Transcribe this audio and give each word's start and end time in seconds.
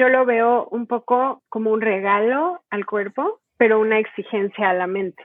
yo 0.00 0.08
lo 0.08 0.24
veo 0.24 0.66
un 0.70 0.86
poco 0.86 1.42
como 1.50 1.72
un 1.72 1.82
regalo 1.82 2.64
al 2.70 2.86
cuerpo, 2.86 3.42
pero 3.58 3.78
una 3.78 3.98
exigencia 3.98 4.70
a 4.70 4.72
la 4.72 4.86
mente. 4.86 5.22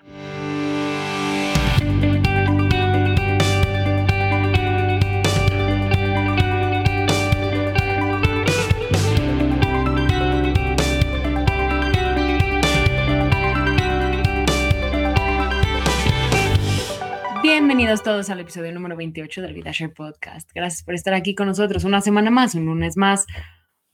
Bienvenidos 17.41 18.03
todos 18.03 18.29
al 18.29 18.41
episodio 18.41 18.73
número 18.73 18.97
28 18.97 19.41
del 19.41 19.53
VidaShare 19.53 19.93
Podcast. 19.93 20.49
Gracias 20.53 20.83
por 20.83 20.95
estar 20.95 21.13
aquí 21.13 21.33
con 21.33 21.47
nosotros 21.47 21.85
una 21.85 22.01
semana 22.01 22.29
más, 22.29 22.55
un 22.55 22.65
lunes 22.65 22.97
más, 22.97 23.25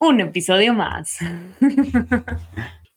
un 0.02 0.20
episodio 0.20 0.74
más. 0.74 1.20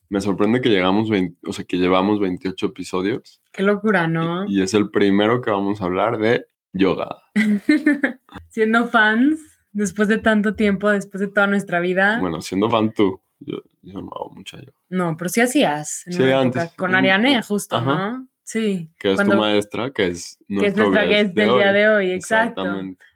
Me 0.08 0.20
sorprende 0.20 0.60
que 0.60 0.70
llegamos 0.70 1.10
20, 1.10 1.38
o 1.46 1.52
sea, 1.52 1.64
que 1.64 1.76
llevamos 1.76 2.18
28 2.18 2.66
episodios. 2.66 3.42
Qué 3.52 3.62
locura, 3.62 4.06
¿no? 4.06 4.46
Y, 4.48 4.62
es 4.62 4.74
el 4.74 4.90
primero 4.90 5.40
que 5.40 5.50
vamos 5.50 5.82
a 5.82 5.84
hablar 5.84 6.18
de 6.18 6.46
yoga. 6.72 7.16
siendo 8.48 8.88
fans, 8.88 9.40
después 9.72 10.08
de 10.08 10.18
tanto 10.18 10.54
tiempo, 10.54 10.90
después 10.90 11.20
de 11.20 11.28
toda 11.28 11.46
nuestra 11.46 11.80
vida. 11.80 12.18
Bueno, 12.20 12.40
siendo 12.40 12.70
fan 12.70 12.92
tú, 12.92 13.20
yo, 13.38 13.58
no 13.82 14.08
hago 14.14 14.30
mucha 14.34 14.58
yoga. 14.58 14.72
No, 14.88 15.16
pero 15.16 15.28
sí 15.28 15.40
hacías. 15.40 16.04
Sí, 16.08 16.22
antes. 16.30 16.72
Con 16.74 16.94
Ariane, 16.94 17.42
justo, 17.42 17.80
¿no? 17.80 18.26
Sí. 18.44 18.90
Que 18.98 19.12
es 19.12 19.22
tu 19.22 19.36
maestra, 19.36 19.90
que 19.90 20.06
es 20.08 20.38
que 20.48 20.66
es 20.66 20.76
nuestra 20.76 21.04
guest 21.04 21.34
del 21.34 21.54
día 21.54 21.72
de 21.72 21.88
hoy, 21.88 22.12
exacto. 22.12 22.64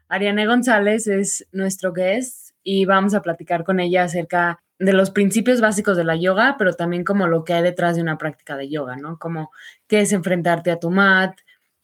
Ariane 0.08 0.46
González 0.46 1.06
es 1.06 1.46
nuestro 1.52 1.92
guest 1.92 2.47
y 2.62 2.84
vamos 2.84 3.14
a 3.14 3.22
platicar 3.22 3.64
con 3.64 3.80
ella 3.80 4.04
acerca 4.04 4.60
de 4.78 4.92
los 4.92 5.10
principios 5.10 5.60
básicos 5.60 5.96
de 5.96 6.04
la 6.04 6.16
yoga, 6.16 6.56
pero 6.58 6.74
también 6.74 7.04
como 7.04 7.26
lo 7.26 7.44
que 7.44 7.54
hay 7.54 7.62
detrás 7.62 7.96
de 7.96 8.02
una 8.02 8.18
práctica 8.18 8.56
de 8.56 8.68
yoga, 8.68 8.96
¿no? 8.96 9.18
Como 9.18 9.50
qué 9.88 10.00
es 10.00 10.12
enfrentarte 10.12 10.70
a 10.70 10.78
tu 10.78 10.90
mat, 10.90 11.36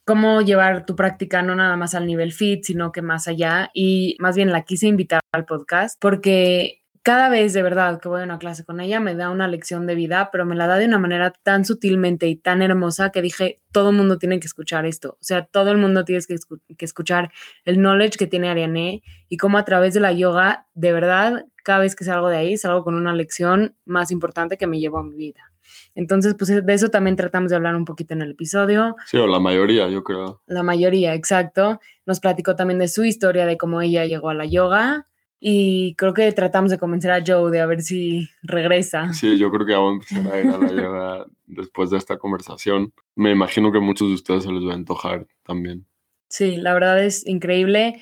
cómo 0.04 0.42
llevar 0.42 0.86
tu 0.86 0.94
práctica 0.94 1.42
no 1.42 1.54
nada 1.54 1.76
más 1.76 1.94
al 1.94 2.06
nivel 2.06 2.32
fit, 2.32 2.64
sino 2.64 2.92
que 2.92 3.02
más 3.02 3.26
allá. 3.26 3.70
Y 3.74 4.16
más 4.20 4.36
bien 4.36 4.52
la 4.52 4.62
quise 4.62 4.86
invitar 4.86 5.20
al 5.32 5.44
podcast 5.44 5.98
porque 6.00 6.83
cada 7.04 7.28
vez 7.28 7.52
de 7.52 7.62
verdad 7.62 8.00
que 8.00 8.08
voy 8.08 8.22
a 8.22 8.24
una 8.24 8.38
clase 8.38 8.64
con 8.64 8.80
ella 8.80 8.98
me 8.98 9.14
da 9.14 9.28
una 9.28 9.46
lección 9.46 9.86
de 9.86 9.94
vida, 9.94 10.30
pero 10.32 10.46
me 10.46 10.56
la 10.56 10.66
da 10.66 10.78
de 10.78 10.86
una 10.86 10.98
manera 10.98 11.34
tan 11.42 11.66
sutilmente 11.66 12.28
y 12.28 12.34
tan 12.34 12.62
hermosa 12.62 13.10
que 13.10 13.20
dije, 13.20 13.60
todo 13.72 13.90
el 13.90 13.96
mundo 13.96 14.16
tiene 14.16 14.40
que 14.40 14.46
escuchar 14.46 14.86
esto. 14.86 15.18
O 15.20 15.22
sea, 15.22 15.44
todo 15.44 15.70
el 15.70 15.76
mundo 15.76 16.06
tiene 16.06 16.22
que, 16.26 16.36
que 16.78 16.84
escuchar 16.86 17.30
el 17.66 17.76
knowledge 17.76 18.16
que 18.16 18.26
tiene 18.26 18.48
Ariane 18.48 19.02
y 19.28 19.36
cómo 19.36 19.58
a 19.58 19.66
través 19.66 19.92
de 19.92 20.00
la 20.00 20.12
yoga, 20.12 20.66
de 20.72 20.92
verdad, 20.94 21.44
cada 21.62 21.80
vez 21.80 21.94
que 21.94 22.04
salgo 22.04 22.30
de 22.30 22.38
ahí, 22.38 22.56
salgo 22.56 22.82
con 22.84 22.94
una 22.94 23.14
lección 23.14 23.76
más 23.84 24.10
importante 24.10 24.56
que 24.56 24.66
me 24.66 24.80
llevo 24.80 24.96
a 24.96 25.04
mi 25.04 25.14
vida. 25.14 25.52
Entonces, 25.94 26.34
pues 26.38 26.64
de 26.64 26.72
eso 26.72 26.88
también 26.88 27.16
tratamos 27.16 27.50
de 27.50 27.56
hablar 27.56 27.76
un 27.76 27.84
poquito 27.84 28.14
en 28.14 28.22
el 28.22 28.30
episodio. 28.30 28.96
Sí, 29.04 29.18
o 29.18 29.26
la 29.26 29.40
mayoría, 29.40 29.90
yo 29.90 30.02
creo. 30.04 30.40
La 30.46 30.62
mayoría, 30.62 31.12
exacto. 31.12 31.80
Nos 32.06 32.20
platicó 32.20 32.56
también 32.56 32.78
de 32.78 32.88
su 32.88 33.04
historia, 33.04 33.44
de 33.44 33.58
cómo 33.58 33.82
ella 33.82 34.06
llegó 34.06 34.30
a 34.30 34.34
la 34.34 34.46
yoga 34.46 35.06
y 35.46 35.94
creo 35.96 36.14
que 36.14 36.32
tratamos 36.32 36.70
de 36.70 36.78
convencer 36.78 37.10
a 37.10 37.22
Joe 37.24 37.50
de 37.50 37.60
a 37.60 37.66
ver 37.66 37.82
si 37.82 38.30
regresa. 38.42 39.12
Sí, 39.12 39.36
yo 39.36 39.50
creo 39.50 39.66
que 39.66 39.74
vamos 39.74 40.10
a 40.10 40.16
empezar 40.16 40.32
a 40.32 40.40
ir 40.40 40.48
a 40.48 40.56
la 40.56 40.72
yoga 40.82 41.26
después 41.44 41.90
de 41.90 41.98
esta 41.98 42.16
conversación. 42.16 42.94
Me 43.14 43.30
imagino 43.30 43.70
que 43.70 43.76
a 43.76 43.82
muchos 43.82 44.08
de 44.08 44.14
ustedes 44.14 44.44
se 44.44 44.50
les 44.50 44.66
va 44.66 44.72
a 44.72 44.76
antojar 44.76 45.26
también. 45.42 45.86
Sí, 46.28 46.56
la 46.56 46.72
verdad 46.72 47.04
es 47.04 47.26
increíble. 47.26 48.00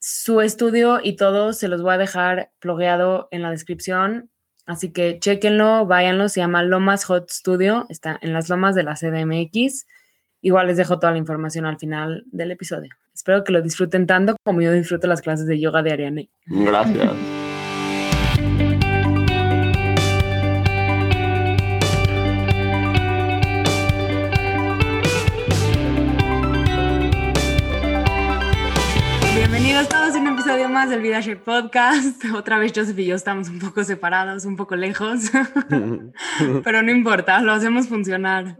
Su 0.00 0.42
estudio 0.42 1.00
y 1.02 1.16
todo 1.16 1.54
se 1.54 1.68
los 1.68 1.80
voy 1.80 1.94
a 1.94 1.98
dejar 1.98 2.52
plogueado 2.58 3.26
en 3.30 3.40
la 3.40 3.50
descripción. 3.50 4.28
Así 4.66 4.92
que 4.92 5.18
chequenlo, 5.18 5.86
váyanlo. 5.86 6.28
Se 6.28 6.40
llama 6.40 6.62
Lomas 6.62 7.06
Hot 7.06 7.30
Studio. 7.30 7.86
Está 7.88 8.18
en 8.20 8.34
las 8.34 8.50
lomas 8.50 8.74
de 8.74 8.82
la 8.82 8.96
CDMX. 8.96 9.86
Igual 10.42 10.66
les 10.66 10.76
dejo 10.76 10.98
toda 10.98 11.12
la 11.12 11.18
información 11.18 11.64
al 11.64 11.78
final 11.78 12.24
del 12.26 12.50
episodio. 12.50 12.90
Espero 13.14 13.44
que 13.44 13.52
lo 13.52 13.62
disfruten 13.62 14.06
tanto 14.06 14.36
como 14.44 14.62
yo 14.62 14.72
disfruto 14.72 15.06
las 15.06 15.20
clases 15.20 15.46
de 15.46 15.60
yoga 15.60 15.82
de 15.82 15.92
Ariane. 15.92 16.30
Gracias. 16.46 17.12
más 30.72 30.88
del 30.88 31.02
VidaShare 31.02 31.36
Podcast. 31.36 32.24
Otra 32.34 32.58
vez 32.58 32.72
Joseph 32.74 32.98
y 32.98 33.04
yo 33.04 33.14
estamos 33.14 33.50
un 33.50 33.58
poco 33.58 33.84
separados, 33.84 34.46
un 34.46 34.56
poco 34.56 34.74
lejos, 34.74 35.30
pero 36.64 36.82
no 36.82 36.90
importa, 36.90 37.40
lo 37.42 37.52
hacemos 37.52 37.88
funcionar. 37.88 38.56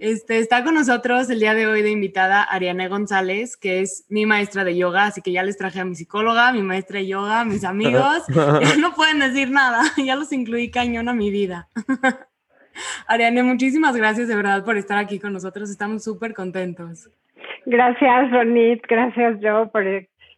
Este, 0.00 0.38
está 0.38 0.64
con 0.64 0.74
nosotros 0.74 1.30
el 1.30 1.38
día 1.38 1.54
de 1.54 1.68
hoy 1.68 1.82
de 1.82 1.90
invitada 1.90 2.42
Ariane 2.42 2.88
González, 2.88 3.56
que 3.56 3.80
es 3.80 4.04
mi 4.08 4.26
maestra 4.26 4.64
de 4.64 4.76
yoga, 4.76 5.06
así 5.06 5.22
que 5.22 5.30
ya 5.30 5.44
les 5.44 5.56
traje 5.56 5.78
a 5.78 5.84
mi 5.84 5.94
psicóloga, 5.94 6.52
mi 6.52 6.62
maestra 6.62 6.98
de 6.98 7.06
yoga, 7.06 7.44
mis 7.44 7.64
amigos. 7.64 8.24
Ya 8.62 8.76
no 8.76 8.92
pueden 8.94 9.20
decir 9.20 9.50
nada, 9.50 9.82
ya 9.96 10.16
los 10.16 10.32
incluí 10.32 10.70
cañón 10.70 11.08
a 11.08 11.14
mi 11.14 11.30
vida. 11.30 11.68
Ariane, 13.06 13.42
muchísimas 13.42 13.96
gracias 13.96 14.28
de 14.28 14.34
verdad 14.36 14.64
por 14.64 14.76
estar 14.76 14.98
aquí 14.98 15.18
con 15.18 15.32
nosotros, 15.32 15.70
estamos 15.70 16.02
súper 16.02 16.34
contentos. 16.34 17.08
Gracias, 17.66 18.30
Ronit, 18.30 18.84
gracias 18.88 19.40
yo 19.40 19.70
por 19.70 19.84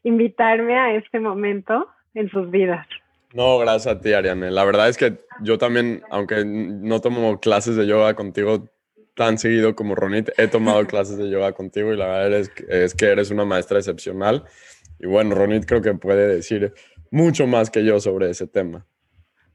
invitarme 0.05 0.79
a 0.79 0.95
este 0.95 1.19
momento 1.19 1.89
en 2.15 2.31
sus 2.31 2.51
vidas. 2.51 2.87
No, 3.33 3.59
gracias 3.59 3.97
a 3.97 4.01
ti, 4.01 4.13
Ariane. 4.13 4.53
La 4.53 4.65
verdad 4.65 4.89
es 4.89 4.97
que 4.97 5.19
yo 5.41 5.59
también, 5.59 6.03
aunque 6.11 6.45
no 6.45 7.01
tomo 7.01 7.41
clases 7.41 7.75
de 7.75 7.87
yoga 7.87 8.15
contigo 8.15 8.69
tan 9.17 9.39
seguido 9.39 9.75
como 9.75 9.97
Ronit, 9.97 10.31
he 10.39 10.47
tomado 10.47 10.87
clases 10.87 11.19
de 11.19 11.29
yoga 11.29 11.53
contigo 11.53 11.93
y 11.93 11.97
la 11.97 12.07
verdad 12.07 12.39
es 12.39 12.49
que, 12.51 12.65
es 12.69 12.95
que 12.95 13.07
eres 13.07 13.31
una 13.33 13.45
maestra 13.45 13.79
excepcional. 13.79 14.45
Y 15.01 15.07
bueno, 15.07 15.35
Ronit 15.35 15.67
creo 15.67 15.83
que 15.83 15.95
puede 15.95 16.29
decir 16.29 16.73
mucho 17.11 17.49
más 17.49 17.71
que 17.71 17.85
yo 17.85 17.99
sobre 17.99 18.31
ese 18.31 18.47
tema. 18.47 18.87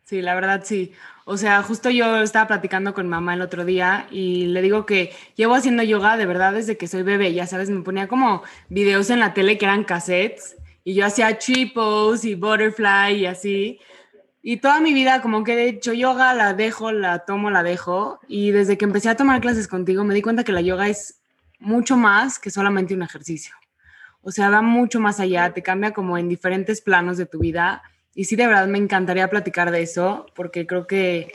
Sí, 0.04 0.22
la 0.22 0.36
verdad 0.36 0.62
sí. 0.66 0.94
O 1.32 1.38
sea, 1.38 1.62
justo 1.62 1.92
yo 1.92 2.24
estaba 2.24 2.48
platicando 2.48 2.96
con 2.96 3.08
mamá 3.08 3.36
el 3.36 3.44
otro 3.44 3.64
día 3.64 4.08
y 4.10 4.48
le 4.48 4.64
digo 4.64 4.88
que 4.88 5.14
llevo 5.36 5.54
haciendo 5.54 5.84
yoga 5.84 6.18
de 6.18 6.26
verdad 6.26 6.54
desde 6.54 6.76
que 6.76 6.88
soy 6.88 7.04
bebé, 7.04 7.32
ya 7.36 7.46
sabes, 7.46 7.70
me 7.70 7.82
ponía 7.82 8.08
como 8.08 8.42
videos 8.70 9.12
en 9.12 9.20
la 9.20 9.36
tele 9.36 9.60
que 9.60 9.66
eran 9.66 9.84
cassettes 9.84 10.58
y 10.84 10.96
yo 10.96 11.06
hacía 11.06 11.38
triples 11.38 12.26
y 12.26 12.34
butterfly 12.34 13.14
y 13.14 13.26
así. 13.28 13.80
Y 14.42 14.58
toda 14.58 14.80
mi 14.80 14.92
vida 14.92 15.22
como 15.22 15.44
que 15.44 15.54
he 15.54 15.70
hecho 15.70 15.94
yoga, 15.94 16.34
la 16.34 16.56
dejo, 16.56 16.92
la 16.92 17.20
tomo, 17.20 17.52
la 17.52 17.62
dejo. 17.62 18.20
Y 18.28 18.50
desde 18.50 18.80
que 18.80 18.86
empecé 18.86 19.10
a 19.10 19.16
tomar 19.16 19.40
clases 19.40 19.68
contigo 19.68 20.04
me 20.04 20.16
di 20.16 20.24
cuenta 20.24 20.44
que 20.44 20.52
la 20.52 20.62
yoga 20.62 20.88
es 20.90 21.22
mucho 21.60 21.96
más 21.96 22.40
que 22.40 22.50
solamente 22.50 22.96
un 22.96 23.04
ejercicio. 23.04 23.54
O 24.24 24.32
sea, 24.32 24.50
va 24.50 24.64
mucho 24.64 25.00
más 25.00 25.20
allá, 25.20 25.54
te 25.54 25.62
cambia 25.62 25.92
como 25.92 26.18
en 26.18 26.28
diferentes 26.28 26.82
planos 26.82 27.18
de 27.18 27.28
tu 27.28 27.38
vida 27.38 27.84
y 28.16 28.26
sí, 28.26 28.36
de 28.36 28.48
verdad 28.48 28.68
me 28.68 28.78
encantaría 28.78 29.30
platicar 29.30 29.72
de 29.72 29.82
eso, 29.82 30.26
porque 30.36 30.66
creo 30.68 30.88
que, 30.88 31.32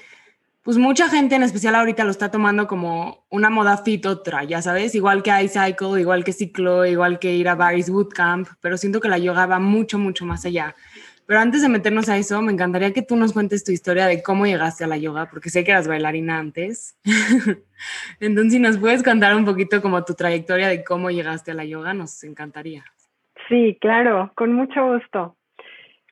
pues 0.63 0.77
mucha 0.77 1.09
gente, 1.09 1.35
en 1.35 1.43
especial 1.43 1.75
ahorita, 1.75 2.05
lo 2.05 2.11
está 2.11 2.31
tomando 2.31 2.67
como 2.67 3.25
una 3.31 3.51
moda 3.51 3.79
fit 3.79 4.07
otra, 4.07 4.45
ya 4.45 4.63
sabes, 4.63 4.95
igual 4.95 5.23
que 5.23 5.31
iCycle, 5.43 6.01
igual 6.01 6.25
que 6.25 6.33
ciclo, 6.33 6.87
igual 6.87 7.19
que 7.19 7.35
ir 7.35 7.49
a 7.49 7.55
Barry's 7.55 7.91
Bootcamp, 7.91 8.49
pero 8.61 8.77
siento 8.77 9.01
que 9.01 9.09
la 9.09 9.19
yoga 9.19 9.47
va 9.47 9.59
mucho, 9.59 9.99
mucho 9.99 10.25
más 10.25 10.45
allá. 10.45 10.75
Pero 11.27 11.41
antes 11.41 11.63
de 11.63 11.71
meternos 11.71 12.09
a 12.11 12.19
eso, 12.19 12.43
me 12.43 12.53
encantaría 12.53 12.93
que 12.93 13.01
tú 13.01 13.17
nos 13.17 13.33
cuentes 13.33 13.65
tu 13.65 13.73
historia 13.73 14.07
de 14.07 14.23
cómo 14.23 14.47
llegaste 14.47 14.85
a 14.85 14.87
la 14.87 14.99
yoga, 14.99 15.31
porque 15.31 15.49
sé 15.49 15.65
que 15.65 15.71
eras 15.71 15.89
bailarina 15.89 16.39
antes. 16.39 16.99
Entonces, 18.21 18.53
si 18.53 18.59
nos 18.59 18.77
puedes 18.77 19.03
contar 19.03 19.35
un 19.35 19.47
poquito 19.47 19.81
como 19.81 20.05
tu 20.05 20.15
trayectoria 20.15 20.69
de 20.69 20.85
cómo 20.85 21.11
llegaste 21.11 21.53
a 21.53 21.55
la 21.55 21.65
yoga, 21.65 21.95
nos 21.95 22.23
encantaría. 22.25 22.85
Sí, 23.49 23.79
claro, 23.81 24.33
con 24.35 24.53
mucho 24.53 24.85
gusto. 24.93 25.37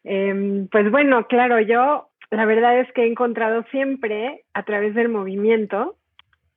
Em, 0.05 0.69
pues 0.69 0.91
bueno, 0.91 1.27
claro, 1.27 1.61
yo 1.61 2.09
la 2.31 2.45
verdad 2.45 2.79
es 2.81 2.91
que 2.93 3.03
he 3.03 3.07
encontrado 3.07 3.65
siempre 3.71 4.45
a 4.55 4.63
través 4.63 4.95
del 4.95 5.09
movimiento, 5.09 5.97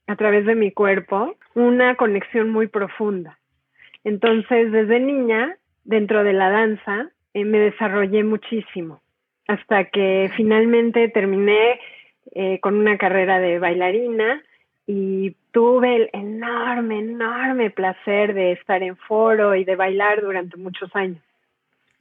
a 0.07 0.15
través 0.15 0.45
de 0.45 0.55
mi 0.55 0.71
cuerpo, 0.71 1.35
una 1.53 1.95
conexión 1.95 2.49
muy 2.49 2.67
profunda. 2.67 3.37
Entonces, 4.03 4.71
desde 4.71 4.99
niña, 4.99 5.57
dentro 5.83 6.23
de 6.23 6.33
la 6.33 6.49
danza, 6.49 7.09
eh, 7.33 7.43
me 7.43 7.59
desarrollé 7.59 8.23
muchísimo, 8.23 9.01
hasta 9.47 9.85
que 9.85 10.31
finalmente 10.35 11.09
terminé 11.09 11.79
eh, 12.33 12.59
con 12.59 12.75
una 12.75 12.97
carrera 12.97 13.39
de 13.39 13.59
bailarina 13.59 14.41
y 14.87 15.35
tuve 15.51 15.95
el 15.95 16.09
enorme, 16.13 16.99
enorme 16.99 17.71
placer 17.71 18.33
de 18.33 18.53
estar 18.53 18.83
en 18.83 18.95
foro 18.95 19.55
y 19.55 19.63
de 19.63 19.75
bailar 19.75 20.21
durante 20.21 20.57
muchos 20.57 20.95
años. 20.95 21.21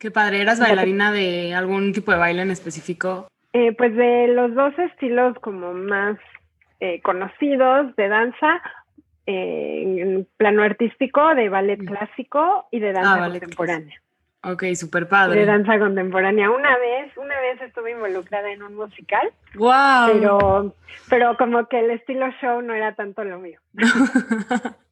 Qué 0.05 0.11
padre, 0.11 0.43
¿eras 0.43 0.61
bailarina 0.61 1.11
de 1.13 1.55
algún 1.55 1.95
tipo 1.95 2.13
de 2.13 2.19
baile 2.19 2.43
en 2.43 2.51
específico? 2.51 3.27
Eh, 3.55 3.73
pues 3.73 3.97
de 3.97 4.29
los 4.29 4.55
dos 4.55 4.79
estilos 4.79 5.35
como 5.39 5.73
más 5.73 6.19
eh, 6.79 7.01
conocidos 7.01 7.97
de 7.97 8.09
danza, 8.09 8.61
eh, 9.25 9.83
en 9.97 10.29
plano 10.37 10.63
artístico, 10.63 11.35
de 11.35 11.49
ballet 11.49 11.83
clásico 11.83 12.69
y 12.71 12.81
de 12.81 12.93
danza 12.93 13.15
ah, 13.15 13.31
contemporánea. 13.31 13.99
Ok, 14.43 14.65
súper 14.75 15.09
padre. 15.09 15.41
De 15.41 15.47
danza 15.47 15.79
contemporánea. 15.79 16.51
Una 16.51 16.77
vez, 16.77 17.17
una 17.17 17.41
vez 17.41 17.63
estuve 17.63 17.93
involucrada 17.93 18.53
en 18.53 18.63
un 18.63 18.75
musical. 18.75 19.33
¡Wow! 19.55 19.73
Pero, 20.13 20.75
pero 21.09 21.37
como 21.39 21.67
que 21.67 21.81
el 21.81 21.93
estilo 21.93 22.31
show 22.43 22.61
no 22.61 22.75
era 22.75 22.95
tanto 22.95 23.25
lo 23.25 23.39
mío. 23.39 23.59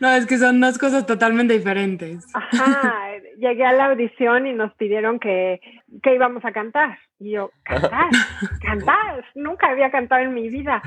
no, 0.00 0.10
es 0.10 0.26
que 0.26 0.38
son 0.38 0.60
dos 0.60 0.78
cosas 0.78 1.06
totalmente 1.06 1.54
diferentes. 1.54 2.26
Ajá, 2.34 3.10
llegué 3.38 3.64
a 3.64 3.72
la 3.72 3.86
audición 3.86 4.46
y 4.46 4.52
nos 4.52 4.72
pidieron 4.74 5.18
que, 5.18 5.60
que 6.02 6.14
íbamos 6.14 6.44
a 6.44 6.52
cantar. 6.52 6.98
Y 7.20 7.32
yo, 7.32 7.50
cantar, 7.62 8.10
cantar, 8.62 9.24
nunca 9.34 9.68
había 9.68 9.90
cantado 9.90 10.22
en 10.22 10.34
mi 10.34 10.48
vida. 10.48 10.82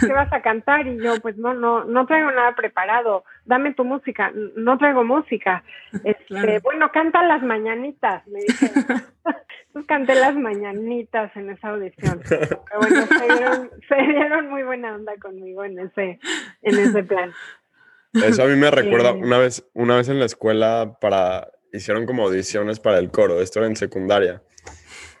¿Qué 0.00 0.12
vas 0.12 0.32
a 0.32 0.40
cantar? 0.42 0.86
Y 0.86 1.02
yo, 1.02 1.20
pues 1.20 1.36
no, 1.36 1.54
no, 1.54 1.84
no 1.84 2.06
traigo 2.06 2.30
nada 2.30 2.54
preparado. 2.54 3.24
Dame 3.44 3.74
tu 3.74 3.84
música. 3.84 4.32
No 4.56 4.78
traigo 4.78 5.04
música. 5.04 5.64
Este, 6.04 6.60
Bueno, 6.60 6.90
canta 6.92 7.22
las 7.24 7.42
mañanitas, 7.42 8.26
me 8.28 8.40
dijeron. 8.40 9.02
Entonces 9.68 9.86
canté 9.86 10.14
las 10.14 10.34
mañanitas 10.34 11.34
en 11.36 11.50
esa 11.50 11.68
audición. 11.68 12.20
Pero 12.26 12.62
bueno, 12.80 13.06
se 13.06 13.24
dieron, 13.24 13.70
se 13.88 13.96
dieron 13.96 14.48
muy 14.48 14.62
buena 14.62 14.94
onda 14.94 15.14
conmigo 15.20 15.64
en 15.64 15.78
ese, 15.78 16.18
en 16.62 16.78
ese 16.78 17.02
plan. 17.02 17.32
Eso 18.12 18.42
a 18.42 18.46
mí 18.46 18.56
me 18.56 18.70
recuerda 18.70 19.12
una 19.12 19.38
vez, 19.38 19.64
una 19.74 19.96
vez 19.96 20.08
en 20.08 20.18
la 20.18 20.26
escuela 20.26 20.96
para 21.00 21.50
hicieron 21.72 22.06
como 22.06 22.24
audiciones 22.24 22.80
para 22.80 22.98
el 22.98 23.10
coro. 23.10 23.40
Esto 23.40 23.60
era 23.60 23.68
en 23.68 23.76
secundaria. 23.76 24.42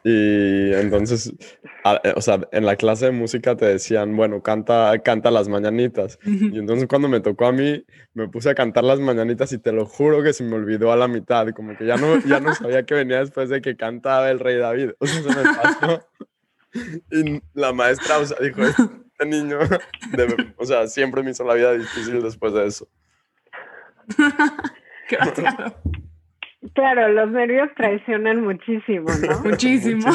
Y 0.04 0.72
entonces, 0.74 1.32
eh, 2.04 2.12
o 2.14 2.20
sea, 2.20 2.40
en 2.52 2.64
la 2.64 2.76
clase 2.76 3.06
de 3.06 3.10
música 3.10 3.56
te 3.56 3.66
decían, 3.66 4.16
bueno, 4.16 4.42
canta, 4.42 4.96
canta 5.04 5.30
las 5.30 5.48
mañanitas. 5.48 6.18
Y 6.24 6.58
entonces 6.58 6.86
cuando 6.88 7.08
me 7.08 7.20
tocó 7.20 7.46
a 7.46 7.52
mí, 7.52 7.84
me 8.14 8.28
puse 8.28 8.50
a 8.50 8.54
cantar 8.54 8.84
las 8.84 9.00
mañanitas 9.00 9.52
y 9.52 9.58
te 9.58 9.72
lo 9.72 9.86
juro 9.86 10.22
que 10.22 10.32
se 10.32 10.44
me 10.44 10.54
olvidó 10.54 10.92
a 10.92 10.96
la 10.96 11.08
mitad, 11.08 11.48
como 11.50 11.76
que 11.76 11.84
ya 11.84 11.96
no, 11.96 12.20
ya 12.24 12.40
no 12.40 12.54
sabía 12.54 12.84
que 12.84 12.94
venía 12.94 13.18
después 13.18 13.48
de 13.50 13.60
que 13.60 13.76
cantaba 13.76 14.30
el 14.30 14.38
rey 14.38 14.56
David. 14.56 14.90
O 14.98 15.06
sea, 15.06 15.22
se 15.22 15.28
me 15.28 15.42
pasó. 15.42 16.06
Y 17.10 17.40
la 17.54 17.72
maestra, 17.72 18.18
o 18.18 18.26
sea, 18.26 18.36
dijo, 18.40 18.60
este 19.18 19.26
niño, 19.26 19.58
o 20.56 20.64
sea, 20.64 20.86
siempre 20.86 21.22
me 21.22 21.30
hizo 21.30 21.44
la 21.44 21.54
vida 21.54 21.74
difícil 21.74 22.22
después 22.22 22.52
de 22.52 22.66
eso. 22.66 22.88
Claro, 26.74 27.08
los 27.10 27.30
nervios 27.30 27.70
traicionan 27.76 28.42
muchísimo, 28.42 29.06
¿no? 29.08 29.40
muchísimo. 29.48 30.10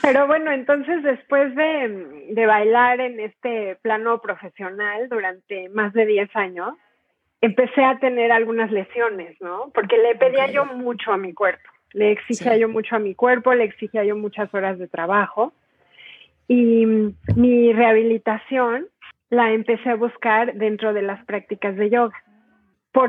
Pero 0.00 0.26
bueno, 0.26 0.50
entonces 0.52 1.02
después 1.02 1.54
de, 1.54 2.30
de, 2.30 2.46
bailar 2.46 3.00
en 3.00 3.20
este 3.20 3.76
plano 3.82 4.22
profesional 4.22 5.08
durante 5.10 5.68
más 5.68 5.92
de 5.92 6.06
10 6.06 6.34
años, 6.34 6.74
empecé 7.42 7.84
a 7.84 7.98
tener 7.98 8.32
algunas 8.32 8.72
lesiones, 8.72 9.36
¿no? 9.40 9.70
Porque 9.74 9.98
le 9.98 10.16
pedía 10.16 10.50
yo 10.50 10.64
mucho 10.64 11.12
a 11.12 11.18
mi 11.18 11.34
cuerpo, 11.34 11.68
le 11.92 12.10
exigía 12.12 12.56
yo 12.56 12.70
mucho 12.70 12.96
a 12.96 13.00
mi 13.00 13.14
cuerpo, 13.14 13.52
le 13.52 13.64
exigía 13.64 14.02
yo 14.02 14.16
muchas 14.16 14.52
horas 14.54 14.78
de 14.78 14.88
trabajo. 14.88 15.52
Y 16.48 16.86
mi 17.36 17.72
rehabilitación 17.72 18.86
la 19.30 19.52
empecé 19.52 19.90
a 19.90 19.96
buscar 19.96 20.54
dentro 20.54 20.92
de 20.92 21.02
las 21.02 21.24
prácticas 21.24 21.76
de 21.76 21.90
yoga 21.90 22.14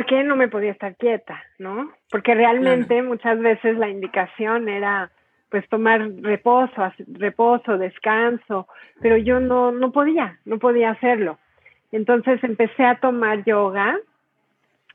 qué 0.08 0.24
no 0.24 0.36
me 0.36 0.48
podía 0.48 0.72
estar 0.72 0.96
quieta, 0.96 1.44
¿no? 1.60 1.92
Porque 2.10 2.34
realmente 2.34 3.02
muchas 3.02 3.40
veces 3.40 3.78
la 3.78 3.90
indicación 3.90 4.70
era 4.70 5.12
pues 5.50 5.68
tomar 5.70 6.10
reposo, 6.22 6.92
reposo, 7.08 7.78
descanso, 7.78 8.68
pero 9.02 9.18
yo 9.18 9.40
no, 9.40 9.72
no 9.72 9.92
podía, 9.92 10.40
no 10.46 10.58
podía 10.58 10.92
hacerlo. 10.92 11.38
Entonces 11.92 12.44
empecé 12.44 12.86
a 12.86 12.96
tomar 12.96 13.44
yoga. 13.44 13.98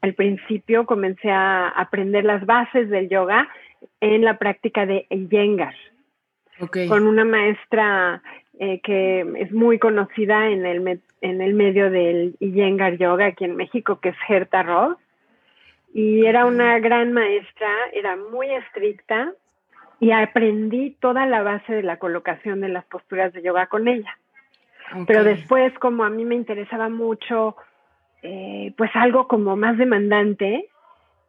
Al 0.00 0.14
principio 0.14 0.84
comencé 0.84 1.30
a 1.30 1.68
aprender 1.68 2.24
las 2.24 2.44
bases 2.44 2.88
del 2.88 3.08
yoga 3.08 3.48
en 4.00 4.24
la 4.24 4.38
práctica 4.38 4.84
de 4.84 5.06
Iyengar, 5.10 5.74
con 6.88 7.06
una 7.06 7.24
maestra 7.24 8.22
eh, 8.58 8.80
que 8.80 9.20
es 9.36 9.52
muy 9.52 9.78
conocida 9.78 10.48
en 10.48 10.66
el, 10.66 11.00
en 11.20 11.40
el 11.40 11.54
medio 11.54 11.90
del 11.90 12.36
Iyengar 12.40 12.98
Yoga 12.98 13.26
aquí 13.26 13.44
en 13.44 13.56
México, 13.56 14.00
que 14.00 14.10
es 14.10 14.18
Gerta 14.26 14.62
Ross. 14.62 14.96
Y 15.94 16.26
era 16.26 16.44
una 16.44 16.78
gran 16.80 17.12
maestra, 17.12 17.70
era 17.92 18.16
muy 18.16 18.50
estricta 18.50 19.32
y 20.00 20.10
aprendí 20.10 20.96
toda 21.00 21.26
la 21.26 21.42
base 21.42 21.72
de 21.72 21.82
la 21.82 21.98
colocación 21.98 22.60
de 22.60 22.68
las 22.68 22.84
posturas 22.84 23.32
de 23.32 23.42
yoga 23.42 23.66
con 23.66 23.88
ella. 23.88 24.18
Pero 25.06 25.22
después, 25.22 25.72
como 25.78 26.04
a 26.04 26.10
mí 26.10 26.24
me 26.24 26.34
interesaba 26.34 26.88
mucho, 26.88 27.56
eh, 28.22 28.72
pues 28.76 28.90
algo 28.94 29.28
como 29.28 29.56
más 29.56 29.76
demandante, 29.76 30.68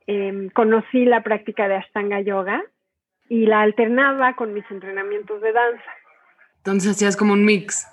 em, 0.08 0.50
conocí 0.50 1.06
la 1.06 1.24
práctica 1.24 1.68
de 1.68 1.76
Ashtanga 1.76 2.22
Yoga 2.22 2.64
y 3.30 3.46
la 3.46 3.62
alternaba 3.62 4.36
con 4.36 4.54
mis 4.54 4.70
entrenamientos 4.70 5.40
de 5.42 5.54
danza. 5.54 5.92
Entonces 6.58 6.92
hacías 6.92 7.16
como 7.16 7.34
un 7.34 7.46
mix. 7.46 7.88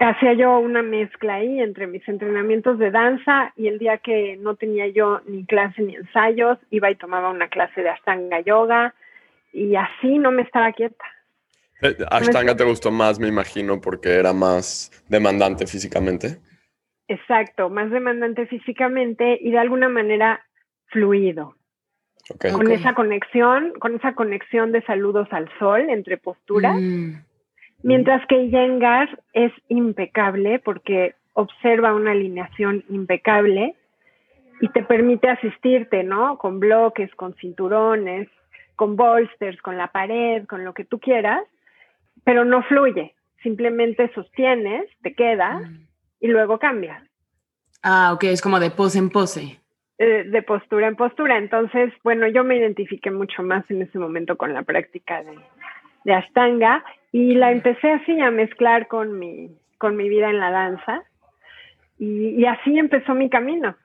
Hacía 0.00 0.32
yo 0.32 0.58
una 0.58 0.82
mezcla 0.82 1.34
ahí 1.34 1.60
entre 1.60 1.86
mis 1.86 2.06
entrenamientos 2.08 2.76
de 2.78 2.90
danza 2.90 3.52
y 3.56 3.68
el 3.68 3.78
día 3.78 3.98
que 3.98 4.36
no 4.36 4.56
tenía 4.56 4.88
yo 4.88 5.20
ni 5.26 5.46
clase 5.46 5.80
ni 5.80 5.94
ensayos, 5.94 6.58
iba 6.70 6.90
y 6.90 6.96
tomaba 6.96 7.30
una 7.30 7.48
clase 7.48 7.82
de 7.82 7.90
Ashtanga 7.90 8.40
Yoga 8.40 8.94
y 9.52 9.76
así 9.76 10.18
no 10.18 10.32
me 10.32 10.42
estaba 10.42 10.72
quieta. 10.72 11.04
Eh, 11.82 11.96
Ashtanga 12.10 12.56
te 12.56 12.64
gustó 12.64 12.90
más, 12.90 13.20
me 13.20 13.28
imagino, 13.28 13.80
porque 13.80 14.10
era 14.10 14.32
más 14.32 14.90
demandante 15.08 15.66
físicamente. 15.68 16.38
Exacto, 17.06 17.70
más 17.70 17.90
demandante 17.90 18.46
físicamente 18.46 19.38
y 19.40 19.52
de 19.52 19.58
alguna 19.58 19.88
manera 19.88 20.44
fluido. 20.86 21.54
Con 22.52 22.70
esa 22.70 22.94
conexión, 22.94 23.72
con 23.78 23.94
esa 23.94 24.14
conexión 24.14 24.72
de 24.72 24.82
saludos 24.82 25.28
al 25.30 25.48
sol 25.58 25.88
entre 25.88 26.16
posturas. 26.16 26.76
Mm. 26.80 27.14
Mientras 27.82 28.24
que 28.26 28.48
Yengar 28.48 29.18
es 29.32 29.52
impecable 29.68 30.58
porque 30.60 31.14
observa 31.34 31.94
una 31.94 32.12
alineación 32.12 32.84
impecable 32.88 33.74
y 34.60 34.68
te 34.68 34.82
permite 34.82 35.28
asistirte, 35.28 36.04
¿no? 36.04 36.38
Con 36.38 36.60
bloques, 36.60 37.12
con 37.16 37.34
cinturones, 37.34 38.28
con 38.76 38.96
bolsters, 38.96 39.60
con 39.62 39.76
la 39.76 39.88
pared, 39.88 40.46
con 40.46 40.64
lo 40.64 40.74
que 40.74 40.84
tú 40.84 41.00
quieras, 41.00 41.42
pero 42.24 42.44
no 42.44 42.62
fluye. 42.64 43.14
Simplemente 43.42 44.12
sostienes, 44.14 44.88
te 45.02 45.14
quedas 45.14 45.62
mm. 45.62 45.86
y 46.20 46.28
luego 46.28 46.58
cambias. 46.58 47.02
Ah, 47.82 48.12
ok, 48.14 48.24
es 48.24 48.40
como 48.40 48.60
de 48.60 48.70
pose 48.70 48.98
en 48.98 49.10
pose. 49.10 49.61
Eh, 50.04 50.24
de 50.24 50.42
postura 50.42 50.88
en 50.88 50.96
postura. 50.96 51.38
Entonces, 51.38 51.92
bueno, 52.02 52.26
yo 52.26 52.42
me 52.42 52.56
identifiqué 52.56 53.12
mucho 53.12 53.44
más 53.44 53.62
en 53.70 53.82
ese 53.82 54.00
momento 54.00 54.36
con 54.36 54.52
la 54.52 54.64
práctica 54.64 55.22
de, 55.22 55.38
de 56.02 56.12
Ashtanga 56.12 56.84
y 57.12 57.34
la 57.34 57.52
empecé 57.52 57.88
así 57.92 58.20
a 58.20 58.32
mezclar 58.32 58.88
con 58.88 59.16
mi, 59.16 59.56
con 59.78 59.94
mi 59.94 60.08
vida 60.08 60.28
en 60.28 60.40
la 60.40 60.50
danza. 60.50 61.04
Y, 62.00 62.44
así 62.46 62.76
empezó 62.76 63.14
mi 63.14 63.30
camino. 63.30 63.76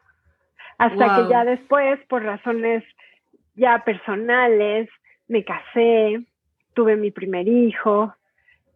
Hasta 0.80 1.18
que 1.18 1.30
ya 1.30 1.46
después, 1.46 2.00
por 2.08 2.24
razones 2.24 2.84
ya 3.54 3.84
personales, 3.86 4.90
me 5.28 5.44
casé, 5.44 6.24
tuve 6.74 6.96
mi 6.96 7.12
primer 7.12 7.48
hijo, 7.48 8.12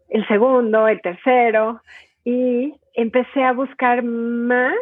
el 0.10 0.28
segundo, 0.28 0.88
el 0.88 1.02
tercero, 1.02 1.82
y 2.24 2.76
empecé 2.94 3.44
a 3.44 3.54
buscar 3.54 4.04
más 4.04 4.76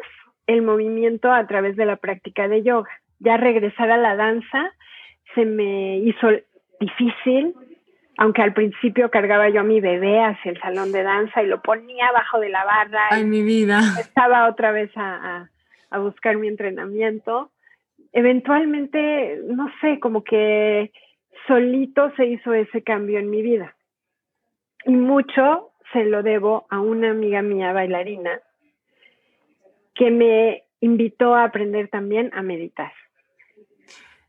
el 0.50 0.64
movimiento 0.64 1.32
a 1.32 1.46
través 1.46 1.76
de 1.76 1.86
la 1.86 1.98
práctica 1.98 2.48
de 2.48 2.64
yoga. 2.64 2.90
Ya 3.20 3.38
regresar 3.38 3.92
a 3.92 3.98
la 3.98 4.16
danza 4.16 4.74
se 5.36 5.46
me 5.46 6.00
hizo 6.00 6.28
difícil, 6.80 7.54
aunque 8.18 8.42
al 8.42 8.54
principio 8.54 9.12
cargaba 9.12 9.50
yo 9.50 9.60
a 9.60 9.64
mi 9.64 9.80
bebé 9.80 10.24
hacia 10.24 10.52
el 10.52 10.60
salón 10.60 10.92
de 10.92 11.04
danza 11.04 11.44
y 11.44 11.48
lo 11.48 11.62
ponía 11.62 12.08
abajo 12.08 12.40
de 12.40 12.50
la 12.50 12.66
barra. 12.66 13.04
Ay, 13.12 13.26
mi 13.26 13.44
vida. 13.44 13.80
Estaba 14.00 14.50
otra 14.50 14.72
vez 14.72 14.90
a, 14.96 15.50
buscar 16.00 16.36
mi 16.38 16.48
entrenamiento. 16.48 17.52
Eventualmente, 18.12 19.42
no 19.46 19.70
sé, 19.82 20.00
como 20.00 20.24
que 20.24 20.92
solito 21.46 22.12
se 22.16 22.26
hizo 22.26 22.54
ese 22.54 22.82
cambio 22.82 23.20
en 23.20 23.30
mi 23.30 23.44
vida. 23.44 23.76
Y 24.86 24.96
mucho 24.96 25.74
se 25.94 26.06
lo 26.06 26.24
debo 26.24 26.66
a 26.72 26.80
una 26.80 27.12
amiga 27.12 27.44
mía 27.44 27.72
bailarina 27.72 28.42
que 30.00 30.10
me 30.12 30.64
invitó 30.80 31.36
a 31.36 31.44
aprender 31.44 31.90
también 31.90 32.32
a 32.34 32.42
meditar. 32.42 32.94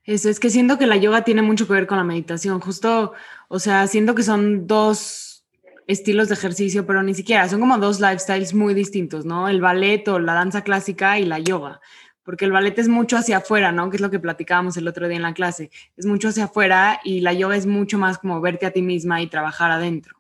Eso 0.05 0.29
es 0.29 0.41
que 0.41 0.51
siento 0.51 0.79
que 0.79 0.89
la 0.89 0.97
yoga 0.97 1.23
tiene 1.23 1.43
mucho 1.43 1.69
que 1.69 1.75
ver 1.75 1.87
con 1.87 1.97
la 1.97 2.03
meditación, 2.03 2.59
justo, 2.59 3.13
o 3.47 3.59
sea, 3.61 3.87
siento 3.87 4.17
que 4.17 4.25
son 4.25 4.67
dos 4.67 5.47
estilos 5.87 6.29
de 6.29 6.35
ejercicio, 6.35 6.87
pero 6.87 7.05
ni 7.05 7.15
siquiera, 7.15 7.49
son 7.49 7.61
como 7.61 7.79
dos 7.79 8.01
lifestyles 8.01 8.53
muy 8.53 8.75
distintos, 8.75 9.25
¿no? 9.25 9.49
El 9.49 9.61
ballet 9.61 10.09
o 10.09 10.19
la 10.19 10.35
danza 10.35 10.65
clásica 10.65 11.21
y 11.21 11.25
la 11.25 11.39
yoga, 11.39 11.81
porque 12.25 12.47
el 12.47 12.53
ballet 12.53 12.77
es 12.77 12.89
mucho 12.89 13.17
hacia 13.17 13.37
afuera, 13.37 13.71
¿no? 13.71 13.91
Que 13.91 13.97
es 13.97 14.01
lo 14.01 14.11
que 14.11 14.19
platicábamos 14.19 14.77
el 14.77 14.89
otro 14.89 15.07
día 15.07 15.19
en 15.19 15.23
la 15.23 15.35
clase, 15.35 15.71
es 15.97 16.05
mucho 16.05 16.29
hacia 16.29 16.45
afuera 16.45 16.99
y 17.05 17.21
la 17.21 17.33
yoga 17.33 17.55
es 17.55 17.67
mucho 17.67 17.97
más 17.97 18.19
como 18.19 18.41
verte 18.41 18.67
a 18.67 18.73
ti 18.73 18.83
misma 18.83 19.23
y 19.23 19.29
trabajar 19.29 19.71
adentro. 19.71 20.17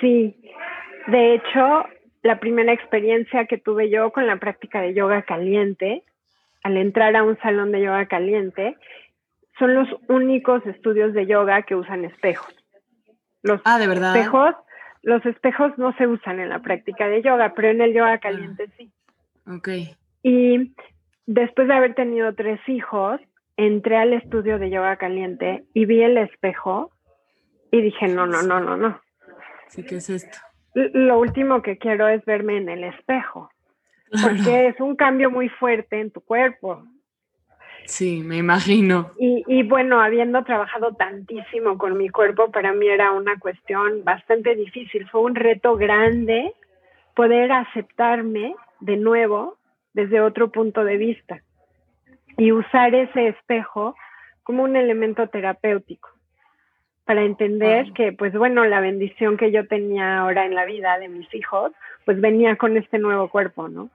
Sí, 0.00 0.36
de 1.08 1.34
hecho, 1.34 1.86
la 2.24 2.40
primera 2.40 2.72
experiencia 2.72 3.44
que 3.44 3.58
tuve 3.58 3.90
yo 3.90 4.10
con 4.10 4.26
la 4.26 4.38
práctica 4.38 4.80
de 4.80 4.94
yoga 4.94 5.22
caliente 5.22 6.02
al 6.62 6.78
entrar 6.78 7.14
a 7.14 7.22
un 7.22 7.38
salón 7.40 7.70
de 7.70 7.82
yoga 7.82 8.06
caliente, 8.06 8.78
son 9.58 9.74
los 9.74 9.86
únicos 10.08 10.64
estudios 10.64 11.12
de 11.12 11.26
yoga 11.26 11.62
que 11.62 11.74
usan 11.76 12.06
espejos. 12.06 12.52
Los 13.42 13.60
ah, 13.66 13.78
de 13.78 13.86
verdad. 13.86 14.16
Espejos, 14.16 14.54
los 15.02 15.24
espejos 15.26 15.76
no 15.76 15.94
se 15.98 16.06
usan 16.06 16.40
en 16.40 16.48
la 16.48 16.60
práctica 16.60 17.06
de 17.08 17.20
yoga, 17.20 17.52
pero 17.54 17.68
en 17.68 17.82
el 17.82 17.92
yoga 17.92 18.18
caliente 18.18 18.70
sí. 18.78 18.90
Ok. 19.46 19.68
Y 20.22 20.74
después 21.26 21.68
de 21.68 21.74
haber 21.74 21.94
tenido 21.94 22.34
tres 22.34 22.58
hijos, 22.66 23.20
entré 23.58 23.98
al 23.98 24.14
estudio 24.14 24.58
de 24.58 24.70
yoga 24.70 24.96
caliente 24.96 25.64
y 25.74 25.84
vi 25.84 26.02
el 26.02 26.16
espejo 26.16 26.90
y 27.70 27.82
dije, 27.82 28.08
no, 28.08 28.26
no, 28.26 28.42
no, 28.42 28.60
no, 28.60 28.78
no. 28.78 28.98
Sí, 29.68 29.84
¿qué 29.84 29.96
es 29.96 30.08
esto? 30.08 30.38
Lo 30.74 31.18
último 31.18 31.62
que 31.62 31.78
quiero 31.78 32.08
es 32.08 32.24
verme 32.24 32.56
en 32.56 32.68
el 32.68 32.84
espejo, 32.84 33.50
porque 34.10 34.68
es 34.68 34.80
un 34.80 34.96
cambio 34.96 35.30
muy 35.30 35.48
fuerte 35.48 36.00
en 36.00 36.10
tu 36.10 36.20
cuerpo. 36.20 36.84
Sí, 37.84 38.22
me 38.24 38.38
imagino. 38.38 39.10
Y, 39.18 39.44
y, 39.46 39.62
bueno, 39.62 40.00
habiendo 40.00 40.42
trabajado 40.42 40.94
tantísimo 40.94 41.78
con 41.78 41.96
mi 41.96 42.08
cuerpo, 42.08 42.50
para 42.50 42.72
mí 42.72 42.88
era 42.88 43.12
una 43.12 43.38
cuestión 43.38 44.02
bastante 44.04 44.54
difícil. 44.56 45.08
Fue 45.10 45.20
un 45.20 45.34
reto 45.34 45.76
grande 45.76 46.54
poder 47.14 47.52
aceptarme 47.52 48.54
de 48.80 48.96
nuevo 48.96 49.58
desde 49.92 50.20
otro 50.20 50.50
punto 50.50 50.84
de 50.84 50.96
vista 50.96 51.42
y 52.36 52.52
usar 52.52 52.94
ese 52.94 53.28
espejo 53.28 53.94
como 54.42 54.64
un 54.64 54.76
elemento 54.76 55.28
terapéutico 55.28 56.13
para 57.04 57.22
entender 57.22 57.92
que, 57.92 58.12
pues 58.12 58.32
bueno, 58.32 58.64
la 58.64 58.80
bendición 58.80 59.36
que 59.36 59.52
yo 59.52 59.66
tenía 59.66 60.18
ahora 60.18 60.46
en 60.46 60.54
la 60.54 60.64
vida 60.64 60.98
de 60.98 61.08
mis 61.08 61.32
hijos, 61.34 61.72
pues 62.04 62.20
venía 62.20 62.56
con 62.56 62.76
este 62.76 62.98
nuevo 62.98 63.28
cuerpo, 63.28 63.68
¿no? 63.68 63.90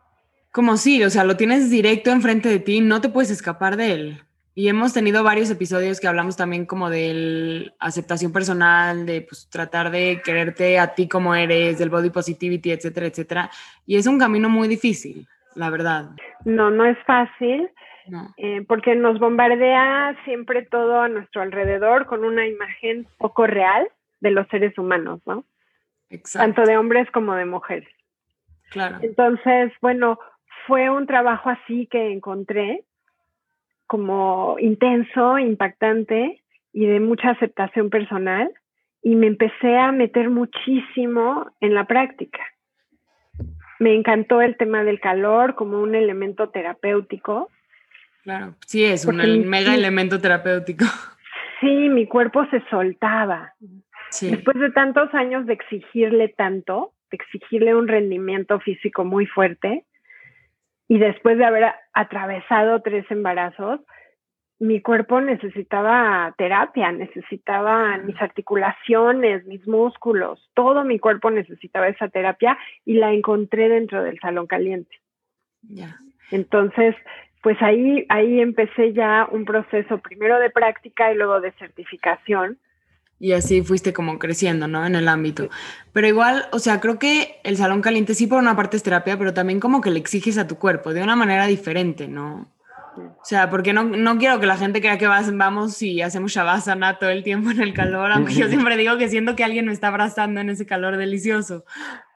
Como 0.51 0.77
sí, 0.77 1.03
o 1.03 1.09
sea, 1.09 1.23
lo 1.23 1.37
tienes 1.37 1.69
directo 1.69 2.11
enfrente 2.11 2.49
de 2.49 2.59
ti, 2.59 2.81
no 2.81 3.01
te 3.01 3.09
puedes 3.09 3.31
escapar 3.31 3.77
de 3.77 3.93
él. 3.93 4.21
Y 4.55 4.67
hemos 4.67 4.93
tenido 4.93 5.23
varios 5.23 5.49
episodios 5.49 5.99
que 5.99 6.07
hablamos 6.07 6.35
también 6.35 6.65
como 6.65 6.89
de 6.89 7.71
aceptación 7.79 8.33
personal, 8.33 9.05
de 9.05 9.21
pues, 9.21 9.47
tratar 9.49 9.89
de 9.89 10.21
quererte 10.23 10.79
a 10.79 10.95
ti 10.95 11.07
como 11.07 11.33
eres, 11.33 11.79
del 11.79 11.89
body 11.89 12.09
positivity, 12.09 12.71
etcétera, 12.71 13.05
etcétera. 13.07 13.49
Y 13.85 13.95
es 13.95 14.05
un 14.05 14.19
camino 14.19 14.49
muy 14.49 14.67
difícil, 14.67 15.27
la 15.55 15.69
verdad. 15.69 16.09
No, 16.45 16.69
no 16.71 16.83
es 16.85 16.97
fácil. 17.05 17.69
Eh, 18.37 18.63
porque 18.67 18.95
nos 18.95 19.19
bombardea 19.19 20.17
siempre 20.25 20.63
todo 20.63 21.01
a 21.01 21.09
nuestro 21.09 21.41
alrededor 21.41 22.05
con 22.05 22.23
una 22.23 22.47
imagen 22.47 23.07
poco 23.17 23.47
real 23.47 23.87
de 24.21 24.31
los 24.31 24.47
seres 24.47 24.77
humanos, 24.77 25.21
¿no? 25.25 25.45
Exacto. 26.09 26.45
Tanto 26.45 26.69
de 26.69 26.77
hombres 26.77 27.09
como 27.11 27.35
de 27.35 27.45
mujeres. 27.45 27.89
Claro. 28.69 28.97
Entonces, 29.01 29.71
bueno, 29.81 30.19
fue 30.67 30.89
un 30.89 31.07
trabajo 31.07 31.49
así 31.49 31.87
que 31.87 32.11
encontré 32.11 32.83
como 33.87 34.57
intenso, 34.59 35.39
impactante 35.39 36.41
y 36.73 36.85
de 36.85 36.99
mucha 36.99 37.31
aceptación 37.31 37.89
personal 37.89 38.51
y 39.01 39.15
me 39.15 39.27
empecé 39.27 39.77
a 39.77 39.91
meter 39.91 40.29
muchísimo 40.29 41.47
en 41.59 41.73
la 41.73 41.85
práctica. 41.85 42.39
Me 43.79 43.95
encantó 43.95 44.41
el 44.41 44.57
tema 44.57 44.83
del 44.83 44.99
calor 44.99 45.55
como 45.55 45.79
un 45.79 45.95
elemento 45.95 46.49
terapéutico 46.49 47.49
Claro, 48.23 48.55
sí, 48.65 48.83
es 48.83 49.05
un 49.05 49.17
mega 49.47 49.73
elemento 49.73 50.19
terapéutico. 50.19 50.85
Sí, 51.59 51.89
mi 51.89 52.07
cuerpo 52.07 52.45
se 52.51 52.61
soltaba. 52.69 53.53
Después 54.21 54.57
de 54.57 54.71
tantos 54.71 55.13
años 55.13 55.45
de 55.45 55.53
exigirle 55.53 56.29
tanto, 56.29 56.93
de 57.11 57.15
exigirle 57.17 57.75
un 57.75 57.87
rendimiento 57.87 58.59
físico 58.59 59.03
muy 59.03 59.25
fuerte, 59.25 59.85
y 60.87 60.97
después 60.97 61.37
de 61.37 61.45
haber 61.45 61.71
atravesado 61.93 62.81
tres 62.81 63.05
embarazos, 63.11 63.81
mi 64.57 64.81
cuerpo 64.81 65.21
necesitaba 65.21 66.33
terapia, 66.37 66.91
necesitaba 66.91 67.97
mis 67.97 68.19
articulaciones, 68.21 69.45
mis 69.45 69.65
músculos, 69.67 70.49
todo 70.53 70.83
mi 70.83 70.99
cuerpo 70.99 71.31
necesitaba 71.31 71.87
esa 71.87 72.09
terapia 72.09 72.57
y 72.85 72.95
la 72.95 73.13
encontré 73.13 73.69
dentro 73.69 74.03
del 74.03 74.19
salón 74.19 74.47
caliente. 74.47 74.97
Ya. 75.61 75.97
Entonces, 76.31 76.95
pues 77.41 77.57
ahí, 77.61 78.05
ahí 78.09 78.39
empecé 78.41 78.93
ya 78.93 79.27
un 79.31 79.45
proceso 79.45 79.99
primero 79.99 80.39
de 80.39 80.49
práctica 80.49 81.11
y 81.11 81.15
luego 81.15 81.39
de 81.39 81.51
certificación. 81.53 82.57
Y 83.19 83.33
así 83.33 83.61
fuiste 83.61 83.91
como 83.91 84.17
creciendo, 84.17 84.67
¿no? 84.67 84.85
En 84.85 84.95
el 84.95 85.07
ámbito. 85.09 85.49
Pero 85.91 86.07
igual, 86.07 86.45
o 86.51 86.59
sea, 86.59 86.79
creo 86.79 86.99
que 86.99 87.39
el 87.43 87.57
salón 87.57 87.81
caliente 87.81 88.13
sí 88.13 88.27
por 88.27 88.39
una 88.39 88.55
parte 88.55 88.77
es 88.77 88.83
terapia, 88.83 89.17
pero 89.17 89.33
también 89.33 89.59
como 89.59 89.81
que 89.81 89.91
le 89.91 89.99
exiges 89.99 90.37
a 90.37 90.47
tu 90.47 90.57
cuerpo 90.57 90.93
de 90.93 91.03
una 91.03 91.17
manera 91.17 91.45
diferente, 91.45 92.07
¿no? 92.07 92.47
O 92.97 93.25
sea, 93.25 93.49
porque 93.49 93.73
no, 93.73 93.83
no 93.83 94.17
quiero 94.17 94.39
que 94.39 94.45
la 94.45 94.57
gente 94.57 94.81
crea 94.81 94.97
que 94.97 95.07
vas, 95.07 95.35
vamos 95.35 95.81
y 95.81 96.01
hacemos 96.01 96.31
shavasana 96.31 96.97
todo 96.97 97.09
el 97.09 97.23
tiempo 97.23 97.51
en 97.51 97.61
el 97.61 97.73
calor, 97.73 98.11
aunque 98.11 98.33
yo 98.33 98.47
siempre 98.49 98.77
digo 98.77 98.97
que 98.97 99.09
siento 99.09 99.35
que 99.35 99.43
alguien 99.43 99.65
me 99.65 99.73
está 99.73 99.87
abrazando 99.87 100.41
en 100.41 100.49
ese 100.49 100.65
calor 100.65 100.97
delicioso. 100.97 101.65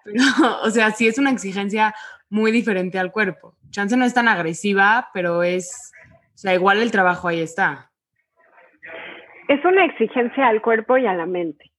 Pero, 0.04 0.24
o 0.64 0.70
sea, 0.70 0.92
sí 0.92 1.08
es 1.08 1.18
una 1.18 1.32
exigencia 1.32 1.94
muy 2.30 2.52
diferente 2.52 2.98
al 2.98 3.12
cuerpo. 3.12 3.56
Chance 3.74 3.98
no 3.98 4.06
es 4.06 4.14
tan 4.14 4.28
agresiva, 4.28 5.10
pero 5.16 5.42
es, 5.42 5.92
o 6.36 6.38
sea, 6.38 6.54
igual 6.54 6.80
el 6.80 6.92
trabajo 6.92 7.28
ahí 7.28 7.42
está. 7.42 7.90
Es 9.48 9.66
una 9.66 9.84
exigencia 9.84 10.48
al 10.48 10.62
cuerpo 10.62 10.96
y 10.98 11.08
a 11.08 11.16
la 11.16 11.26
mente. 11.26 11.72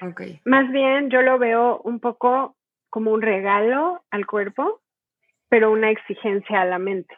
Okay. 0.00 0.40
Más 0.46 0.70
bien 0.72 1.10
yo 1.10 1.20
lo 1.20 1.38
veo 1.38 1.82
un 1.84 2.00
poco 2.00 2.56
como 2.88 3.10
un 3.12 3.20
regalo 3.20 4.02
al 4.10 4.26
cuerpo, 4.26 4.80
pero 5.50 5.70
una 5.70 5.90
exigencia 5.90 6.62
a 6.62 6.64
la 6.64 6.78
mente. 6.78 7.14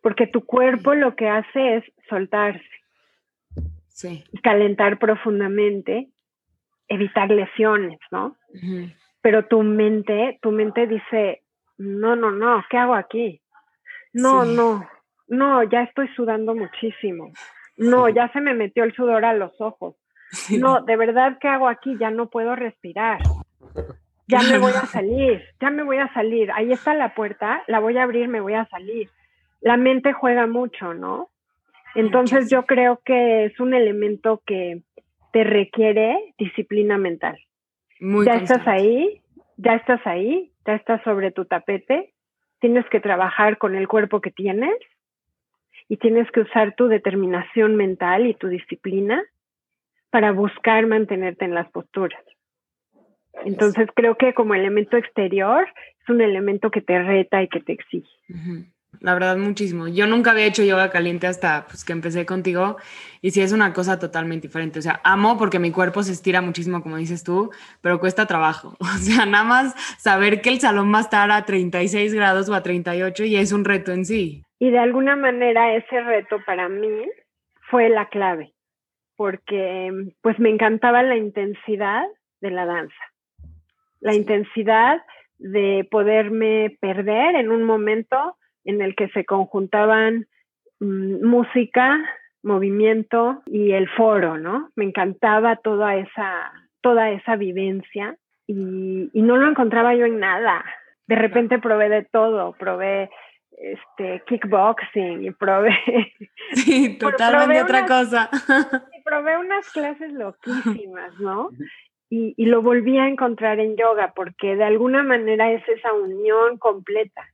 Porque 0.00 0.26
tu 0.26 0.46
cuerpo 0.46 0.94
lo 0.94 1.14
que 1.14 1.28
hace 1.28 1.76
es 1.76 1.84
soltarse. 2.08 2.64
Sí. 3.88 4.24
Calentar 4.42 4.98
profundamente, 4.98 6.08
evitar 6.88 7.30
lesiones, 7.30 7.98
¿no? 8.10 8.34
Pero 9.20 9.44
tu 9.44 9.62
mente, 9.62 10.38
tu 10.40 10.50
mente 10.52 10.86
dice, 10.86 11.42
no, 11.76 12.16
no, 12.16 12.30
no, 12.30 12.64
¿qué 12.70 12.78
hago 12.78 12.94
aquí? 12.94 13.41
No, 14.12 14.44
no, 14.44 14.86
no, 15.28 15.62
ya 15.64 15.82
estoy 15.82 16.08
sudando 16.14 16.54
muchísimo. 16.54 17.32
No, 17.76 18.08
ya 18.08 18.30
se 18.32 18.40
me 18.40 18.54
metió 18.54 18.84
el 18.84 18.94
sudor 18.94 19.24
a 19.24 19.32
los 19.32 19.58
ojos. 19.60 19.96
No, 20.50 20.82
de 20.82 20.96
verdad, 20.96 21.38
¿qué 21.40 21.48
hago 21.48 21.68
aquí? 21.68 21.96
Ya 21.98 22.10
no 22.10 22.28
puedo 22.28 22.54
respirar. 22.56 23.20
Ya 24.28 24.40
me 24.42 24.58
voy 24.58 24.72
a 24.72 24.86
salir, 24.86 25.42
ya 25.60 25.70
me 25.70 25.82
voy 25.82 25.98
a 25.98 26.12
salir. 26.14 26.50
Ahí 26.52 26.72
está 26.72 26.94
la 26.94 27.14
puerta, 27.14 27.62
la 27.66 27.80
voy 27.80 27.98
a 27.98 28.04
abrir, 28.04 28.28
me 28.28 28.40
voy 28.40 28.54
a 28.54 28.66
salir. 28.66 29.10
La 29.60 29.76
mente 29.76 30.12
juega 30.12 30.46
mucho, 30.46 30.94
¿no? 30.94 31.30
Entonces 31.94 32.50
yo 32.50 32.64
creo 32.64 33.00
que 33.04 33.44
es 33.46 33.60
un 33.60 33.74
elemento 33.74 34.42
que 34.46 34.82
te 35.32 35.44
requiere 35.44 36.34
disciplina 36.38 36.98
mental. 36.98 37.38
ya 38.00 38.34
estás 38.34 38.66
ahí, 38.66 39.22
ya 39.56 39.74
estás 39.74 40.00
ahí, 40.06 40.52
ya 40.66 40.74
estás 40.74 41.02
sobre 41.02 41.30
tu 41.30 41.44
tapete, 41.44 42.14
tienes 42.62 42.88
que 42.90 43.00
trabajar 43.00 43.58
con 43.58 43.74
el 43.74 43.88
cuerpo 43.88 44.20
que 44.20 44.30
tienes 44.30 44.76
y 45.88 45.96
tienes 45.96 46.30
que 46.30 46.42
usar 46.42 46.76
tu 46.76 46.86
determinación 46.86 47.74
mental 47.74 48.24
y 48.24 48.34
tu 48.34 48.46
disciplina 48.46 49.20
para 50.10 50.30
buscar 50.30 50.86
mantenerte 50.86 51.44
en 51.44 51.54
las 51.54 51.68
posturas. 51.72 52.22
Entonces 53.44 53.88
creo 53.96 54.16
que 54.16 54.32
como 54.32 54.54
elemento 54.54 54.96
exterior 54.96 55.66
es 56.00 56.08
un 56.08 56.20
elemento 56.20 56.70
que 56.70 56.82
te 56.82 57.02
reta 57.02 57.42
y 57.42 57.48
que 57.48 57.60
te 57.60 57.72
exige 57.72 58.08
la 59.00 59.14
verdad 59.14 59.36
muchísimo. 59.36 59.88
Yo 59.88 60.06
nunca 60.06 60.30
había 60.30 60.46
hecho 60.46 60.62
yoga 60.62 60.90
caliente 60.90 61.26
hasta 61.26 61.66
pues, 61.66 61.84
que 61.84 61.92
empecé 61.92 62.26
contigo 62.26 62.76
y 63.20 63.30
sí 63.30 63.40
es 63.40 63.52
una 63.52 63.72
cosa 63.72 63.98
totalmente 63.98 64.48
diferente. 64.48 64.78
O 64.78 64.82
sea, 64.82 65.00
amo 65.04 65.38
porque 65.38 65.58
mi 65.58 65.70
cuerpo 65.70 66.02
se 66.02 66.12
estira 66.12 66.40
muchísimo, 66.40 66.82
como 66.82 66.96
dices 66.96 67.24
tú, 67.24 67.50
pero 67.80 68.00
cuesta 68.00 68.26
trabajo. 68.26 68.76
O 68.92 69.04
sea, 69.04 69.26
nada 69.26 69.44
más 69.44 69.74
saber 69.98 70.42
que 70.42 70.50
el 70.50 70.60
salón 70.60 70.92
va 70.92 70.98
a 70.98 71.02
estar 71.02 71.30
a 71.30 71.44
36 71.44 72.14
grados 72.14 72.48
o 72.48 72.54
a 72.54 72.62
38 72.62 73.24
y 73.24 73.36
es 73.36 73.52
un 73.52 73.64
reto 73.64 73.92
en 73.92 74.04
sí. 74.04 74.44
Y 74.58 74.70
de 74.70 74.78
alguna 74.78 75.16
manera 75.16 75.74
ese 75.74 76.00
reto 76.02 76.38
para 76.46 76.68
mí 76.68 77.08
fue 77.68 77.88
la 77.88 78.08
clave, 78.08 78.52
porque 79.16 79.90
pues 80.20 80.38
me 80.38 80.50
encantaba 80.50 81.02
la 81.02 81.16
intensidad 81.16 82.04
de 82.40 82.50
la 82.50 82.66
danza, 82.66 82.94
la 84.00 84.14
intensidad 84.14 85.02
de 85.38 85.88
poderme 85.90 86.76
perder 86.80 87.34
en 87.34 87.50
un 87.50 87.64
momento 87.64 88.36
en 88.64 88.80
el 88.80 88.94
que 88.94 89.08
se 89.08 89.24
conjuntaban 89.24 90.26
mm, 90.80 91.24
música, 91.24 92.00
movimiento 92.42 93.42
y 93.46 93.72
el 93.72 93.88
foro, 93.88 94.38
¿no? 94.38 94.70
Me 94.76 94.84
encantaba 94.84 95.56
toda 95.56 95.96
esa, 95.96 96.52
toda 96.80 97.10
esa 97.10 97.36
vivencia 97.36 98.16
y, 98.46 99.10
no 99.14 99.36
lo 99.36 99.48
encontraba 99.48 99.94
yo 99.94 100.06
en 100.06 100.18
nada. 100.18 100.64
De 101.06 101.16
repente 101.16 101.58
probé 101.58 101.88
de 101.88 102.04
todo, 102.04 102.52
probé 102.58 103.10
este 103.50 104.22
kickboxing 104.26 105.24
y 105.24 105.30
probé 105.30 105.76
sí, 106.54 106.96
totalmente 107.00 107.62
otra 107.62 107.86
cosa. 107.86 108.30
Y 108.98 109.02
probé 109.02 109.36
unas 109.36 109.70
clases 109.70 110.12
loquísimas, 110.12 111.18
¿no? 111.18 111.50
Y, 112.08 112.34
y, 112.36 112.46
lo 112.46 112.62
volví 112.62 112.98
a 112.98 113.08
encontrar 113.08 113.58
en 113.58 113.76
yoga 113.76 114.12
porque 114.14 114.54
de 114.54 114.64
alguna 114.64 115.02
manera 115.02 115.50
es 115.50 115.66
esa 115.68 115.92
unión 115.92 116.58
completa 116.58 117.26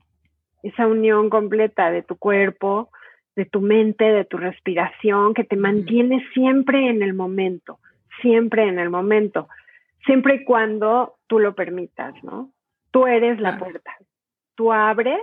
esa 0.62 0.86
unión 0.86 1.30
completa 1.30 1.90
de 1.90 2.02
tu 2.02 2.16
cuerpo, 2.16 2.90
de 3.36 3.44
tu 3.44 3.60
mente, 3.60 4.04
de 4.04 4.24
tu 4.24 4.36
respiración, 4.36 5.34
que 5.34 5.44
te 5.44 5.56
mantiene 5.56 6.26
siempre 6.34 6.88
en 6.88 7.02
el 7.02 7.14
momento, 7.14 7.78
siempre 8.20 8.64
en 8.64 8.78
el 8.78 8.90
momento, 8.90 9.48
siempre 10.04 10.36
y 10.36 10.44
cuando 10.44 11.14
tú 11.26 11.38
lo 11.38 11.54
permitas, 11.54 12.14
¿no? 12.24 12.50
Tú 12.90 13.06
eres 13.06 13.38
la 13.38 13.58
puerta, 13.58 13.94
tú 14.54 14.72
abres 14.72 15.22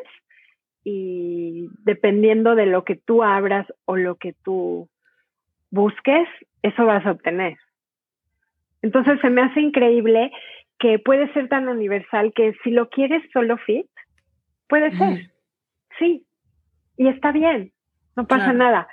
y 0.83 1.67
dependiendo 1.83 2.55
de 2.55 2.67
lo 2.67 2.85
que 2.85 2.95
tú 2.95 3.23
abras 3.23 3.65
o 3.85 3.97
lo 3.97 4.15
que 4.15 4.33
tú 4.43 4.87
busques, 5.71 6.27
eso 6.61 6.85
vas 6.85 7.05
a 7.05 7.11
obtener. 7.11 7.57
Entonces 8.81 9.19
se 9.19 9.29
me 9.29 9.41
hace 9.41 9.61
increíble 9.61 10.31
que 10.79 10.99
puede 10.99 11.31
ser 11.33 11.49
tan 11.49 11.67
universal 11.67 12.33
que 12.33 12.53
si 12.63 12.69
lo 12.69 12.89
quieres 12.89 13.23
solo 13.33 13.57
fit, 13.57 13.87
puede 14.67 14.97
ser. 14.97 15.31
Sí. 15.99 16.25
Y 16.97 17.07
está 17.07 17.31
bien, 17.31 17.73
no 18.15 18.27
pasa 18.27 18.53
nada. 18.53 18.87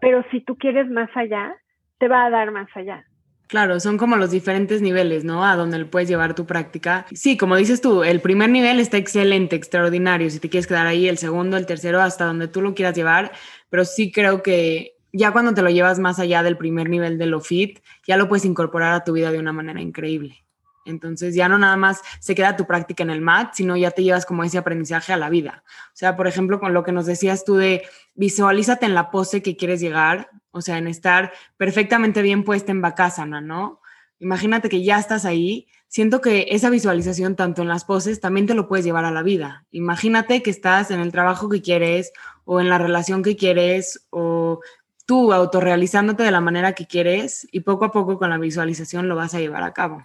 Pero 0.00 0.24
si 0.30 0.40
tú 0.40 0.56
quieres 0.56 0.88
más 0.90 1.10
allá, 1.14 1.54
te 1.98 2.08
va 2.08 2.26
a 2.26 2.30
dar 2.30 2.50
más 2.50 2.68
allá. 2.74 3.04
Claro, 3.46 3.78
son 3.78 3.98
como 3.98 4.16
los 4.16 4.30
diferentes 4.30 4.80
niveles, 4.80 5.24
¿no? 5.24 5.44
A 5.44 5.54
donde 5.54 5.84
puedes 5.84 6.08
llevar 6.08 6.34
tu 6.34 6.46
práctica. 6.46 7.06
Sí, 7.12 7.36
como 7.36 7.56
dices 7.56 7.80
tú, 7.80 8.02
el 8.02 8.20
primer 8.20 8.48
nivel 8.50 8.80
está 8.80 8.96
excelente, 8.96 9.54
extraordinario. 9.54 10.30
Si 10.30 10.40
te 10.40 10.48
quieres 10.48 10.66
quedar 10.66 10.86
ahí, 10.86 11.08
el 11.08 11.18
segundo, 11.18 11.56
el 11.56 11.66
tercero, 11.66 12.00
hasta 12.00 12.24
donde 12.24 12.48
tú 12.48 12.62
lo 12.62 12.74
quieras 12.74 12.96
llevar. 12.96 13.32
Pero 13.68 13.84
sí 13.84 14.10
creo 14.10 14.42
que 14.42 14.96
ya 15.12 15.30
cuando 15.30 15.54
te 15.54 15.62
lo 15.62 15.70
llevas 15.70 15.98
más 15.98 16.18
allá 16.18 16.42
del 16.42 16.56
primer 16.56 16.88
nivel 16.88 17.18
de 17.18 17.26
lo 17.26 17.40
fit, 17.40 17.80
ya 18.06 18.16
lo 18.16 18.28
puedes 18.28 18.44
incorporar 18.44 18.94
a 18.94 19.04
tu 19.04 19.12
vida 19.12 19.30
de 19.30 19.38
una 19.38 19.52
manera 19.52 19.80
increíble. 19.80 20.43
Entonces 20.84 21.34
ya 21.34 21.48
no 21.48 21.58
nada 21.58 21.76
más 21.76 22.00
se 22.20 22.34
queda 22.34 22.56
tu 22.56 22.66
práctica 22.66 23.02
en 23.02 23.10
el 23.10 23.20
mat, 23.20 23.54
sino 23.54 23.76
ya 23.76 23.90
te 23.90 24.02
llevas 24.02 24.26
como 24.26 24.44
ese 24.44 24.58
aprendizaje 24.58 25.12
a 25.12 25.16
la 25.16 25.30
vida. 25.30 25.64
O 25.88 25.96
sea, 25.96 26.16
por 26.16 26.26
ejemplo, 26.26 26.60
con 26.60 26.74
lo 26.74 26.82
que 26.84 26.92
nos 26.92 27.06
decías 27.06 27.44
tú 27.44 27.56
de 27.56 27.82
visualízate 28.14 28.86
en 28.86 28.94
la 28.94 29.10
pose 29.10 29.42
que 29.42 29.56
quieres 29.56 29.80
llegar, 29.80 30.30
o 30.50 30.60
sea, 30.60 30.78
en 30.78 30.86
estar 30.86 31.32
perfectamente 31.56 32.22
bien 32.22 32.44
puesta 32.44 32.72
en 32.72 32.80
Bakasana, 32.80 33.40
¿no? 33.40 33.80
Imagínate 34.18 34.68
que 34.68 34.82
ya 34.82 34.98
estás 34.98 35.24
ahí. 35.24 35.68
Siento 35.88 36.20
que 36.20 36.46
esa 36.50 36.70
visualización, 36.70 37.36
tanto 37.36 37.62
en 37.62 37.68
las 37.68 37.84
poses, 37.84 38.20
también 38.20 38.46
te 38.46 38.54
lo 38.54 38.68
puedes 38.68 38.84
llevar 38.84 39.04
a 39.04 39.10
la 39.10 39.22
vida. 39.22 39.66
Imagínate 39.70 40.42
que 40.42 40.50
estás 40.50 40.90
en 40.90 41.00
el 41.00 41.12
trabajo 41.12 41.48
que 41.48 41.62
quieres 41.62 42.12
o 42.44 42.60
en 42.60 42.68
la 42.68 42.78
relación 42.78 43.22
que 43.22 43.36
quieres 43.36 44.06
o 44.10 44.60
tú 45.06 45.32
autorrealizándote 45.32 46.22
de 46.22 46.30
la 46.30 46.40
manera 46.40 46.72
que 46.72 46.86
quieres 46.86 47.46
y 47.52 47.60
poco 47.60 47.84
a 47.84 47.92
poco 47.92 48.18
con 48.18 48.30
la 48.30 48.38
visualización 48.38 49.08
lo 49.08 49.16
vas 49.16 49.34
a 49.34 49.40
llevar 49.40 49.62
a 49.62 49.72
cabo. 49.72 50.04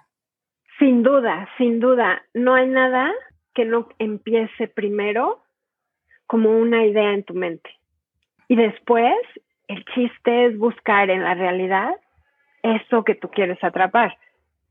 Sin 0.79 1.03
duda, 1.03 1.47
sin 1.57 1.81
duda. 1.81 2.23
No 2.33 2.55
hay 2.55 2.67
nada 2.67 3.11
que 3.53 3.65
no 3.65 3.89
empiece 3.99 4.69
primero 4.69 5.43
como 6.25 6.51
una 6.51 6.85
idea 6.85 7.11
en 7.13 7.23
tu 7.23 7.33
mente. 7.33 7.69
Y 8.47 8.55
después, 8.55 9.13
el 9.67 9.83
chiste 9.93 10.45
es 10.45 10.57
buscar 10.57 11.09
en 11.09 11.23
la 11.23 11.33
realidad 11.33 11.93
eso 12.63 13.03
que 13.03 13.15
tú 13.15 13.29
quieres 13.29 13.61
atrapar. 13.63 14.17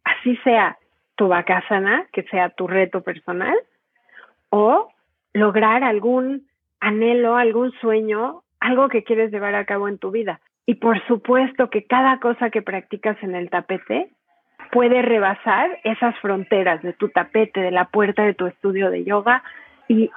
Así 0.04 0.36
sea 0.38 0.78
tu 1.16 1.28
vacasana, 1.28 2.06
que 2.12 2.22
sea 2.24 2.50
tu 2.50 2.66
reto 2.66 3.02
personal, 3.02 3.56
o 4.50 4.90
lograr 5.34 5.84
algún 5.84 6.48
anhelo, 6.80 7.36
algún 7.36 7.72
sueño, 7.80 8.42
algo 8.60 8.88
que 8.88 9.04
quieres 9.04 9.30
llevar 9.30 9.54
a 9.54 9.66
cabo 9.66 9.88
en 9.88 9.98
tu 9.98 10.10
vida. 10.10 10.40
Y 10.64 10.76
por 10.76 11.04
supuesto 11.06 11.70
que 11.70 11.86
cada 11.86 12.18
cosa 12.20 12.50
que 12.50 12.62
practicas 12.62 13.22
en 13.22 13.34
el 13.34 13.50
tapete 13.50 14.10
puede 14.70 15.02
rebasar 15.02 15.78
esas 15.84 16.18
fronteras 16.20 16.82
de 16.82 16.92
tu 16.92 17.08
tapete, 17.08 17.60
de 17.60 17.70
la 17.70 17.86
puerta 17.86 18.24
de 18.24 18.34
tu 18.34 18.46
estudio 18.46 18.90
de 18.90 19.04
yoga 19.04 19.42
y 19.88 20.10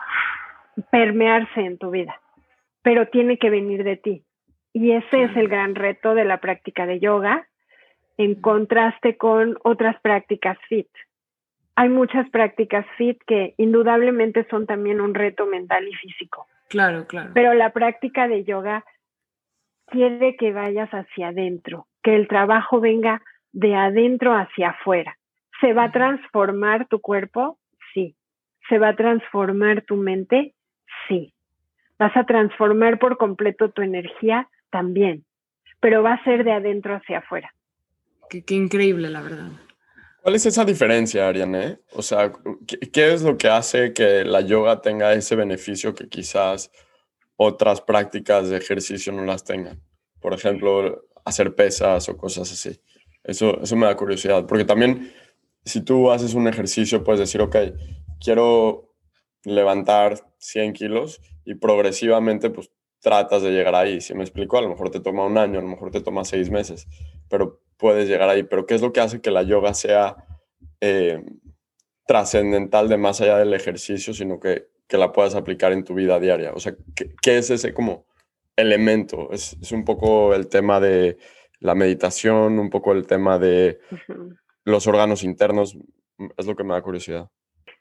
permearse 0.89 1.61
en 1.61 1.77
tu 1.77 1.91
vida. 1.91 2.19
Pero 2.81 3.07
tiene 3.07 3.37
que 3.37 3.49
venir 3.49 3.83
de 3.83 3.97
ti. 3.97 4.23
Y 4.73 4.91
ese 4.91 5.23
es 5.23 5.35
el 5.35 5.47
gran 5.47 5.75
reto 5.75 6.15
de 6.15 6.25
la 6.25 6.37
práctica 6.37 6.85
de 6.85 6.99
yoga 6.99 7.47
en 8.17 8.35
contraste 8.35 9.17
con 9.17 9.57
otras 9.63 9.99
prácticas 10.01 10.57
fit. 10.67 10.87
Hay 11.75 11.89
muchas 11.89 12.29
prácticas 12.29 12.85
fit 12.97 13.17
que 13.25 13.53
indudablemente 13.57 14.45
son 14.49 14.65
también 14.65 15.01
un 15.01 15.13
reto 15.13 15.45
mental 15.45 15.87
y 15.87 15.93
físico. 15.95 16.47
Claro, 16.69 17.05
claro. 17.07 17.31
Pero 17.33 17.53
la 17.53 17.71
práctica 17.71 18.27
de 18.27 18.43
yoga 18.43 18.85
quiere 19.87 20.35
que 20.35 20.53
vayas 20.53 20.89
hacia 20.91 21.29
adentro, 21.29 21.87
que 22.01 22.15
el 22.15 22.27
trabajo 22.27 22.79
venga 22.79 23.21
de 23.51 23.75
adentro 23.75 24.33
hacia 24.33 24.69
afuera. 24.69 25.17
¿Se 25.59 25.73
va 25.73 25.85
a 25.85 25.91
transformar 25.91 26.87
tu 26.87 26.99
cuerpo? 26.99 27.59
Sí. 27.93 28.15
¿Se 28.69 28.77
va 28.77 28.89
a 28.89 28.95
transformar 28.95 29.83
tu 29.83 29.95
mente? 29.95 30.55
Sí. 31.07 31.33
¿Vas 31.99 32.15
a 32.17 32.25
transformar 32.25 32.99
por 32.99 33.17
completo 33.17 33.69
tu 33.71 33.81
energía? 33.81 34.47
También. 34.71 35.25
Pero 35.79 36.01
va 36.01 36.13
a 36.13 36.23
ser 36.23 36.43
de 36.43 36.51
adentro 36.51 36.95
hacia 36.95 37.19
afuera. 37.19 37.53
Qué, 38.29 38.55
increíble, 38.55 39.09
la 39.09 39.21
verdad. 39.21 39.51
¿Cuál 40.21 40.35
es 40.35 40.45
esa 40.45 40.63
diferencia, 40.63 41.27
Ariane? 41.27 41.79
O 41.93 42.01
sea, 42.01 42.31
¿qué, 42.93 43.13
es 43.13 43.23
lo 43.23 43.37
que 43.37 43.49
hace 43.49 43.91
que 43.93 44.23
la 44.23 44.41
yoga 44.41 44.81
tenga 44.81 45.13
ese 45.13 45.35
beneficio 45.35 45.93
que 45.93 46.07
quizás 46.07 46.71
otras 47.35 47.81
prácticas 47.81 48.49
de 48.49 48.57
ejercicio 48.57 49.11
no 49.11 49.25
las 49.25 49.43
tengan? 49.43 49.81
Por 50.21 50.33
ejemplo, 50.33 51.03
hacer 51.25 51.53
pesas 51.55 52.07
o 52.07 52.17
cosas 52.17 52.51
así. 52.51 52.79
Eso, 53.23 53.61
eso 53.61 53.75
me 53.75 53.85
da 53.85 53.95
curiosidad, 53.95 54.45
porque 54.45 54.65
también 54.65 55.11
si 55.63 55.81
tú 55.81 56.11
haces 56.11 56.33
un 56.33 56.47
ejercicio, 56.47 57.03
puedes 57.03 57.19
decir, 57.19 57.41
ok, 57.41 57.55
quiero 58.19 58.95
levantar 59.43 60.19
100 60.37 60.73
kilos 60.73 61.21
y 61.45 61.55
progresivamente 61.55 62.49
pues 62.49 62.71
tratas 62.99 63.41
de 63.41 63.51
llegar 63.51 63.75
ahí. 63.75 64.01
Si 64.01 64.13
me 64.13 64.23
explico, 64.23 64.57
a 64.57 64.61
lo 64.61 64.69
mejor 64.69 64.89
te 64.89 64.99
toma 64.99 65.25
un 65.25 65.37
año, 65.37 65.59
a 65.59 65.61
lo 65.61 65.67
mejor 65.67 65.91
te 65.91 66.01
toma 66.01 66.23
seis 66.23 66.49
meses, 66.49 66.87
pero 67.29 67.59
puedes 67.77 68.07
llegar 68.07 68.29
ahí. 68.29 68.43
Pero 68.43 68.65
¿qué 68.65 68.75
es 68.75 68.81
lo 68.81 68.93
que 68.93 69.01
hace 69.01 69.21
que 69.21 69.31
la 69.31 69.43
yoga 69.43 69.73
sea 69.73 70.15
eh, 70.79 71.23
trascendental 72.05 72.89
de 72.89 72.97
más 72.97 73.21
allá 73.21 73.37
del 73.37 73.53
ejercicio, 73.53 74.13
sino 74.13 74.39
que, 74.39 74.67
que, 74.87 74.97
la 74.97 75.11
puedas 75.11 75.35
aplicar 75.35 75.73
en 75.73 75.83
tu 75.83 75.95
vida 75.95 76.19
diaria? 76.19 76.53
O 76.53 76.59
sea, 76.59 76.75
¿qué, 76.95 77.13
qué 77.21 77.37
es 77.39 77.49
ese 77.49 77.73
como 77.73 78.05
elemento? 78.55 79.31
Es, 79.31 79.57
es 79.59 79.71
un 79.71 79.83
poco 79.83 80.35
el 80.35 80.47
tema 80.47 80.79
de 80.79 81.17
la 81.61 81.75
meditación, 81.75 82.59
un 82.59 82.69
poco 82.69 82.91
el 82.91 83.07
tema 83.07 83.39
de 83.39 83.79
los 84.65 84.87
órganos 84.87 85.23
internos, 85.23 85.77
es 86.37 86.47
lo 86.47 86.55
que 86.55 86.63
me 86.63 86.73
da 86.73 86.81
curiosidad. 86.81 87.29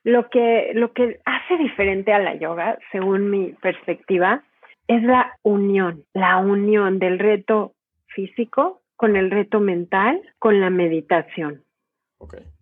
Lo 0.04 0.30
que, 0.30 0.70
lo 0.74 0.92
que 0.92 1.20
hace 1.24 1.56
diferente 1.58 2.12
a 2.12 2.20
la 2.20 2.34
yoga, 2.36 2.78
según 2.92 3.30
mi 3.30 3.52
perspectiva, 3.54 4.44
es 4.86 5.02
la 5.02 5.36
unión, 5.42 6.04
la 6.14 6.38
unión 6.38 6.98
del 6.98 7.18
reto 7.18 7.74
físico 8.08 8.82
con 8.96 9.16
el 9.16 9.30
reto 9.30 9.60
mental, 9.60 10.20
con 10.38 10.60
la 10.60 10.68
meditación. 10.70 11.62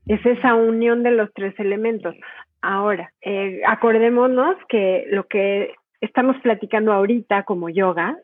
Es 0.06 0.24
esa 0.24 0.54
unión 0.54 1.02
de 1.02 1.10
los 1.10 1.32
tres 1.34 1.58
elementos. 1.58 2.14
Ahora, 2.60 3.12
eh, 3.22 3.60
acordémonos 3.66 4.56
que 4.68 5.04
lo 5.10 5.26
que 5.26 5.74
estamos 6.00 6.36
platicando 6.42 6.92
ahorita 6.92 7.42
como 7.42 7.68
yoga 7.68 8.16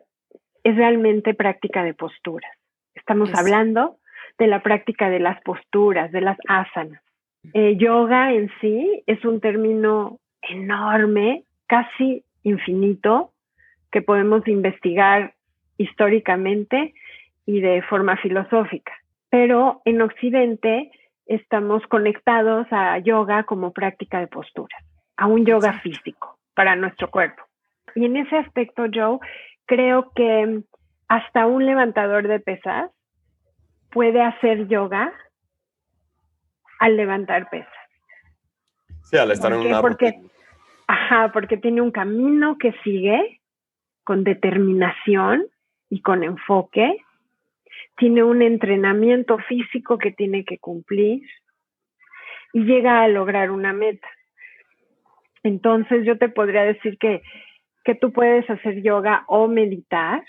es 0.62 0.76
realmente 0.76 1.34
práctica 1.34 1.82
de 1.82 1.94
posturas. 1.94 2.50
Estamos 2.94 3.30
hablando 3.34 3.96
de 4.38 4.46
la 4.46 4.62
práctica 4.62 5.10
de 5.10 5.20
las 5.20 5.40
posturas, 5.42 6.10
de 6.12 6.20
las 6.20 6.38
asanas. 6.48 7.02
Eh, 7.52 7.76
yoga 7.76 8.32
en 8.32 8.50
sí 8.60 9.02
es 9.06 9.24
un 9.24 9.40
término 9.40 10.18
enorme, 10.42 11.44
casi 11.66 12.24
infinito, 12.42 13.32
que 13.90 14.02
podemos 14.02 14.46
investigar 14.48 15.34
históricamente 15.76 16.94
y 17.46 17.60
de 17.60 17.82
forma 17.82 18.16
filosófica. 18.16 18.92
Pero 19.30 19.82
en 19.84 20.00
Occidente 20.02 20.90
estamos 21.26 21.82
conectados 21.86 22.66
a 22.70 22.98
yoga 22.98 23.44
como 23.44 23.72
práctica 23.72 24.20
de 24.20 24.26
posturas, 24.26 24.82
a 25.16 25.26
un 25.26 25.44
yoga 25.44 25.80
físico 25.80 26.38
para 26.54 26.76
nuestro 26.76 27.10
cuerpo. 27.10 27.42
Y 27.94 28.04
en 28.04 28.16
ese 28.16 28.36
aspecto, 28.36 28.84
Joe, 28.92 29.18
creo 29.66 30.10
que 30.14 30.62
hasta 31.08 31.46
un 31.46 31.66
levantador 31.66 32.28
de 32.28 32.40
pesas 32.40 32.90
puede 33.90 34.22
hacer 34.22 34.66
yoga 34.68 35.12
al 36.80 36.96
levantar 36.96 37.48
pesas. 37.50 37.72
Sí, 39.02 39.16
al 39.16 39.30
estar 39.30 39.52
en 39.52 39.60
una 39.60 39.80
porque, 39.80 40.20
Ajá, 40.86 41.30
porque 41.32 41.56
tiene 41.56 41.80
un 41.80 41.90
camino 41.90 42.58
que 42.58 42.72
sigue 42.82 43.40
con 44.04 44.24
determinación 44.24 45.46
y 45.88 46.02
con 46.02 46.22
enfoque. 46.24 46.98
Tiene 47.96 48.22
un 48.22 48.42
entrenamiento 48.42 49.38
físico 49.38 49.98
que 49.98 50.10
tiene 50.10 50.44
que 50.44 50.58
cumplir 50.58 51.22
y 52.52 52.64
llega 52.64 53.02
a 53.02 53.08
lograr 53.08 53.50
una 53.50 53.72
meta. 53.72 54.08
Entonces 55.42 56.04
yo 56.04 56.18
te 56.18 56.28
podría 56.28 56.64
decir 56.64 56.98
que, 56.98 57.22
que 57.84 57.94
tú 57.94 58.12
puedes 58.12 58.48
hacer 58.50 58.82
yoga 58.82 59.24
o 59.26 59.46
meditar 59.48 60.24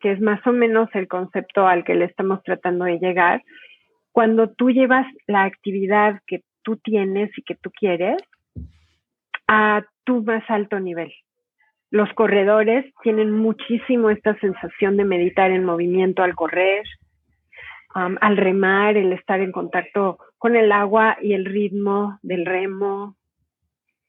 que 0.00 0.12
es 0.12 0.20
más 0.20 0.44
o 0.46 0.52
menos 0.52 0.88
el 0.94 1.08
concepto 1.08 1.66
al 1.66 1.84
que 1.84 1.94
le 1.94 2.06
estamos 2.06 2.42
tratando 2.42 2.84
de 2.84 2.98
llegar, 2.98 3.42
cuando 4.12 4.48
tú 4.50 4.70
llevas 4.70 5.06
la 5.26 5.44
actividad 5.44 6.20
que 6.26 6.42
tú 6.62 6.76
tienes 6.76 7.30
y 7.36 7.42
que 7.42 7.54
tú 7.54 7.70
quieres 7.70 8.16
a 9.46 9.84
tu 10.04 10.22
más 10.22 10.42
alto 10.48 10.80
nivel. 10.80 11.12
Los 11.90 12.12
corredores 12.14 12.84
tienen 13.02 13.30
muchísimo 13.30 14.10
esta 14.10 14.38
sensación 14.40 14.96
de 14.96 15.04
meditar 15.04 15.50
en 15.50 15.64
movimiento 15.64 16.22
al 16.22 16.34
correr, 16.34 16.84
um, 17.94 18.16
al 18.20 18.36
remar, 18.36 18.96
el 18.96 19.12
estar 19.12 19.40
en 19.40 19.52
contacto 19.52 20.18
con 20.38 20.56
el 20.56 20.72
agua 20.72 21.16
y 21.22 21.34
el 21.34 21.44
ritmo 21.44 22.18
del 22.22 22.44
remo. 22.44 23.16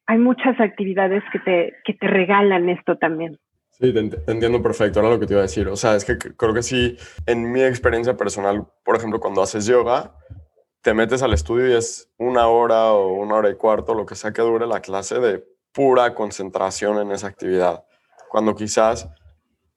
Hay 0.07 0.17
muchas 0.17 0.59
actividades 0.59 1.23
que 1.31 1.39
te, 1.39 1.73
que 1.83 1.93
te 1.93 2.07
regalan 2.07 2.69
esto 2.69 2.97
también. 2.97 3.37
Sí, 3.79 3.93
te, 3.93 3.99
entiendo 4.31 4.61
perfecto. 4.61 4.99
Ahora 4.99 5.13
lo 5.13 5.19
que 5.19 5.27
te 5.27 5.33
iba 5.33 5.41
a 5.41 5.43
decir. 5.43 5.67
O 5.67 5.75
sea, 5.75 5.95
es 5.95 6.03
que 6.03 6.17
creo 6.17 6.53
que 6.53 6.63
sí, 6.63 6.97
en 7.25 7.51
mi 7.51 7.61
experiencia 7.63 8.17
personal, 8.17 8.65
por 8.83 8.95
ejemplo, 8.95 9.19
cuando 9.19 9.41
haces 9.41 9.65
yoga, 9.65 10.15
te 10.81 10.93
metes 10.93 11.21
al 11.21 11.33
estudio 11.33 11.69
y 11.69 11.73
es 11.73 12.11
una 12.17 12.47
hora 12.47 12.91
o 12.91 13.13
una 13.13 13.35
hora 13.35 13.49
y 13.49 13.55
cuarto, 13.55 13.93
lo 13.93 14.05
que 14.05 14.15
sea 14.15 14.33
que 14.33 14.41
dure 14.41 14.65
la 14.65 14.81
clase 14.81 15.19
de 15.19 15.45
pura 15.73 16.15
concentración 16.15 16.97
en 16.99 17.11
esa 17.11 17.27
actividad. 17.27 17.83
Cuando 18.29 18.55
quizás 18.55 19.07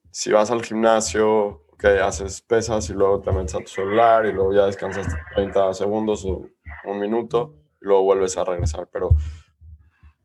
si 0.09 0.31
vas 0.31 0.51
al 0.51 0.63
gimnasio, 0.63 1.65
que 1.81 1.99
haces 1.99 2.41
pesas 2.41 2.89
y 2.89 2.93
luego 2.93 3.21
te 3.21 3.31
metes 3.31 3.55
a 3.55 3.59
tu 3.59 3.67
celular 3.67 4.25
y 4.25 4.31
luego 4.31 4.53
ya 4.53 4.67
descansas 4.67 5.07
30 5.33 5.73
segundos 5.73 6.23
o 6.25 6.45
un 6.85 6.99
minuto 6.99 7.55
y 7.81 7.85
luego 7.85 8.03
vuelves 8.03 8.37
a 8.37 8.43
regresar. 8.43 8.87
Pero 8.91 9.09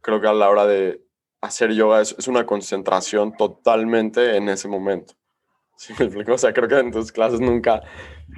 creo 0.02 0.20
que 0.20 0.28
a 0.28 0.34
la 0.34 0.50
hora 0.50 0.66
de 0.66 1.05
hacer 1.46 1.72
yoga 1.72 2.00
es, 2.00 2.14
es 2.18 2.28
una 2.28 2.46
concentración 2.46 3.36
totalmente 3.36 4.36
en 4.36 4.48
ese 4.48 4.68
momento. 4.68 5.14
¿Sí 5.76 5.92
me 5.98 6.06
explico? 6.06 6.32
O 6.32 6.38
sea, 6.38 6.52
creo 6.52 6.68
que 6.68 6.78
en 6.78 6.90
tus 6.90 7.12
clases 7.12 7.40
nunca 7.40 7.82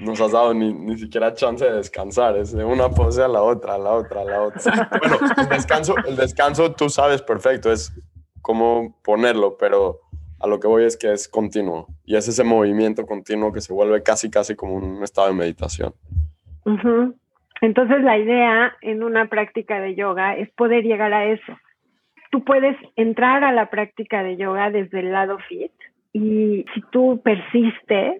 nos 0.00 0.20
has 0.20 0.32
dado 0.32 0.54
ni, 0.54 0.72
ni 0.72 0.96
siquiera 0.98 1.34
chance 1.34 1.64
de 1.64 1.76
descansar. 1.76 2.36
Es 2.36 2.52
de 2.52 2.64
una 2.64 2.90
pose 2.90 3.22
a 3.22 3.28
la 3.28 3.42
otra, 3.42 3.74
a 3.74 3.78
la 3.78 3.92
otra, 3.92 4.22
a 4.22 4.24
la 4.24 4.42
otra. 4.42 4.90
Bueno, 4.98 5.18
el 5.36 5.48
descanso, 5.48 5.94
el 6.06 6.16
descanso 6.16 6.72
tú 6.72 6.88
sabes 6.88 7.22
perfecto, 7.22 7.70
es 7.70 7.92
cómo 8.42 8.98
ponerlo, 9.04 9.56
pero 9.56 10.00
a 10.40 10.46
lo 10.46 10.58
que 10.58 10.66
voy 10.66 10.84
es 10.84 10.96
que 10.96 11.12
es 11.12 11.28
continuo. 11.28 11.86
Y 12.04 12.16
es 12.16 12.26
ese 12.28 12.44
movimiento 12.44 13.06
continuo 13.06 13.52
que 13.52 13.60
se 13.60 13.72
vuelve 13.72 14.02
casi, 14.02 14.30
casi 14.30 14.56
como 14.56 14.74
un 14.74 15.02
estado 15.02 15.28
de 15.28 15.34
meditación. 15.34 15.94
Entonces 17.60 18.02
la 18.02 18.18
idea 18.18 18.76
en 18.82 19.02
una 19.02 19.28
práctica 19.28 19.80
de 19.80 19.94
yoga 19.94 20.36
es 20.36 20.50
poder 20.50 20.84
llegar 20.84 21.12
a 21.12 21.26
eso. 21.26 21.56
Tú 22.30 22.44
puedes 22.44 22.76
entrar 22.96 23.44
a 23.44 23.52
la 23.52 23.70
práctica 23.70 24.22
de 24.22 24.36
yoga 24.36 24.70
desde 24.70 25.00
el 25.00 25.12
lado 25.12 25.38
fit, 25.48 25.72
y 26.12 26.64
si 26.74 26.82
tú 26.90 27.20
persistes 27.22 28.18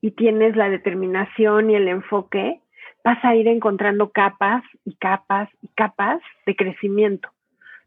y 0.00 0.10
tienes 0.12 0.56
la 0.56 0.68
determinación 0.68 1.70
y 1.70 1.76
el 1.76 1.88
enfoque, 1.88 2.60
vas 3.04 3.18
a 3.24 3.34
ir 3.34 3.48
encontrando 3.48 4.10
capas 4.10 4.62
y 4.84 4.94
capas 4.94 5.48
y 5.62 5.68
capas 5.68 6.20
de 6.46 6.56
crecimiento, 6.56 7.28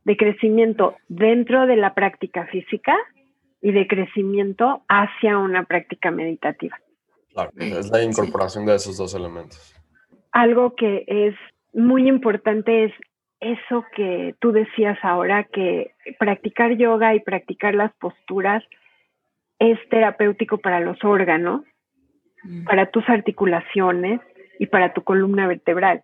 de 0.03 0.17
crecimiento 0.17 0.95
dentro 1.07 1.67
de 1.67 1.75
la 1.75 1.93
práctica 1.93 2.47
física 2.47 2.95
y 3.61 3.71
de 3.71 3.87
crecimiento 3.87 4.83
hacia 4.87 5.37
una 5.37 5.63
práctica 5.65 6.11
meditativa. 6.11 6.77
Claro, 7.33 7.51
es 7.57 7.89
la 7.89 8.03
incorporación 8.03 8.65
de 8.65 8.75
esos 8.75 8.97
dos 8.97 9.13
elementos. 9.13 9.75
Algo 10.31 10.75
que 10.75 11.03
es 11.07 11.35
muy 11.73 12.07
importante 12.07 12.85
es 12.85 12.93
eso 13.41 13.83
que 13.95 14.35
tú 14.39 14.51
decías 14.51 14.97
ahora, 15.01 15.43
que 15.43 15.91
practicar 16.19 16.77
yoga 16.77 17.15
y 17.15 17.19
practicar 17.19 17.75
las 17.75 17.91
posturas 17.93 18.63
es 19.59 19.77
terapéutico 19.89 20.59
para 20.59 20.79
los 20.79 21.03
órganos, 21.03 21.61
mm. 22.43 22.63
para 22.63 22.87
tus 22.87 23.07
articulaciones 23.09 24.21
y 24.59 24.67
para 24.67 24.93
tu 24.93 25.03
columna 25.03 25.47
vertebral. 25.47 26.03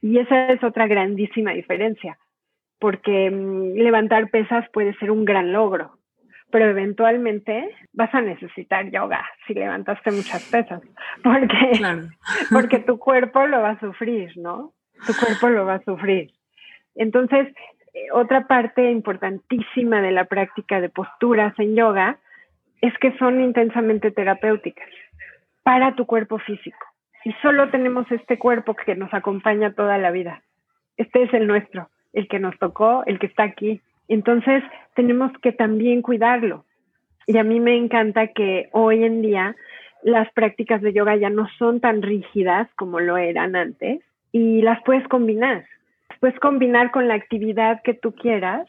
Y 0.00 0.18
esa 0.18 0.48
es 0.48 0.62
otra 0.62 0.86
grandísima 0.86 1.52
diferencia, 1.52 2.18
porque 2.78 3.30
mm, 3.30 3.74
levantar 3.76 4.30
pesas 4.30 4.68
puede 4.70 4.94
ser 4.96 5.10
un 5.10 5.24
gran 5.24 5.52
logro, 5.52 5.98
pero 6.50 6.66
eventualmente 6.66 7.74
vas 7.92 8.14
a 8.14 8.20
necesitar 8.20 8.90
yoga 8.90 9.24
si 9.46 9.54
levantaste 9.54 10.10
muchas 10.10 10.42
pesas, 10.50 10.82
porque, 11.22 12.08
porque 12.50 12.78
tu 12.80 12.98
cuerpo 12.98 13.46
lo 13.46 13.62
va 13.62 13.70
a 13.70 13.80
sufrir, 13.80 14.36
¿no? 14.36 14.74
Tu 15.06 15.14
cuerpo 15.14 15.48
lo 15.48 15.64
va 15.64 15.74
a 15.74 15.84
sufrir. 15.84 16.33
Entonces, 16.94 17.48
eh, 17.94 18.06
otra 18.12 18.46
parte 18.46 18.90
importantísima 18.90 20.00
de 20.00 20.12
la 20.12 20.24
práctica 20.24 20.80
de 20.80 20.88
posturas 20.88 21.58
en 21.58 21.76
yoga 21.76 22.18
es 22.80 22.96
que 22.98 23.16
son 23.18 23.40
intensamente 23.40 24.10
terapéuticas 24.10 24.88
para 25.62 25.94
tu 25.94 26.06
cuerpo 26.06 26.38
físico. 26.38 26.86
Y 27.24 27.32
solo 27.40 27.70
tenemos 27.70 28.10
este 28.12 28.38
cuerpo 28.38 28.74
que 28.74 28.94
nos 28.94 29.12
acompaña 29.14 29.72
toda 29.72 29.96
la 29.96 30.10
vida. 30.10 30.42
Este 30.96 31.22
es 31.22 31.32
el 31.32 31.46
nuestro, 31.46 31.88
el 32.12 32.28
que 32.28 32.38
nos 32.38 32.58
tocó, 32.58 33.02
el 33.06 33.18
que 33.18 33.26
está 33.26 33.44
aquí. 33.44 33.80
Entonces 34.08 34.62
tenemos 34.94 35.32
que 35.38 35.52
también 35.52 36.02
cuidarlo. 36.02 36.66
Y 37.26 37.38
a 37.38 37.44
mí 37.44 37.60
me 37.60 37.76
encanta 37.76 38.28
que 38.28 38.68
hoy 38.72 39.04
en 39.04 39.22
día 39.22 39.56
las 40.02 40.30
prácticas 40.32 40.82
de 40.82 40.92
yoga 40.92 41.16
ya 41.16 41.30
no 41.30 41.48
son 41.58 41.80
tan 41.80 42.02
rígidas 42.02 42.68
como 42.76 43.00
lo 43.00 43.16
eran 43.16 43.56
antes 43.56 44.02
y 44.32 44.60
las 44.60 44.82
puedes 44.84 45.08
combinar. 45.08 45.64
Puedes 46.20 46.38
combinar 46.40 46.90
con 46.90 47.08
la 47.08 47.14
actividad 47.14 47.82
que 47.82 47.94
tú 47.94 48.14
quieras 48.14 48.66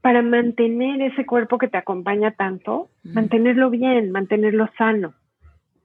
para 0.00 0.22
mantener 0.22 1.00
ese 1.00 1.24
cuerpo 1.24 1.58
que 1.58 1.68
te 1.68 1.78
acompaña 1.78 2.32
tanto, 2.32 2.90
mantenerlo 3.04 3.70
bien, 3.70 4.10
mantenerlo 4.10 4.68
sano. 4.76 5.14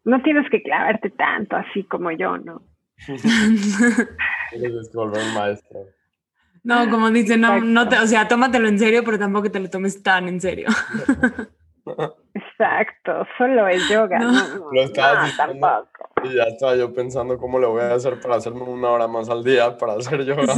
No 0.04 0.22
tienes 0.22 0.50
que 0.50 0.62
clavarte 0.62 1.10
tanto 1.10 1.56
así 1.56 1.84
como 1.84 2.12
yo, 2.12 2.38
¿no? 2.38 2.62
tienes 3.06 4.90
que 4.90 4.98
volver 4.98 5.24
un 5.24 5.34
maestro. 5.34 5.80
No, 6.64 6.90
como 6.90 7.10
dice, 7.12 7.38
no, 7.38 7.62
no 7.62 7.88
te, 7.88 7.98
o 7.98 8.08
sea, 8.08 8.28
tómatelo 8.28 8.68
en 8.68 8.80
serio, 8.80 9.04
pero 9.06 9.18
tampoco 9.18 9.50
te 9.50 9.60
lo 9.60 9.70
tomes 9.70 10.04
tan 10.04 10.28
en 10.28 10.42
serio. 10.42 10.68
Exacto, 12.60 13.26
solo 13.38 13.70
es 13.70 13.88
yoga. 13.90 14.20
No, 14.20 14.32
no, 14.32 14.92
tampoco. 15.38 16.10
Y 16.26 16.36
ya 16.36 16.44
estaba 16.44 16.76
yo 16.76 16.94
pensando 16.94 17.38
cómo 17.38 17.58
le 17.58 17.68
voy 17.68 17.82
a 17.82 17.94
hacer 17.94 18.20
para 18.20 18.36
hacerme 18.36 18.64
una 18.64 18.90
hora 18.90 19.08
más 19.08 19.30
al 19.30 19.46
día 19.46 19.78
para 19.78 19.94
hacer 19.94 20.26
yoga. 20.26 20.44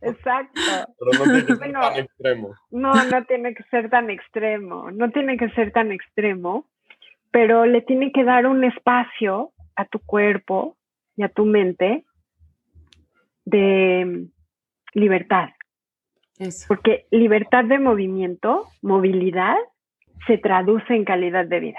Exacto. 0.00 0.60
Pero 0.98 1.12
no 1.18 1.24
tiene 1.24 1.46
que 1.46 1.54
ser 1.54 1.72
tan 1.72 1.96
extremo. 1.96 2.54
No, 2.72 2.92
no 3.04 3.24
tiene 3.26 3.54
que 3.54 3.62
ser 3.70 3.90
tan 3.90 4.10
extremo. 4.10 4.90
No 4.90 5.10
tiene 5.12 5.36
que 5.36 5.50
ser 5.50 5.70
tan 5.70 5.92
extremo, 5.92 6.66
pero 7.30 7.64
le 7.64 7.82
tiene 7.82 8.10
que 8.10 8.24
dar 8.24 8.48
un 8.48 8.64
espacio 8.64 9.52
a 9.76 9.84
tu 9.84 10.00
cuerpo 10.00 10.76
y 11.16 11.22
a 11.22 11.28
tu 11.28 11.44
mente 11.44 12.04
de 13.44 14.26
libertad. 14.94 15.50
Porque 16.68 17.06
libertad 17.10 17.64
de 17.64 17.78
movimiento, 17.78 18.66
movilidad, 18.82 19.56
se 20.26 20.38
traduce 20.38 20.94
en 20.94 21.04
calidad 21.04 21.46
de 21.46 21.60
vida. 21.60 21.78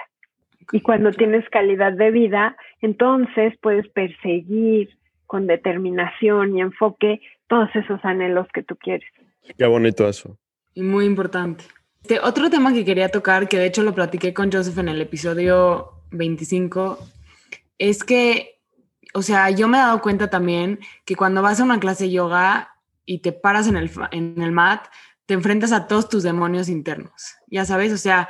Y 0.72 0.80
cuando 0.80 1.12
tienes 1.12 1.48
calidad 1.48 1.92
de 1.92 2.10
vida, 2.10 2.56
entonces 2.80 3.54
puedes 3.60 3.88
perseguir 3.88 4.90
con 5.26 5.46
determinación 5.46 6.56
y 6.56 6.60
enfoque 6.60 7.20
todos 7.46 7.68
esos 7.74 8.04
anhelos 8.04 8.46
que 8.52 8.62
tú 8.62 8.76
quieres. 8.76 9.08
Qué 9.56 9.66
bonito 9.66 10.08
eso. 10.08 10.36
Y 10.74 10.82
muy 10.82 11.04
importante. 11.04 11.64
Este, 12.02 12.20
otro 12.20 12.48
tema 12.50 12.72
que 12.72 12.84
quería 12.84 13.10
tocar, 13.10 13.48
que 13.48 13.58
de 13.58 13.66
hecho 13.66 13.82
lo 13.82 13.94
platiqué 13.94 14.32
con 14.32 14.50
Joseph 14.50 14.78
en 14.78 14.88
el 14.88 15.00
episodio 15.00 15.92
25, 16.10 16.98
es 17.78 18.04
que, 18.04 18.60
o 19.14 19.22
sea, 19.22 19.50
yo 19.50 19.68
me 19.68 19.76
he 19.78 19.80
dado 19.80 20.00
cuenta 20.00 20.30
también 20.30 20.78
que 21.04 21.16
cuando 21.16 21.42
vas 21.42 21.60
a 21.60 21.64
una 21.64 21.80
clase 21.80 22.04
de 22.04 22.12
yoga 22.12 22.77
y 23.08 23.20
te 23.20 23.32
paras 23.32 23.66
en 23.66 23.76
el, 23.76 23.90
en 24.12 24.40
el 24.42 24.52
mat, 24.52 24.86
te 25.24 25.34
enfrentas 25.34 25.72
a 25.72 25.86
todos 25.86 26.08
tus 26.08 26.22
demonios 26.22 26.68
internos. 26.68 27.36
Ya 27.46 27.64
sabes, 27.64 27.92
o 27.92 27.96
sea, 27.96 28.28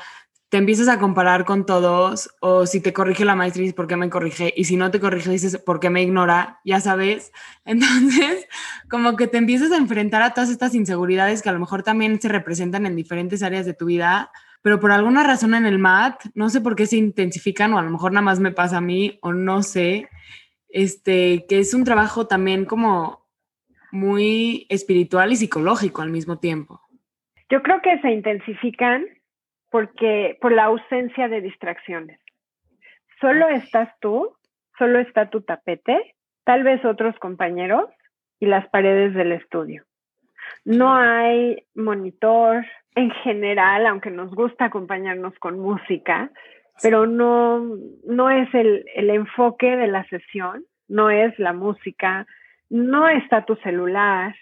te 0.49 0.57
empiezas 0.57 0.89
a 0.89 0.99
comparar 0.99 1.45
con 1.45 1.67
todos 1.67 2.31
o 2.41 2.65
si 2.65 2.81
te 2.81 2.93
corrige 2.93 3.25
la 3.25 3.35
maestra 3.35 3.65
por 3.75 3.87
qué 3.87 3.97
me 3.97 4.09
corrige 4.09 4.55
y 4.57 4.65
si 4.65 4.77
no 4.77 4.91
te 4.91 5.01
corrige 5.01 5.31
dices 5.31 5.59
por 5.59 5.81
qué 5.81 5.91
me 5.91 6.03
ignora, 6.03 6.61
ya 6.65 6.81
sabes. 6.81 7.33
Entonces, 7.65 8.47
como 8.89 9.17
que 9.17 9.27
te 9.27 9.39
empiezas 9.39 9.73
a 9.73 9.77
enfrentar 9.77 10.23
a 10.23 10.33
todas 10.33 10.49
estas 10.49 10.75
inseguridades 10.75 11.43
que 11.43 11.49
a 11.49 11.53
lo 11.53 11.59
mejor 11.59 11.83
también 11.83 12.21
se 12.21 12.29
representan 12.29 12.87
en 12.87 12.97
diferentes 12.97 13.43
áreas 13.43 13.67
de 13.67 13.75
tu 13.75 13.87
vida, 13.87 14.31
pero 14.63 14.81
por 14.81 14.93
alguna 14.93 15.25
razón 15.25 15.55
en 15.55 15.67
el 15.67 15.79
MAT, 15.79 16.27
no 16.35 16.51
sé 16.51 16.61
por 16.61 16.77
qué 16.77 16.87
se 16.87 16.97
intensifican 16.97 17.73
o 17.75 17.79
a 17.79 17.83
lo 17.83 17.91
mejor 17.91 18.13
nada 18.13 18.23
más 18.23 18.39
me 18.39 18.53
pasa 18.53 18.79
a 18.79 18.81
mí 18.81 19.19
o 19.23 19.33
no 19.33 19.63
sé, 19.63 20.09
este, 20.69 21.47
que 21.49 21.59
es 21.59 21.75
un 21.75 21.85
trabajo 21.85 22.27
también 22.27 22.65
como 22.65 23.28
muy 23.91 24.67
espiritual 24.69 25.33
y 25.33 25.37
psicológico 25.37 26.03
al 26.03 26.11
mismo 26.11 26.39
tiempo. 26.39 26.81
Yo 27.51 27.63
creo 27.63 27.81
que 27.81 27.99
se 28.01 28.11
intensifican 28.11 29.07
porque 29.71 30.39
por 30.41 30.53
la 30.53 30.65
ausencia 30.65 31.29
de 31.29 31.41
distracciones. 31.41 32.21
Solo 33.21 33.49
estás 33.49 33.89
tú, 34.01 34.35
solo 34.79 34.99
está 35.01 35.29
tu 35.31 35.43
tapete, 35.43 36.15
tal 36.45 36.63
vez 36.63 36.85
otros 36.85 37.19
compañeros 37.19 37.87
y 38.41 38.47
las 38.47 38.69
paredes 38.69 39.15
del 39.15 39.33
estudio. 39.33 39.85
No 40.65 40.95
hay 40.95 41.65
monitor 41.75 42.65
en 42.95 43.11
general, 43.11 43.87
aunque 43.87 44.11
nos 44.11 44.31
gusta 44.35 44.67
acompañarnos 44.67 45.35
con 45.39 45.59
música, 45.59 46.31
pero 46.83 47.07
no, 47.07 47.77
no 48.05 48.31
es 48.31 48.53
el, 48.55 48.85
el 48.95 49.11
enfoque 49.11 49.77
de 49.77 49.89
la 49.89 50.05
sesión, 50.09 50.65
no 50.87 51.11
es 51.11 51.37
la 51.39 51.53
música, 51.53 52.27
no 52.71 53.09
está 53.09 53.45
tu 53.45 53.57
celular, 53.57 54.35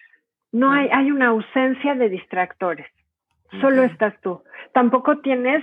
No 0.52 0.70
hay, 0.72 0.88
hay 0.90 1.10
una 1.10 1.28
ausencia 1.28 1.94
de 1.94 2.08
distractores. 2.08 2.86
Solo 3.60 3.82
estás 3.82 4.14
tú. 4.22 4.42
Tampoco 4.72 5.18
tienes 5.18 5.62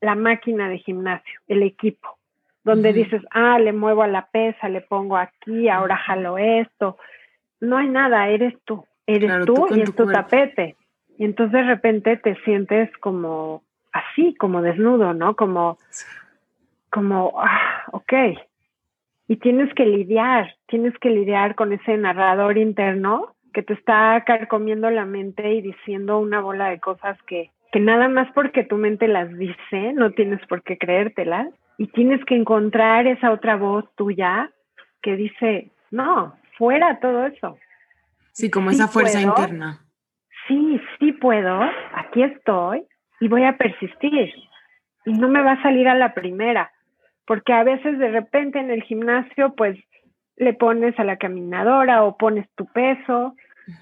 la 0.00 0.14
máquina 0.14 0.68
de 0.68 0.78
gimnasio, 0.78 1.40
el 1.48 1.62
equipo, 1.62 2.18
donde 2.64 2.92
dices, 2.92 3.22
ah, 3.30 3.58
le 3.58 3.72
muevo 3.72 4.02
a 4.02 4.08
la 4.08 4.26
pesa, 4.26 4.68
le 4.68 4.80
pongo 4.80 5.16
aquí, 5.16 5.68
ahora 5.68 5.96
jalo 5.96 6.38
esto. 6.38 6.98
No 7.60 7.76
hay 7.78 7.88
nada, 7.88 8.28
eres 8.28 8.54
tú. 8.64 8.84
Eres 9.06 9.30
Claro, 9.30 9.44
tú 9.44 9.66
y 9.66 9.74
tu 9.74 9.80
es 9.82 9.94
tu 9.94 10.04
cuerpo. 10.04 10.12
tapete. 10.12 10.76
Y 11.18 11.24
entonces 11.24 11.52
de 11.52 11.62
repente 11.62 12.16
te 12.16 12.34
sientes 12.44 12.90
como 12.98 13.62
así, 13.92 14.34
como 14.34 14.62
desnudo, 14.62 15.14
¿no? 15.14 15.36
Como, 15.36 15.78
como, 16.90 17.32
ah, 17.36 17.84
ok. 17.92 18.12
Y 19.32 19.36
tienes 19.38 19.72
que 19.72 19.86
lidiar, 19.86 20.56
tienes 20.66 20.92
que 20.98 21.08
lidiar 21.08 21.54
con 21.54 21.72
ese 21.72 21.96
narrador 21.96 22.58
interno 22.58 23.34
que 23.54 23.62
te 23.62 23.72
está 23.72 24.22
carcomiendo 24.26 24.90
la 24.90 25.06
mente 25.06 25.54
y 25.54 25.62
diciendo 25.62 26.18
una 26.18 26.42
bola 26.42 26.68
de 26.68 26.80
cosas 26.80 27.16
que, 27.26 27.50
que 27.72 27.80
nada 27.80 28.10
más 28.10 28.30
porque 28.34 28.62
tu 28.62 28.76
mente 28.76 29.08
las 29.08 29.34
dice, 29.38 29.94
no 29.94 30.10
tienes 30.10 30.46
por 30.48 30.62
qué 30.62 30.76
creértelas. 30.76 31.48
Y 31.78 31.86
tienes 31.86 32.22
que 32.26 32.36
encontrar 32.36 33.06
esa 33.06 33.32
otra 33.32 33.56
voz 33.56 33.86
tuya 33.96 34.50
que 35.00 35.16
dice, 35.16 35.70
no, 35.90 36.34
fuera 36.58 37.00
todo 37.00 37.24
eso. 37.24 37.56
Sí, 38.32 38.50
como 38.50 38.68
Sí 38.68 38.76
esa 38.76 38.88
fuerza 38.88 39.18
puedo. 39.18 39.30
interna. 39.30 39.78
Sí, 40.46 40.78
sí 40.98 41.12
puedo, 41.12 41.58
aquí 41.94 42.22
estoy 42.22 42.84
y 43.18 43.28
voy 43.28 43.44
a 43.44 43.56
persistir. 43.56 44.30
Y 45.06 45.14
no 45.14 45.28
me 45.30 45.40
va 45.40 45.52
a 45.52 45.62
salir 45.62 45.88
a 45.88 45.94
la 45.94 46.12
primera, 46.12 46.70
porque 47.26 47.52
a 47.52 47.64
veces 47.64 47.98
de 47.98 48.10
repente 48.10 48.58
en 48.58 48.70
el 48.70 48.82
gimnasio 48.82 49.54
pues 49.54 49.78
le 50.36 50.54
pones 50.54 50.98
a 50.98 51.04
la 51.04 51.16
caminadora 51.16 52.04
o 52.04 52.16
pones 52.16 52.48
tu 52.56 52.66
peso 52.66 53.34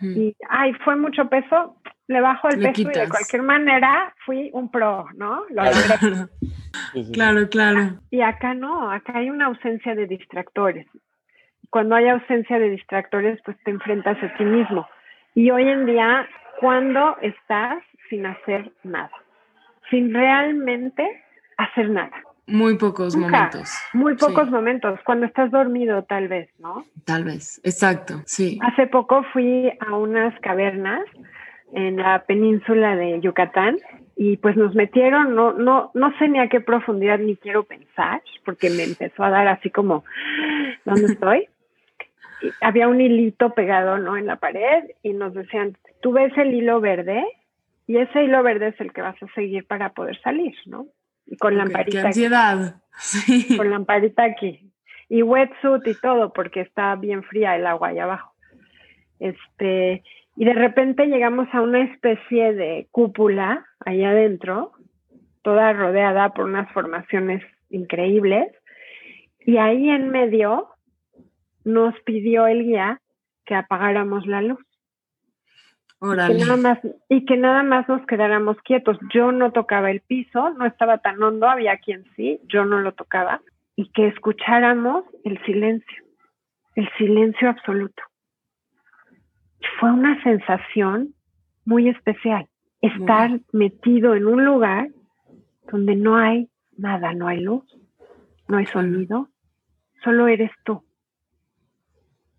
y, 0.03 0.37
ay, 0.49 0.75
fue 0.85 0.97
mucho 0.97 1.29
peso, 1.29 1.77
le 2.07 2.21
bajo 2.21 2.49
el 2.49 2.61
Le 2.61 2.69
peso 2.69 2.91
y 2.91 2.99
de 2.99 3.09
cualquier 3.09 3.43
manera 3.43 4.15
fui 4.27 4.51
un 4.53 4.71
pro, 4.71 5.07
¿no? 5.15 5.45
Lo 5.49 5.63
Claro. 5.63 6.29
claro, 7.13 7.49
claro. 7.49 8.01
Y 8.11 8.21
acá 8.21 8.55
no, 8.55 8.91
acá 8.91 9.19
hay 9.19 9.31
una 9.31 9.47
ausencia 9.47 9.95
de 9.95 10.07
distractores. 10.07 10.87
Cuando 11.71 11.95
hay 11.95 12.09
ausencia 12.09 12.59
de 12.59 12.71
distractores, 12.71 13.41
pues 13.45 13.57
te 13.65 13.71
enfrentas 13.71 14.23
a 14.23 14.35
ti 14.37 14.45
mismo. 14.45 14.87
Y 15.35 15.51
hoy 15.51 15.69
en 15.69 15.87
día, 15.87 16.29
¿cuándo 16.59 17.17
estás 17.23 17.83
sin 18.09 18.27
hacer 18.27 18.73
nada? 18.83 19.13
Sin 19.89 20.13
realmente 20.13 21.23
hacer 21.57 21.91
nada. 21.91 22.13
Muy 22.51 22.77
pocos 22.77 23.17
Nunca. 23.17 23.31
momentos. 23.31 23.73
Muy 23.93 24.15
Sí. 24.15 24.19
pocos 24.27 24.51
momentos, 24.51 24.99
cuando 25.05 25.27
estás 25.27 25.51
dormido 25.51 26.03
tal 26.05 26.29
vez, 26.29 26.51
¿no? 26.59 26.85
Tal 27.05 27.25
vez, 27.25 27.61
exacto, 27.65 28.23
sí. 28.27 28.59
Hace 28.63 28.87
poco 28.89 29.23
fui 29.33 29.73
a 29.81 29.97
unas 29.97 30.39
cavernas 30.41 31.05
en 31.73 31.97
la 31.97 32.25
península 32.25 32.97
de 32.97 33.21
Yucatán 33.21 33.79
y 34.17 34.37
pues 34.39 34.57
nos 34.57 34.75
metieron, 34.75 35.35
no, 35.35 35.53
no, 35.53 35.93
no 35.95 36.19
sé 36.19 36.29
ni 36.29 36.41
a 36.41 36.49
qué 36.49 36.61
profundidad 36.61 37.19
ni 37.19 37.37
quiero 37.37 37.63
pensar, 37.63 38.21
porque 38.45 38.69
me 38.69 38.83
empezó 38.83 39.23
a 39.23 39.31
dar 39.31 39.47
así 39.49 39.71
como, 39.71 40.05
¿dónde 40.85 41.07
estoy? 41.15 41.49
Y 42.43 42.53
había 42.61 42.89
un 42.89 43.01
hilito 43.01 43.55
pegado, 43.55 43.99
¿no? 43.99 44.17
En 44.17 44.27
la 44.27 44.37
pared 44.37 44.91
y 45.03 45.13
nos 45.13 45.35
decían, 45.35 45.77
tú 46.03 46.13
ves 46.13 46.37
el 46.37 46.53
hilo 46.55 46.81
verde 46.81 47.25
y 47.87 47.99
ese 47.99 48.25
hilo 48.25 48.43
verde 48.43 48.69
es 48.69 48.81
el 48.81 48.93
que 48.93 49.03
vas 49.03 49.23
a 49.23 49.27
seguir 49.35 49.67
para 49.67 49.91
poder 49.91 50.21
salir, 50.23 50.55
¿no? 50.67 50.87
Con 51.39 51.51
Qué 51.51 51.57
lamparita 51.57 51.99
aquí 51.99 52.07
ansiedad. 52.07 52.77
Sí. 53.03 53.57
con 53.57 53.71
lamparita 53.71 54.25
aquí. 54.25 54.71
Y 55.09 55.23
wetsuit 55.23 55.87
y 55.87 55.95
todo, 55.95 56.33
porque 56.35 56.61
está 56.61 56.95
bien 56.97 57.23
fría 57.23 57.57
el 57.57 57.67
agua 57.67 57.89
allá 57.89 58.05
abajo. 58.05 58.35
Este, 59.19 60.03
y 60.37 60.45
de 60.45 60.53
repente 60.53 61.07
llegamos 61.07 61.49
a 61.53 61.63
una 61.63 61.83
especie 61.83 62.53
de 62.53 62.89
cúpula 62.91 63.67
allá 63.85 64.11
adentro, 64.11 64.73
toda 65.43 65.73
rodeada 65.73 66.35
por 66.35 66.45
unas 66.45 66.71
formaciones 66.73 67.43
increíbles. 67.71 68.53
Y 69.41 69.57
ahí 69.57 69.89
en 69.89 70.11
medio 70.11 70.69
nos 71.65 71.99
pidió 72.01 72.47
el 72.47 72.65
guía 72.65 73.01
que 73.47 73.55
apagáramos 73.55 74.27
la 74.27 74.43
luz 74.43 74.61
que 76.01 76.07
Órale. 76.07 76.39
nada 76.39 76.57
más 76.57 76.79
y 77.09 77.27
que 77.27 77.37
nada 77.37 77.63
más 77.63 77.89
nos 77.89 78.05
quedáramos 78.07 78.57
quietos. 78.63 78.99
Yo 79.13 79.33
no 79.33 79.53
tocaba 79.53 79.91
el 79.91 80.01
piso, 80.01 80.51
no 80.51 80.65
estaba 80.65 80.99
tan 80.99 81.23
hondo, 81.23 81.47
había 81.47 81.77
quien 81.77 82.05
sí, 82.17 82.41
yo 82.49 82.65
no 82.65 82.81
lo 82.81 82.93
tocaba 82.93 83.43
y 83.77 83.91
que 83.93 84.09
escucháramos 84.09 85.05
el 85.25 85.43
silencio, 85.45 86.05
el 86.75 86.89
silencio 86.97 87.51
absoluto. 87.51 88.03
Fue 89.79 89.93
una 89.93 90.23
sensación 90.23 91.15
muy 91.67 91.89
especial, 91.89 92.49
estar 92.81 93.41
metido 93.53 94.15
en 94.15 94.27
un 94.27 94.45
lugar 94.45 94.89
donde 95.71 95.97
no 95.97 96.17
hay 96.17 96.49
nada, 96.79 97.13
no 97.13 97.29
hay 97.29 97.41
luz, 97.41 97.65
no 98.49 98.57
hay 98.57 98.67
sonido, 98.67 99.29
solo 100.03 100.29
eres 100.29 100.51
tú. 100.65 100.83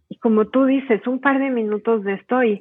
Y 0.10 0.18
como 0.18 0.46
tú 0.46 0.66
dices, 0.66 1.06
un 1.06 1.22
par 1.22 1.40
de 1.40 1.52
minutos 1.52 2.04
de 2.04 2.14
esto 2.14 2.44
y. 2.44 2.60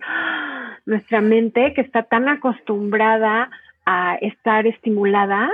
nuestra 0.87 1.21
mente 1.21 1.73
que 1.75 1.81
está 1.81 2.05
tan 2.05 2.29
acostumbrada 2.29 3.51
a 3.87 4.17
estar 4.17 4.67
estimulada, 4.67 5.51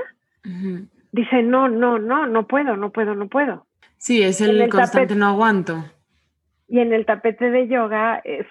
dice, 1.13 1.43
no, 1.43 1.69
no, 1.69 1.99
no, 1.99 2.27
no 2.27 2.47
puedo, 2.47 2.77
no 2.77 2.91
puedo, 2.91 3.15
no 3.15 3.29
puedo. 3.29 3.67
Sí, 3.99 4.23
es 4.23 4.41
el, 4.41 4.61
el 4.61 4.69
constante 4.69 4.99
tapete. 4.99 5.15
no 5.17 5.27
aguanto. 5.27 5.85
Y 6.69 6.81
en 6.81 6.93
el 6.93 7.07
tapete 7.07 7.51
de 7.51 7.69
yoga 7.69 8.21
es 8.25 8.47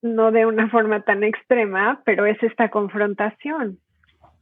no 0.00 0.30
de 0.30 0.46
una 0.46 0.68
forma 0.70 1.02
tan 1.02 1.24
extrema, 1.24 2.02
pero 2.04 2.26
es 2.26 2.40
esta 2.42 2.70
confrontación. 2.70 3.78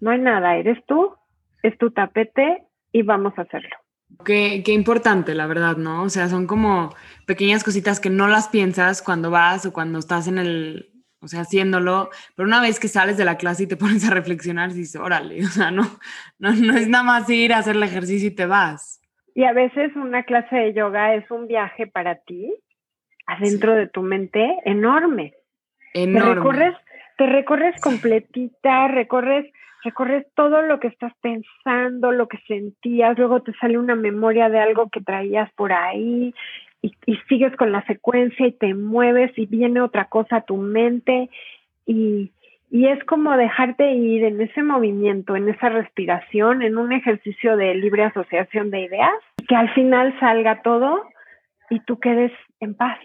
No 0.01 0.11
hay 0.11 0.21
nada, 0.21 0.57
eres 0.57 0.85
tú, 0.87 1.15
es 1.63 1.77
tu 1.79 1.91
tapete 1.91 2.63
y 2.93 3.03
vamos 3.03 3.33
a 3.39 3.43
hacerlo. 3.43 3.77
Qué, 4.25 4.63
qué 4.65 4.73
importante, 4.73 5.35
la 5.35 5.47
verdad, 5.47 5.77
¿no? 5.77 6.03
O 6.03 6.09
sea, 6.09 6.29
son 6.29 6.47
como 6.47 6.95
pequeñas 7.27 7.65
cositas 7.65 8.01
que 8.01 8.11
no 8.11 8.29
las 8.29 8.49
piensas 8.49 9.03
cuando 9.03 9.31
vas 9.31 9.67
o 9.67 9.73
cuando 9.73 9.99
estás 9.99 10.29
en 10.29 10.39
el, 10.39 10.91
o 11.27 11.29
sea, 11.29 11.41
haciéndolo, 11.41 12.09
pero 12.35 12.47
una 12.47 12.61
vez 12.61 12.81
que 12.81 12.89
sales 12.89 13.17
de 13.17 13.25
la 13.25 13.37
clase 13.37 13.65
y 13.65 13.67
te 13.67 13.77
pones 13.77 14.09
a 14.09 14.15
reflexionar, 14.15 14.73
dices, 14.73 15.01
órale, 15.01 15.45
o 15.45 15.49
sea, 15.49 15.71
no, 15.71 15.83
no, 16.39 16.53
no 16.53 16.77
es 16.77 16.89
nada 16.89 17.05
más 17.05 17.29
ir 17.29 17.53
a 17.53 17.59
hacer 17.59 17.77
el 17.77 17.83
ejercicio 17.83 18.29
y 18.29 18.35
te 18.35 18.47
vas. 18.47 19.01
Y 19.35 19.45
a 19.45 19.53
veces 19.53 19.95
una 19.97 20.23
clase 20.23 20.57
de 20.57 20.73
yoga 20.73 21.15
es 21.15 21.31
un 21.31 21.47
viaje 21.47 21.87
para 21.87 22.15
ti, 22.17 22.55
adentro 23.27 23.75
de 23.75 23.89
tu 23.89 24.03
mente, 24.03 24.57
enorme. 24.65 25.35
Te 25.93 26.05
Enorme. 26.05 26.35
recorres, 26.37 26.75
te 27.19 27.27
recorres 27.27 27.81
completita, 27.81 28.89
recorres, 28.89 29.51
recorres 29.83 30.27
todo 30.35 30.63
lo 30.63 30.81
que 30.81 30.89
estás 30.89 31.13
pensando, 31.21 32.13
lo 32.13 32.29
que 32.29 32.39
sentías, 32.47 33.19
luego 33.19 33.43
te 33.43 33.53
sale 33.55 33.79
una 33.79 33.95
memoria 33.95 34.49
de 34.49 34.59
algo 34.59 34.89
que 34.91 35.01
traías 35.01 35.53
por 35.55 35.73
ahí 35.73 36.35
y, 37.07 37.17
sigues 37.29 37.55
con 37.57 37.73
la 37.73 37.85
secuencia 37.87 38.47
y 38.47 38.53
te 38.53 38.75
mueves 38.75 39.33
y 39.37 39.47
viene 39.47 39.81
otra 39.81 40.07
cosa 40.07 40.37
a 40.37 40.45
tu 40.45 40.57
mente 40.57 41.31
y, 41.87 42.31
y 42.71 42.87
es 42.87 43.03
como 43.05 43.37
dejarte 43.37 43.93
ir 43.93 44.25
en 44.25 44.41
ese 44.41 44.63
movimiento, 44.63 45.37
en 45.37 45.49
esa 45.49 45.69
respiración, 45.69 46.63
en 46.63 46.79
un 46.79 46.93
ejercicio 46.93 47.57
de 47.57 47.75
libre 47.75 48.05
asociación 48.05 48.71
de 48.71 48.81
ideas, 48.81 49.15
que 49.49 49.57
al 49.57 49.73
final 49.75 50.19
salga 50.21 50.63
todo 50.63 51.03
y 51.71 51.81
tú 51.81 51.99
quedes 51.99 52.33
en 52.61 52.75
paz. 52.75 52.99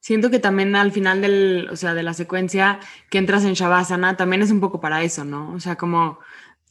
Siento 0.00 0.30
que 0.30 0.38
también 0.38 0.76
al 0.76 0.92
final 0.92 1.20
del, 1.20 1.68
o 1.70 1.76
sea, 1.76 1.92
de 1.92 2.04
la 2.04 2.14
secuencia 2.14 2.78
que 3.10 3.18
entras 3.18 3.44
en 3.44 3.54
Shavasana 3.54 4.16
también 4.16 4.42
es 4.42 4.50
un 4.52 4.60
poco 4.60 4.80
para 4.80 5.02
eso, 5.02 5.24
¿no? 5.24 5.52
O 5.52 5.60
sea, 5.60 5.76
como 5.76 6.20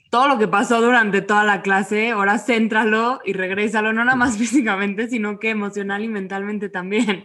todo 0.10 0.28
lo 0.28 0.38
que 0.38 0.48
pasó 0.48 0.82
durante 0.82 1.22
toda 1.22 1.44
la 1.44 1.62
clase, 1.62 2.12
ahora 2.12 2.38
céntralo 2.38 3.20
y 3.26 3.34
regrésalo, 3.34 3.94
no 3.94 4.04
nada 4.06 4.16
más 4.18 4.38
físicamente, 4.40 5.08
sino 5.08 5.40
que 5.40 5.50
emocional 5.50 6.04
y 6.04 6.08
mentalmente 6.08 6.70
también. 6.70 7.24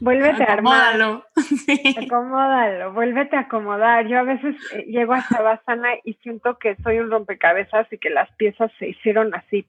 Vuélvete 0.00 0.44
a 0.44 0.52
armar. 0.52 0.94
Acomódalo. 0.94 1.24
Sí. 1.64 1.96
Acomódalo, 2.06 2.92
vuélvete 2.92 3.36
a 3.36 3.40
acomodar. 3.40 4.06
Yo 4.06 4.18
a 4.18 4.22
veces 4.22 4.54
eh, 4.74 4.84
llego 4.86 5.14
a 5.14 5.24
Shavasana 5.30 5.88
y 6.04 6.14
siento 6.22 6.58
que 6.58 6.76
soy 6.82 6.98
un 6.98 7.10
rompecabezas 7.10 7.86
y 7.92 7.98
que 7.98 8.10
las 8.10 8.30
piezas 8.36 8.70
se 8.78 8.88
hicieron 8.88 9.34
así. 9.34 9.66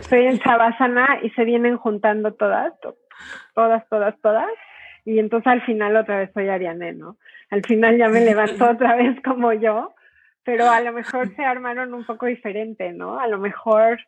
Estoy 0.00 0.26
en 0.26 0.36
Shavasana 0.38 1.18
y 1.22 1.30
se 1.30 1.44
vienen 1.44 1.76
juntando 1.76 2.32
todas, 2.32 2.72
to- 2.80 2.96
todas, 3.54 3.86
todas, 3.88 4.14
todas. 4.20 4.48
Y 5.04 5.18
entonces 5.18 5.46
al 5.52 5.62
final 5.62 5.96
otra 5.96 6.18
vez 6.18 6.30
soy 6.32 6.48
Ariane, 6.48 6.92
¿no? 6.92 7.16
Al 7.50 7.62
final 7.64 7.98
ya 7.98 8.08
me 8.08 8.20
levanto 8.24 8.68
otra 8.70 8.96
vez 8.96 9.16
como 9.24 9.52
yo, 9.52 9.94
pero 10.44 10.68
a 10.70 10.80
lo 10.80 10.92
mejor 10.92 11.34
se 11.36 11.44
armaron 11.44 11.94
un 11.94 12.04
poco 12.04 12.26
diferente, 12.26 12.92
¿no? 12.92 13.18
A 13.18 13.26
lo 13.28 13.38
mejor 13.38 13.98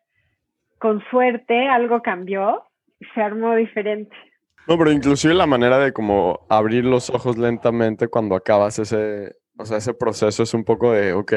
con 0.79 1.03
suerte 1.11 1.68
algo 1.68 2.03
cambió 2.03 2.64
y 3.01 3.05
se 3.14 3.23
armó 3.23 3.55
diferente. 3.55 4.14
No, 4.66 4.77
pero 4.79 4.90
inclusive 4.90 5.35
la 5.35 5.47
manera 5.47 5.79
de 5.79 5.92
como 5.92 6.47
abrir 6.49 6.85
los 6.85 7.11
ojos 7.11 7.37
lentamente 7.38 8.09
cuando 8.09 8.35
acabas 8.35 8.79
ese, 8.79 9.37
o 9.59 9.64
sea, 9.66 9.77
ese 9.79 9.94
proceso 9.94 10.42
es 10.42 10.55
un 10.55 10.64
poco 10.64 10.92
de, 10.92 11.12
ok, 11.12 11.33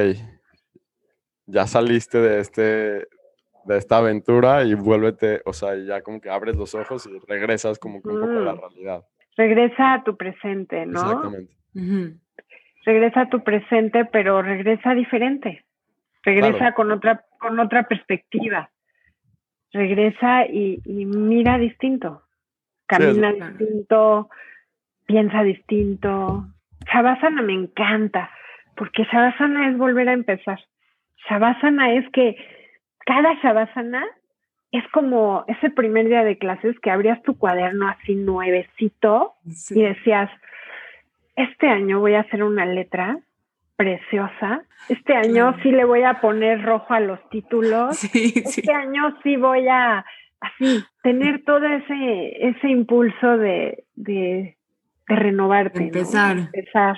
ya 1.46 1.68
saliste 1.68 2.20
de 2.20 2.40
este, 2.40 2.62
de 2.62 3.78
esta 3.78 3.98
aventura 3.98 4.64
y 4.64 4.74
vuélvete, 4.76 5.42
o 5.46 5.54
sea, 5.54 5.76
ya 5.76 6.02
como 6.02 6.20
que 6.22 6.30
abres 6.30 6.56
los 6.56 6.74
ojos 6.74 7.06
y 7.08 7.20
regresas 7.28 7.80
como 7.80 8.02
que 8.02 8.10
un 8.10 8.20
poco 8.22 8.32
a 8.32 8.42
la 8.42 8.54
Mm. 8.54 8.60
realidad. 8.60 9.06
regresa 9.36 9.94
a 9.94 10.04
tu 10.04 10.18
presente, 10.18 10.86
¿no? 10.88 11.00
Exactamente. 11.00 11.54
Regresa 12.88 13.22
a 13.24 13.30
tu 13.30 13.44
presente, 13.44 14.06
pero 14.06 14.42
regresa 14.42 14.94
diferente. 14.94 15.66
Regresa 16.24 16.58
Claro. 16.58 16.76
con 16.76 16.92
otra 16.92 17.26
con 17.38 17.60
otra 17.60 17.84
perspectiva. 17.84 18.70
Regresa 19.74 20.46
y, 20.46 20.82
y 20.86 21.06
mira 21.06 21.58
distinto. 21.58 22.22
Camina 22.86 23.34
distinto, 23.34 24.30
piensa 25.06 25.44
distinto. 25.44 26.46
Shavasana 26.90 27.42
me 27.42 27.54
encanta, 27.54 28.32
porque 28.78 29.04
Shavasana 29.04 29.70
es 29.70 29.78
volver 29.78 30.08
a 30.08 30.14
empezar. 30.14 30.60
Shavasana 31.30 31.92
es 31.92 32.10
que 32.12 32.38
cada 33.06 33.34
Shavasana 33.44 34.06
es 34.72 34.88
como 34.94 35.44
ese 35.50 35.70
primer 35.72 36.08
día 36.08 36.24
de 36.24 36.38
clases 36.38 36.80
que 36.80 36.90
abrías 36.92 37.22
tu 37.24 37.38
cuaderno 37.38 37.90
así 37.90 38.16
nuevecito 38.16 39.34
y 39.72 39.82
decías, 39.82 40.30
este 41.38 41.70
año 41.70 42.00
voy 42.02 42.16
a 42.16 42.22
hacer 42.22 42.44
una 42.44 42.66
letra 42.66 43.18
preciosa, 43.78 44.64
este 44.90 45.16
año 45.16 45.56
sí 45.64 45.72
le 45.72 45.86
voy 45.86 46.04
a 46.04 46.20
poner 46.20 46.64
rojo 46.64 46.94
a 46.94 47.00
los 47.00 47.20
títulos, 47.30 47.96
Sí, 47.98 48.30
sí. 48.30 48.62
este 48.62 48.74
año 48.74 49.16
sí 49.24 49.38
voy 49.38 49.68
a 49.68 50.04
así 50.42 50.84
tener 51.04 51.44
todo 51.46 51.66
ese, 51.66 52.48
ese 52.50 52.68
impulso 52.68 53.38
de, 53.38 53.84
de, 53.96 54.58
de 55.08 55.16
renovarte. 55.16 55.80
¿no? 55.80 55.86
Empezar. 55.86 56.38
Empezar. 56.38 56.98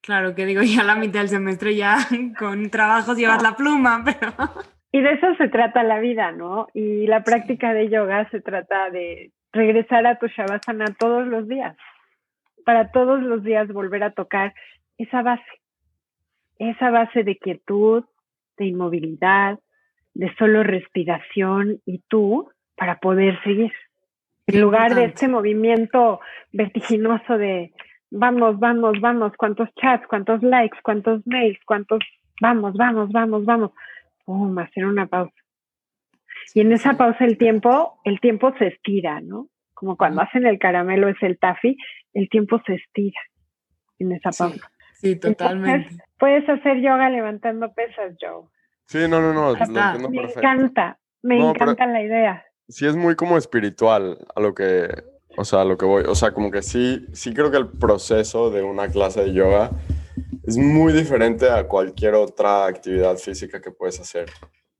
Claro, 0.00 0.34
que 0.34 0.46
digo, 0.46 0.62
ya 0.62 0.82
a 0.82 0.84
la 0.84 0.94
mitad 0.96 1.20
del 1.20 1.28
semestre 1.28 1.74
ya 1.74 1.96
con 2.38 2.70
trabajos 2.70 3.16
llevas 3.16 3.42
la 3.42 3.56
pluma, 3.56 4.04
pero... 4.04 4.32
Y 4.92 5.00
de 5.00 5.12
eso 5.12 5.34
se 5.36 5.48
trata 5.48 5.82
la 5.82 5.98
vida, 5.98 6.30
¿no? 6.32 6.68
Y 6.72 7.06
la 7.06 7.22
práctica 7.22 7.74
de 7.74 7.90
yoga 7.90 8.28
se 8.30 8.40
trata 8.40 8.88
de 8.90 9.30
regresar 9.52 10.06
a 10.06 10.18
tu 10.18 10.26
Shavasana 10.28 10.86
todos 10.98 11.26
los 11.26 11.48
días, 11.48 11.76
para 12.66 12.90
todos 12.90 13.22
los 13.22 13.44
días 13.44 13.68
volver 13.68 14.02
a 14.02 14.10
tocar 14.10 14.52
esa 14.98 15.22
base, 15.22 15.44
esa 16.58 16.90
base 16.90 17.22
de 17.22 17.38
quietud, 17.38 18.04
de 18.56 18.66
inmovilidad, 18.66 19.60
de 20.14 20.34
solo 20.34 20.64
respiración 20.64 21.80
y 21.86 22.02
tú 22.08 22.50
para 22.74 22.98
poder 22.98 23.40
seguir. 23.44 23.72
En 24.48 24.60
lugar 24.60 24.96
de 24.96 25.04
este 25.04 25.28
movimiento 25.28 26.18
vertiginoso 26.52 27.38
de 27.38 27.72
vamos, 28.10 28.58
vamos, 28.58 29.00
vamos, 29.00 29.32
cuántos 29.38 29.68
chats, 29.76 30.04
cuántos 30.08 30.42
likes, 30.42 30.78
cuántos 30.82 31.24
mails, 31.24 31.60
cuántos 31.66 32.00
vamos, 32.40 32.74
vamos, 32.76 33.12
vamos, 33.12 33.44
vamos. 33.44 33.70
Pum, 34.24 34.58
hacer 34.58 34.86
una 34.86 35.06
pausa. 35.06 35.40
Y 36.52 36.62
en 36.62 36.72
esa 36.72 36.96
pausa 36.96 37.24
el 37.26 37.38
tiempo, 37.38 38.00
el 38.04 38.18
tiempo 38.18 38.52
se 38.58 38.66
estira, 38.68 39.20
¿no? 39.20 39.46
Como 39.76 39.98
cuando 39.98 40.22
hacen 40.22 40.46
el 40.46 40.58
caramelo 40.58 41.06
es 41.10 41.22
el 41.22 41.38
taffy, 41.38 41.76
el 42.14 42.30
tiempo 42.30 42.58
se 42.66 42.76
estira 42.76 43.20
en 43.98 44.12
esa 44.12 44.32
Sí, 44.32 44.42
pausa. 44.42 44.70
sí, 44.94 45.16
totalmente. 45.16 45.70
Entonces, 45.88 46.06
puedes 46.18 46.48
hacer 46.48 46.78
yoga 46.78 47.10
levantando 47.10 47.74
pesas, 47.74 48.16
Joe. 48.18 48.46
Sí, 48.86 49.00
no, 49.00 49.20
no, 49.20 49.34
no, 49.34 49.52
lo 49.52 49.58
entiendo 49.58 50.08
Me 50.08 50.16
perfecto. 50.22 50.40
encanta, 50.40 50.98
me 51.22 51.38
No, 51.38 51.50
encanta 51.50 51.86
la 51.86 52.02
idea. 52.02 52.42
Sí 52.68 52.86
es 52.86 52.96
muy 52.96 53.16
como 53.16 53.36
espiritual 53.36 54.16
a 54.34 54.40
lo 54.40 54.54
que, 54.54 54.88
o 55.36 55.44
sea, 55.44 55.60
a 55.60 55.64
lo 55.66 55.76
que 55.76 55.84
voy. 55.84 56.04
O 56.08 56.14
sea, 56.14 56.32
como 56.32 56.50
que 56.50 56.62
sí, 56.62 57.06
sí 57.12 57.34
creo 57.34 57.50
que 57.50 57.58
el 57.58 57.68
proceso 57.68 58.50
de 58.50 58.62
una 58.62 58.88
clase 58.88 59.24
de 59.24 59.34
yoga 59.34 59.72
es 60.46 60.56
muy 60.56 60.94
diferente 60.94 61.50
a 61.50 61.68
cualquier 61.68 62.14
otra 62.14 62.64
actividad 62.64 63.16
física 63.18 63.60
que 63.60 63.72
puedes 63.72 64.00
hacer. 64.00 64.30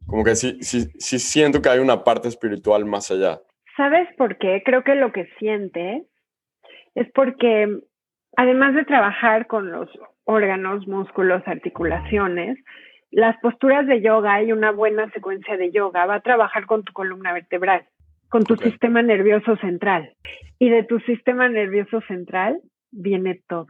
Como 0.06 0.24
que 0.24 0.37
sí, 0.37 0.56
sí, 0.62 0.88
sí 0.98 1.18
siento 1.18 1.61
que 1.61 1.68
hay 1.68 1.80
una 1.80 2.02
parte 2.02 2.28
espiritual 2.28 2.87
más 2.87 3.11
allá. 3.11 3.42
¿Sabes 3.77 4.09
por 4.17 4.39
qué? 4.39 4.62
Creo 4.65 4.83
que 4.85 4.95
lo 4.95 5.12
que 5.12 5.27
siente 5.39 6.05
es 6.95 7.11
porque 7.12 7.81
además 8.37 8.75
de 8.75 8.85
trabajar 8.85 9.47
con 9.47 9.71
los 9.71 9.91
órganos, 10.25 10.87
músculos, 10.89 11.43
articulaciones, 11.47 12.59
las 13.11 13.37
posturas 13.39 13.87
de 13.87 14.01
yoga 14.01 14.43
y 14.43 14.53
una 14.53 14.73
buena 14.73 15.11
secuencia 15.11 15.57
de 15.57 15.71
yoga 15.71 16.07
va 16.07 16.17
a 16.17 16.21
trabajar 16.21 16.67
con 16.67 16.85
tu 16.85 16.93
columna 16.93 17.33
vertebral, 17.33 17.87
con 18.29 18.45
tu 18.45 18.57
sistema 18.57 19.03
nervioso 19.03 19.57
central. 19.57 20.15
Y 20.59 20.71
de 20.71 20.83
tu 20.83 20.99
sistema 21.01 21.49
nervioso 21.49 22.01
central 22.09 22.61
viene 22.91 23.43
todo. 23.47 23.69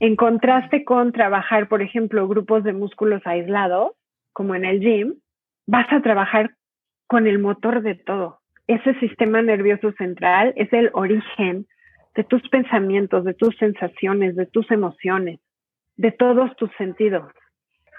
En 0.00 0.16
contraste 0.16 0.84
con 0.84 1.12
trabajar, 1.12 1.68
por 1.68 1.82
ejemplo, 1.82 2.28
grupos 2.28 2.64
de 2.64 2.72
músculos 2.72 3.22
aislados, 3.24 3.92
como 4.32 4.54
en 4.54 4.64
el 4.64 4.80
gym, 4.80 5.14
vas 5.66 5.90
a 5.92 6.02
trabajar 6.02 6.54
con 7.06 7.26
el 7.26 7.38
motor 7.38 7.82
de 7.82 7.94
todo. 7.94 8.40
Ese 8.68 8.94
sistema 9.00 9.40
nervioso 9.40 9.92
central 9.92 10.52
es 10.56 10.70
el 10.74 10.90
origen 10.92 11.66
de 12.14 12.22
tus 12.22 12.46
pensamientos, 12.50 13.24
de 13.24 13.32
tus 13.32 13.56
sensaciones, 13.56 14.36
de 14.36 14.44
tus 14.44 14.70
emociones, 14.70 15.40
de 15.96 16.12
todos 16.12 16.54
tus 16.56 16.70
sentidos. 16.76 17.32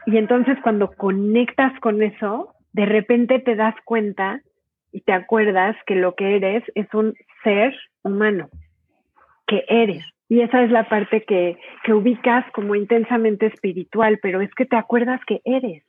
Y 0.06 0.18
entonces 0.18 0.58
cuando 0.62 0.92
conectas 0.92 1.78
con 1.80 2.04
eso, 2.04 2.54
de 2.74 2.86
repente 2.86 3.40
te 3.40 3.56
das 3.56 3.74
cuenta 3.84 4.42
y 4.92 5.02
te 5.02 5.12
acuerdas 5.12 5.76
que 5.88 5.96
lo 5.96 6.14
que 6.14 6.36
eres 6.36 6.64
es 6.76 6.94
un 6.94 7.16
ser 7.44 7.76
humano, 8.04 8.50
que 9.48 9.66
eres. 9.68 10.06
Y 10.28 10.42
esa 10.42 10.64
es 10.64 10.70
la 10.70 10.88
parte 10.88 11.24
que, 11.24 11.58
que 11.84 11.94
ubicas 11.94 12.46
como 12.52 12.76
intensamente 12.76 13.48
espiritual, 13.48 14.20
pero 14.22 14.42
es 14.42 14.54
que 14.54 14.66
te 14.66 14.76
acuerdas 14.76 15.20
que 15.26 15.42
eres. 15.46 15.84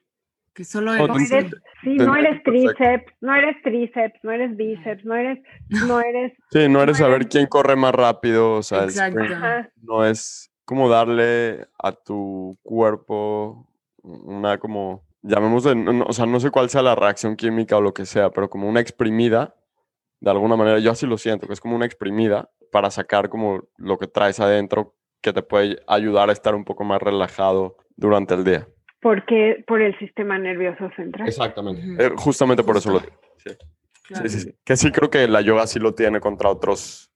Que 0.61 0.64
solo 0.64 0.92
No, 0.94 1.05
eres- 1.16 1.31
No 1.31 1.37
eres, 1.38 1.53
sí, 1.83 1.96
no 1.96 2.14
eres 2.16 2.42
tríceps, 2.42 3.12
no 3.23 3.35
eres 3.35 3.62
tríceps, 3.62 4.20
no 4.23 4.31
eres 4.31 4.57
bíceps, 4.59 5.05
no 5.07 5.14
eres, 5.14 5.38
no 5.87 6.01
eres, 6.03 6.35
Sí, 6.51 6.68
no 6.68 6.83
eres 6.83 6.99
No 6.99 7.07
saber 7.07 7.23
eres- 7.23 7.29
quién 7.29 7.46
corre 7.46 7.77
más 7.77 7.94
rápido, 7.94 8.57
o 8.57 8.62
sea, 8.62 8.87
no 9.81 10.05
es 10.05 10.53
como 10.66 10.90
darle 10.90 11.66
a 11.83 11.92
tu 11.92 12.59
cuerpo 12.62 13.66
una 14.03 14.59
como, 14.59 15.03
llamémosle, 15.23 15.77
no- 15.77 15.94
no- 15.94 16.05
o 16.07 16.12
sea, 16.12 16.27
no 16.27 16.38
sé 16.40 16.51
cuál 16.51 16.68
sea 16.68 16.83
la 16.83 16.94
reacción 16.94 17.37
química 17.37 17.79
o 17.79 17.81
lo 17.81 17.94
que 17.94 18.05
sea, 18.05 18.29
pero 18.29 18.51
como 18.51 18.68
una 18.68 18.81
exprimida, 18.81 19.55
de 20.20 20.31
alguna 20.31 20.57
manera, 20.57 20.79
yo 20.79 20.90
así 20.90 21.07
lo 21.07 21.16
siento, 21.16 21.46
que 21.46 21.55
es 21.55 21.61
como 21.62 21.75
una 21.75 21.87
exprimida 21.87 22.51
para 22.70 22.90
sacar 22.90 23.31
como 23.31 23.62
lo 23.79 23.96
que 23.96 24.09
traes 24.09 24.40
adentro 24.40 24.94
que 25.23 25.33
te 25.33 25.40
puede 25.40 25.79
ayudar 25.87 26.29
a 26.29 26.35
estar 26.35 26.55
un 26.55 26.66
poco 26.66 26.85
más 26.85 27.01
relajado 27.01 27.79
durante 27.96 28.35
el 28.35 28.44
día. 28.44 28.68
Porque 29.01 29.65
por 29.67 29.81
el 29.81 29.99
sistema 29.99 30.39
nervioso 30.39 30.91
central. 30.97 31.29
Exactamente. 31.29 31.83
Ujú. 31.83 32.03
Eh, 32.03 32.13
justamente 32.17 32.63
por 32.63 32.77
eso 32.77 32.93
lo 32.93 33.01
digo. 33.01 33.13
Sí. 33.39 33.51
Claro. 34.07 34.29
Sí, 34.29 34.39
sí, 34.39 34.47
sí. 34.47 34.55
Que 34.65 34.77
sí 34.77 34.91
creo 34.91 35.09
que 35.09 35.29
la 35.29 35.41
yoga 35.41 35.67
sí 35.67 35.79
lo 35.79 35.95
tiene 35.95 36.21
contra 36.21 36.49
otros 36.51 37.11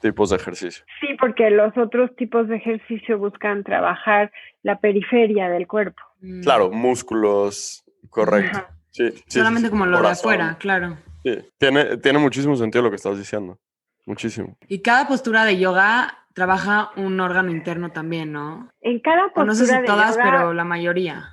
tipos 0.00 0.30
de 0.30 0.36
ejercicio. 0.36 0.84
Sí, 1.00 1.08
porque 1.20 1.50
los 1.50 1.76
otros 1.76 2.14
tipos 2.16 2.48
de 2.48 2.56
ejercicio 2.56 3.18
buscan 3.18 3.64
trabajar 3.64 4.32
la 4.62 4.80
periferia 4.80 5.48
del 5.48 5.66
cuerpo. 5.66 6.00
Mm. 6.20 6.42
Claro, 6.42 6.70
músculos, 6.70 7.84
correcto. 8.10 8.58
Ajá. 8.58 8.74
Sí, 8.90 9.10
sí, 9.10 9.24
sí, 9.26 9.38
Solamente 9.38 9.68
sí. 9.68 9.70
como 9.70 9.86
lo 9.86 10.00
de 10.00 10.08
afuera, 10.08 10.56
claro. 10.58 10.96
Sí, 11.22 11.38
tiene, 11.58 11.98
tiene 11.98 12.18
muchísimo 12.18 12.56
sentido 12.56 12.82
lo 12.82 12.90
que 12.90 12.96
estás 12.96 13.18
diciendo. 13.18 13.58
Muchísimo. 14.06 14.56
Y 14.68 14.80
cada 14.80 15.06
postura 15.06 15.44
de 15.44 15.58
yoga 15.58 16.26
trabaja 16.38 16.90
un 16.96 17.18
órgano 17.18 17.50
interno 17.50 17.90
también, 17.90 18.30
¿no? 18.32 18.70
En 18.80 19.00
cada 19.00 19.26
O 19.26 19.32
postura 19.34 19.46
no 19.46 19.54
sé 19.54 19.66
si 19.66 19.84
todas, 19.84 20.16
yoga, 20.16 20.24
pero 20.24 20.54
la 20.54 20.62
mayoría. 20.62 21.24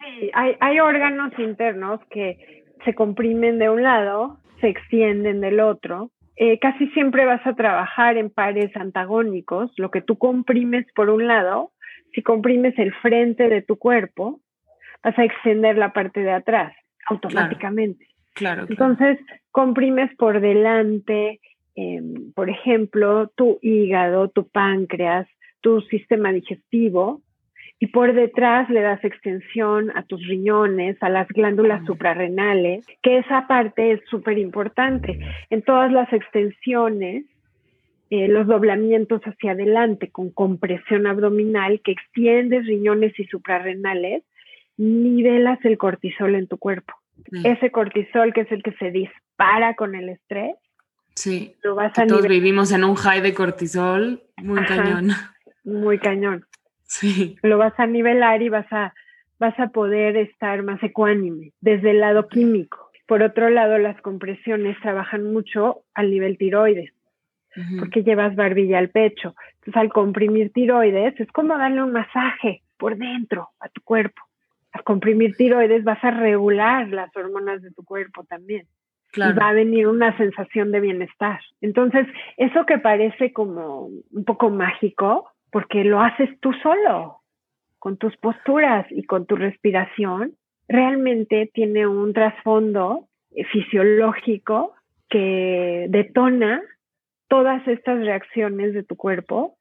sí, 0.00 0.30
hay, 0.32 0.56
hay 0.58 0.80
órganos 0.80 1.38
internos 1.38 2.00
que 2.10 2.64
se 2.82 2.94
comprimen 2.94 3.58
de 3.58 3.68
un 3.68 3.82
lado, 3.82 4.38
se 4.62 4.68
extienden 4.68 5.42
del 5.42 5.60
otro. 5.60 6.10
Eh, 6.36 6.58
casi 6.60 6.88
siempre 6.92 7.26
vas 7.26 7.46
a 7.46 7.54
trabajar 7.54 8.16
en 8.16 8.30
pares 8.30 8.74
antagónicos. 8.74 9.70
Lo 9.76 9.90
que 9.90 10.00
tú 10.00 10.16
comprimes 10.16 10.86
por 10.94 11.10
un 11.10 11.26
lado, 11.26 11.72
si 12.14 12.22
comprimes 12.22 12.78
el 12.78 12.94
frente 12.94 13.50
de 13.50 13.60
tu 13.60 13.76
cuerpo, 13.76 14.40
vas 15.02 15.18
a 15.18 15.24
extender 15.24 15.76
la 15.76 15.92
parte 15.92 16.20
de 16.20 16.32
atrás 16.32 16.74
automáticamente. 17.06 18.06
Claro. 18.32 18.66
claro. 18.66 18.66
Entonces, 18.70 19.18
comprimes 19.50 20.10
por 20.16 20.40
delante, 20.40 21.38
eh, 21.76 22.02
por 22.34 22.50
ejemplo, 22.50 23.28
tu 23.34 23.58
hígado, 23.62 24.28
tu 24.28 24.48
páncreas, 24.48 25.26
tu 25.60 25.80
sistema 25.82 26.32
digestivo, 26.32 27.22
y 27.80 27.88
por 27.88 28.14
detrás 28.14 28.70
le 28.70 28.80
das 28.80 29.02
extensión 29.04 29.90
a 29.96 30.04
tus 30.04 30.24
riñones, 30.26 30.96
a 31.02 31.08
las 31.08 31.26
glándulas 31.28 31.82
Mm. 31.82 31.86
suprarrenales, 31.86 32.84
que 33.02 33.18
esa 33.18 33.46
parte 33.46 33.92
es 33.92 34.00
súper 34.08 34.38
importante. 34.38 35.18
En 35.50 35.62
todas 35.62 35.90
las 35.90 36.10
extensiones, 36.12 37.24
eh, 38.10 38.28
los 38.28 38.46
doblamientos 38.46 39.20
hacia 39.22 39.52
adelante 39.52 40.10
con 40.10 40.30
compresión 40.30 41.06
abdominal 41.06 41.80
que 41.80 41.92
extiendes 41.92 42.66
riñones 42.66 43.18
y 43.18 43.24
suprarrenales, 43.24 44.22
nivelas 44.76 45.58
el 45.64 45.76
cortisol 45.78 46.34
en 46.36 46.46
tu 46.46 46.58
cuerpo 46.58 46.94
Mm. 47.30 47.46
ese 47.46 47.70
cortisol 47.70 48.32
que 48.32 48.42
es 48.42 48.52
el 48.52 48.62
que 48.62 48.72
se 48.72 48.90
dispara 48.90 49.74
con 49.74 49.94
el 49.94 50.08
estrés, 50.08 50.56
Sí. 51.14 51.54
lo 51.62 51.74
vas 51.74 51.92
Que 51.92 52.02
a 52.02 52.06
todos 52.06 52.26
vivimos 52.26 52.72
en 52.72 52.84
un 52.84 52.96
high 52.96 53.20
de 53.20 53.34
cortisol 53.34 54.22
muy 54.38 54.58
Ajá. 54.60 54.76
cañón. 54.76 55.10
muy 55.64 55.98
cañón. 55.98 56.44
Sí. 56.82 57.36
Lo 57.42 57.58
vas 57.58 57.72
a 57.78 57.86
nivelar 57.86 58.42
y 58.42 58.48
vas 58.48 58.66
a, 58.72 58.92
vas 59.38 59.58
a 59.58 59.68
poder 59.68 60.16
estar 60.16 60.62
más 60.62 60.82
ecuánime 60.82 61.52
desde 61.60 61.90
el 61.92 62.00
lado 62.00 62.28
químico. 62.28 62.90
Por 63.06 63.22
otro 63.22 63.48
lado, 63.50 63.78
las 63.78 64.00
compresiones 64.00 64.76
trabajan 64.80 65.32
mucho 65.32 65.82
al 65.94 66.10
nivel 66.10 66.36
tiroides. 66.38 66.92
porque 67.78 68.02
llevas 68.02 68.34
barbilla 68.34 68.78
al 68.78 68.88
pecho. 68.90 69.34
Entonces, 69.56 69.76
al 69.76 69.90
comprimir 69.92 70.52
tiroides, 70.52 71.18
es 71.20 71.30
como 71.30 71.56
darle 71.56 71.82
un 71.84 71.92
masaje 71.92 72.62
por 72.76 72.96
dentro 72.96 73.50
a 73.60 73.68
tu 73.68 73.80
cuerpo. 73.82 74.20
Al 74.72 74.82
comprimir 74.82 75.36
tiroides 75.36 75.84
vas 75.84 76.02
a 76.02 76.10
regular 76.10 76.88
las 76.88 77.14
hormonas 77.16 77.62
de 77.62 77.70
tu 77.70 77.84
cuerpo 77.84 78.24
también. 78.24 78.66
Y 79.16 79.32
va 79.32 79.48
a 79.48 79.52
venir 79.52 79.86
una 79.86 80.16
sensación 80.16 80.72
de 80.72 80.80
bienestar. 80.80 81.40
Entonces, 81.60 82.06
eso 82.36 82.66
que 82.66 82.78
parece 82.78 83.32
como 83.32 83.86
un 83.86 84.24
poco 84.24 84.50
mágico, 84.50 85.30
porque 85.50 85.84
lo 85.84 86.00
haces 86.00 86.30
tú 86.40 86.52
solo, 86.62 87.20
con 87.78 87.96
tus 87.96 88.16
posturas 88.16 88.86
y 88.90 89.04
con 89.04 89.26
tu 89.26 89.36
respiración, 89.36 90.34
realmente 90.68 91.50
tiene 91.52 91.86
un 91.86 92.12
trasfondo 92.12 93.08
eh, 93.30 93.44
fisiológico 93.44 94.74
que 95.08 95.86
detona 95.90 96.62
todas 97.28 97.66
estas 97.68 97.98
reacciones 98.00 98.74
de 98.74 98.82
tu 98.82 98.96
cuerpo 98.96 99.56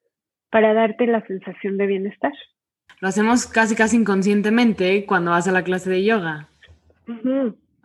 para 0.49 0.74
darte 0.74 1.08
la 1.08 1.26
sensación 1.26 1.78
de 1.78 1.88
bienestar. 1.88 2.34
Lo 2.99 3.08
hacemos 3.08 3.47
casi 3.47 3.76
casi 3.76 3.97
inconscientemente 3.97 5.06
cuando 5.06 5.32
vas 5.32 5.47
a 5.47 5.51
la 5.51 5.64
clase 5.64 5.89
de 5.89 6.04
yoga. 6.04 6.47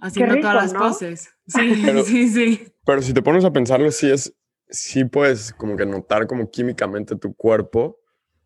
Haciendo 0.00 0.36
todas 0.36 0.54
las 0.54 0.74
poses. 0.74 1.37
Sí, 1.48 1.74
sí, 2.04 2.28
sí. 2.28 2.72
Pero 2.84 3.02
si 3.02 3.12
te 3.12 3.22
pones 3.22 3.44
a 3.44 3.52
pensarlo, 3.52 3.90
sí 3.90 4.10
es, 4.10 4.34
sí 4.68 5.04
puedes 5.04 5.52
como 5.52 5.76
que 5.76 5.86
notar 5.86 6.26
como 6.26 6.50
químicamente 6.50 7.16
tu 7.16 7.34
cuerpo 7.34 7.98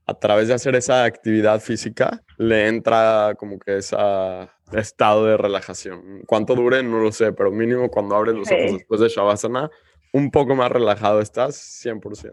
a 0.06 0.14
través 0.14 0.48
de 0.48 0.54
hacer 0.54 0.74
esa 0.74 1.04
actividad 1.04 1.60
física, 1.60 2.22
le 2.36 2.66
entra 2.66 3.34
como 3.38 3.58
que 3.58 3.76
ese 3.76 3.96
estado 4.72 5.26
de 5.26 5.36
relajación. 5.36 6.22
¿Cuánto 6.26 6.54
dure? 6.54 6.82
No 6.82 6.98
lo 6.98 7.12
sé, 7.12 7.32
pero 7.32 7.52
mínimo 7.52 7.88
cuando 7.88 8.16
abres 8.16 8.34
los 8.34 8.50
ojos 8.50 8.72
después 8.72 9.00
de 9.00 9.08
Shavasana, 9.08 9.70
un 10.12 10.30
poco 10.30 10.54
más 10.56 10.72
relajado 10.72 11.20
estás, 11.20 11.84
100%. 11.84 12.32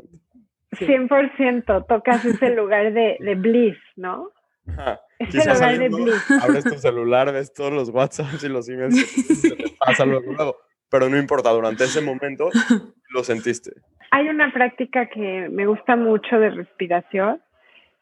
100%, 0.71 1.85
tocas 1.87 2.25
ese 2.25 2.55
lugar 2.55 2.93
de, 2.93 3.17
de 3.19 3.35
bliss, 3.35 3.77
¿no? 3.95 4.31
De 5.19 5.89
bliss. 5.89 6.31
Abres 6.41 6.63
tu 6.63 6.75
celular, 6.75 7.31
ves 7.33 7.53
todos 7.53 7.73
los 7.73 7.89
WhatsApps 7.89 8.43
y 8.43 8.49
los 8.49 8.69
emails 8.69 8.95
que 9.27 9.55
te 9.55 9.73
pasa 9.77 10.05
luego, 10.05 10.55
pero 10.89 11.09
no 11.09 11.17
importa, 11.17 11.51
durante 11.51 11.83
ese 11.83 12.01
momento 12.01 12.49
lo 13.09 13.23
sentiste. 13.23 13.71
Hay 14.11 14.27
una 14.29 14.51
práctica 14.51 15.07
que 15.07 15.49
me 15.49 15.67
gusta 15.67 15.95
mucho 15.95 16.39
de 16.39 16.49
respiración, 16.51 17.41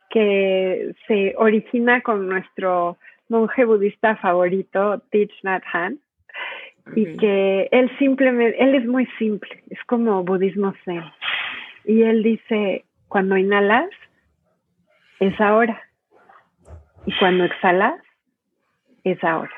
que 0.09 0.93
se 1.07 1.33
origina 1.37 2.01
con 2.01 2.29
nuestro 2.29 2.97
monje 3.29 3.65
budista 3.65 4.15
favorito, 4.17 5.01
Thich 5.11 5.33
Nhat 5.43 5.63
Hanh, 5.73 5.99
y 6.95 7.17
que 7.17 7.67
él 7.71 7.91
simplemente, 7.99 8.61
él 8.63 8.75
es 8.75 8.85
muy 8.85 9.05
simple, 9.17 9.63
es 9.69 9.79
como 9.85 10.23
budismo 10.23 10.73
zen. 10.85 11.03
Y 11.83 12.03
él 12.03 12.23
dice, 12.23 12.85
cuando 13.07 13.37
inhalas, 13.37 13.89
es 15.19 15.39
ahora. 15.41 15.81
Y 17.07 17.17
cuando 17.19 17.45
exhalas, 17.45 18.01
es 19.05 19.23
ahora. 19.23 19.53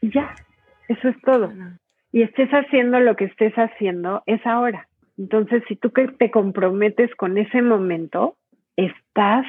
Y 0.00 0.10
ya, 0.10 0.36
eso 0.88 1.08
es 1.08 1.20
todo. 1.22 1.52
Y 2.12 2.22
estés 2.22 2.48
haciendo 2.50 3.00
lo 3.00 3.16
que 3.16 3.24
estés 3.24 3.52
haciendo, 3.54 4.22
es 4.26 4.46
ahora. 4.46 4.86
Entonces, 5.18 5.64
si 5.66 5.74
tú 5.74 5.90
que 5.90 6.06
te 6.06 6.30
comprometes 6.30 7.12
con 7.16 7.38
ese 7.38 7.60
momento, 7.60 8.36
estás 8.76 9.46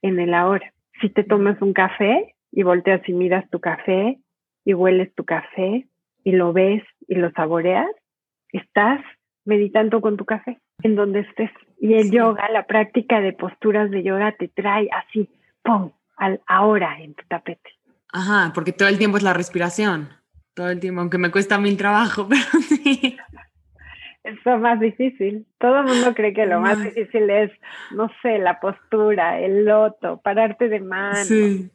en 0.00 0.18
el 0.18 0.32
ahora. 0.32 0.72
Si 1.02 1.10
te 1.10 1.24
tomas 1.24 1.60
un 1.60 1.74
café 1.74 2.34
y 2.52 2.62
volteas 2.62 3.06
y 3.06 3.12
miras 3.12 3.48
tu 3.50 3.60
café 3.60 4.18
y 4.64 4.72
hueles 4.72 5.14
tu 5.14 5.26
café 5.26 5.86
y 6.24 6.32
lo 6.32 6.54
ves 6.54 6.82
y 7.06 7.16
lo 7.16 7.30
saboreas, 7.32 7.90
estás 8.50 9.00
meditando 9.44 10.00
con 10.00 10.16
tu 10.16 10.24
café 10.24 10.58
en 10.82 10.96
donde 10.96 11.20
estés. 11.20 11.50
Y 11.78 11.92
el 11.94 12.10
yoga, 12.10 12.48
la 12.48 12.64
práctica 12.64 13.20
de 13.20 13.34
posturas 13.34 13.90
de 13.90 14.02
yoga 14.02 14.32
te 14.32 14.48
trae 14.48 14.88
así, 14.90 15.28
¡pum!, 15.62 15.90
al 16.18 16.40
ahora 16.46 17.00
en 17.00 17.14
tu 17.14 17.24
tapete. 17.28 17.70
Ajá, 18.12 18.52
porque 18.54 18.72
todo 18.72 18.88
el 18.88 18.98
tiempo 18.98 19.16
es 19.16 19.22
la 19.22 19.34
respiración. 19.34 20.08
Todo 20.54 20.70
el 20.70 20.80
tiempo, 20.80 21.00
aunque 21.00 21.18
me 21.18 21.30
cuesta 21.30 21.58
mil 21.58 21.76
trabajo, 21.76 22.28
pero 22.28 22.42
sí 22.68 23.16
es 24.28 24.44
lo 24.44 24.58
más 24.58 24.78
difícil. 24.80 25.46
Todo 25.58 25.80
el 25.80 25.86
mundo 25.86 26.14
cree 26.14 26.32
que 26.32 26.46
lo 26.46 26.60
más 26.60 26.82
difícil 26.82 27.30
es, 27.30 27.50
no 27.92 28.10
sé, 28.22 28.38
la 28.38 28.60
postura, 28.60 29.40
el 29.40 29.64
loto, 29.64 30.20
pararte 30.22 30.68
de 30.68 30.80
mano. 30.80 31.18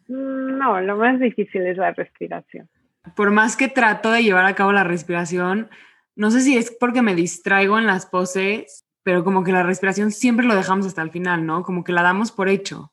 No, 0.07 0.81
lo 0.81 0.97
más 0.97 1.19
difícil 1.19 1.65
es 1.65 1.77
la 1.77 1.91
respiración. 1.91 2.69
Por 3.15 3.31
más 3.31 3.57
que 3.57 3.67
trato 3.67 4.11
de 4.11 4.23
llevar 4.23 4.45
a 4.45 4.55
cabo 4.55 4.71
la 4.71 4.83
respiración, 4.83 5.69
no 6.15 6.31
sé 6.31 6.41
si 6.41 6.57
es 6.57 6.71
porque 6.79 7.01
me 7.01 7.15
distraigo 7.15 7.77
en 7.77 7.87
las 7.87 8.05
poses, 8.05 8.85
pero 9.03 9.23
como 9.23 9.43
que 9.43 9.51
la 9.51 9.63
respiración 9.63 10.11
siempre 10.11 10.45
lo 10.45 10.55
dejamos 10.55 10.85
hasta 10.85 11.01
el 11.01 11.11
final, 11.11 11.45
¿no? 11.45 11.63
Como 11.63 11.83
que 11.83 11.91
la 11.91 12.03
damos 12.03 12.31
por 12.31 12.49
hecho. 12.49 12.92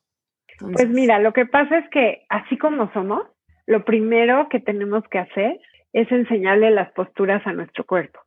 Pues 0.60 0.88
mira, 0.88 1.18
lo 1.18 1.32
que 1.32 1.46
pasa 1.46 1.78
es 1.78 1.88
que 1.90 2.24
así 2.28 2.58
como 2.58 2.92
somos, 2.92 3.24
lo 3.66 3.84
primero 3.84 4.48
que 4.48 4.60
tenemos 4.60 5.04
que 5.08 5.18
hacer 5.18 5.58
es 5.92 6.10
enseñarle 6.12 6.70
las 6.70 6.92
posturas 6.92 7.46
a 7.46 7.52
nuestro 7.52 7.84
cuerpo 7.84 8.20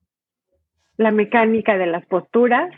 la 0.97 1.11
mecánica 1.11 1.77
de 1.77 1.87
las 1.87 2.05
posturas, 2.05 2.71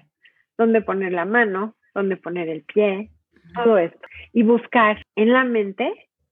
dónde 0.58 0.82
poner 0.82 1.12
la 1.12 1.26
mano, 1.26 1.76
dónde 1.93 2.18
poner 2.18 2.49
el 2.49 2.64
pie, 2.64 3.12
todo 3.53 3.78
esto. 3.78 3.99
Y 4.34 4.43
buscar 4.43 5.03
en 5.16 5.34
la 5.34 5.43
mente 5.43 5.91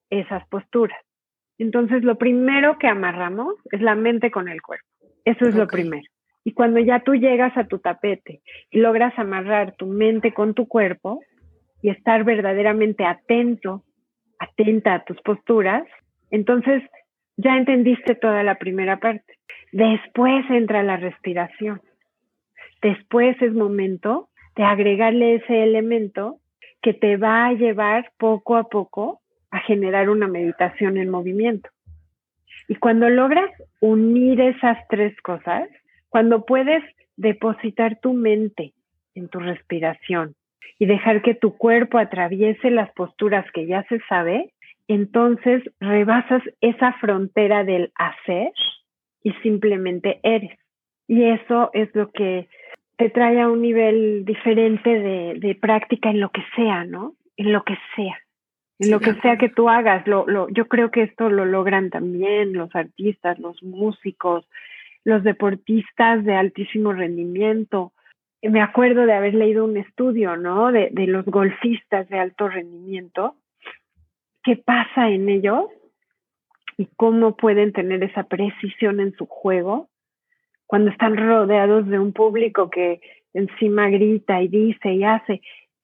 esas 0.09 0.47
posturas. 0.47 0.97
Entonces, 1.57 2.03
lo 2.03 2.17
primero 2.17 2.77
que 2.79 2.87
amarramos 2.87 3.55
es 3.71 3.81
la 3.81 3.95
mente 3.95 4.31
con 4.31 4.47
el 4.47 4.61
cuerpo. 4.61 4.87
Eso 5.25 5.45
es 5.45 5.55
lo 5.55 5.67
primero. 5.67 6.07
Y 6.43 6.53
cuando 6.53 6.79
ya 6.79 6.99
tú 6.99 7.15
llegas 7.15 7.55
a 7.55 7.67
tu 7.67 7.79
tapete 7.79 8.41
y 8.69 8.79
logras 8.79 9.17
amarrar 9.17 9.75
tu 9.75 9.85
mente 9.85 10.33
con 10.33 10.53
tu 10.53 10.67
cuerpo 10.67 11.21
y 11.83 11.89
estar 11.89 12.23
verdaderamente 12.23 13.05
atento, 13.05 13.83
atenta 14.39 14.95
a 14.95 15.03
tus 15.03 15.21
posturas, 15.21 15.83
entonces 16.31 16.81
ya 17.35 17.57
entendiste 17.57 18.15
toda 18.15 18.41
la 18.41 18.55
primera 18.55 18.99
parte. 18.99 19.37
Después 19.73 20.49
entra 20.49 20.81
la 20.81 20.95
respiración. 20.95 21.81
Después 22.81 23.39
es 23.41 23.53
momento 23.53 24.29
de 24.55 24.63
agregarle 24.63 25.35
ese 25.35 25.61
elemento 25.61 26.39
que 26.81 26.93
te 26.93 27.17
va 27.17 27.47
a 27.47 27.53
llevar 27.53 28.11
poco 28.17 28.55
a 28.55 28.69
poco 28.69 29.21
a 29.51 29.59
generar 29.59 30.09
una 30.09 30.27
meditación 30.27 30.97
en 30.97 31.09
movimiento. 31.09 31.69
Y 32.69 32.75
cuando 32.75 33.09
logras 33.09 33.51
unir 33.81 34.39
esas 34.39 34.77
tres 34.87 35.19
cosas, 35.21 35.67
cuando 36.07 36.45
puedes 36.45 36.81
depositar 37.17 37.99
tu 37.99 38.13
mente 38.13 38.73
en 39.15 39.27
tu 39.27 39.39
respiración 39.39 40.33
y 40.79 40.85
dejar 40.85 41.21
que 41.21 41.35
tu 41.35 41.57
cuerpo 41.57 41.97
atraviese 41.97 42.71
las 42.71 42.91
posturas 42.93 43.45
que 43.51 43.65
ya 43.65 43.83
se 43.83 43.99
sabe, 44.09 44.53
entonces 44.87 45.63
rebasas 45.79 46.43
esa 46.61 46.93
frontera 46.93 47.63
del 47.63 47.91
hacer 47.95 48.51
y 49.23 49.31
simplemente 49.43 50.19
eres. 50.23 50.57
Y 51.07 51.23
eso 51.23 51.69
es 51.73 51.89
lo 51.93 52.11
que 52.11 52.47
te 52.97 53.09
trae 53.09 53.41
a 53.41 53.49
un 53.49 53.61
nivel 53.61 54.25
diferente 54.25 54.89
de, 54.89 55.55
práctica 55.55 56.09
en 56.09 56.19
lo 56.19 56.29
que 56.29 56.43
sea, 56.55 56.85
¿no? 56.85 57.15
En 57.37 57.51
lo 57.51 57.63
que 57.63 57.77
sea. 57.95 58.17
En 58.79 58.91
lo 58.91 58.99
que 58.99 59.13
sea 59.15 59.37
que 59.37 59.49
tú 59.49 59.69
hagas. 59.69 60.05
Lo, 60.07 60.27
lo, 60.27 60.49
yo 60.49 60.67
creo 60.67 60.91
que 60.91 61.03
esto 61.03 61.29
lo 61.29 61.45
logran 61.45 61.89
también 61.89 62.53
los 62.53 62.75
artistas, 62.75 63.39
los 63.39 63.61
músicos, 63.63 64.47
los 65.03 65.23
deportistas 65.23 66.23
de 66.23 66.35
altísimo 66.35 66.93
rendimiento. 66.93 67.93
Me 68.43 68.61
acuerdo 68.61 69.05
de 69.05 69.13
haber 69.13 69.33
leído 69.33 69.63
un 69.65 69.77
estudio, 69.77 70.35
¿no? 70.35 70.71
De, 70.71 70.89
de 70.91 71.07
los 71.07 71.25
golfistas 71.25 72.09
de 72.09 72.19
alto 72.19 72.49
rendimiento 72.49 73.35
qué 74.43 74.57
pasa 74.57 75.09
en 75.09 75.29
ellos 75.29 75.65
y 76.77 76.87
cómo 76.97 77.35
pueden 77.35 77.71
tener 77.71 78.03
esa 78.03 78.23
precisión 78.23 78.99
en 78.99 79.15
su 79.15 79.25
juego 79.25 79.89
cuando 80.67 80.91
están 80.91 81.17
rodeados 81.17 81.87
de 81.87 81.99
un 81.99 82.13
público 82.13 82.69
que 82.69 82.99
encima 83.33 83.89
grita 83.89 84.41
y 84.41 84.47
dice 84.47 84.93
y 84.93 85.03
hace 85.03 85.41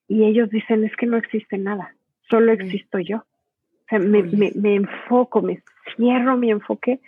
y 0.08 0.26
ellos 0.26 0.50
dicen 0.50 0.84
es 0.84 0.96
que 0.96 1.06
no 1.06 1.18
existe 1.18 1.58
nada, 1.58 1.96
solo 2.30 2.52
existo 2.52 3.00
yo. 3.00 3.18
O 3.18 3.86
sea, 3.90 4.00
me, 4.00 4.24
me, 4.24 4.52
me 4.56 4.76
enfoco, 4.76 5.42
me 5.42 5.62
cierro 5.96 6.36
mi 6.36 6.52
enfoque 6.52 7.00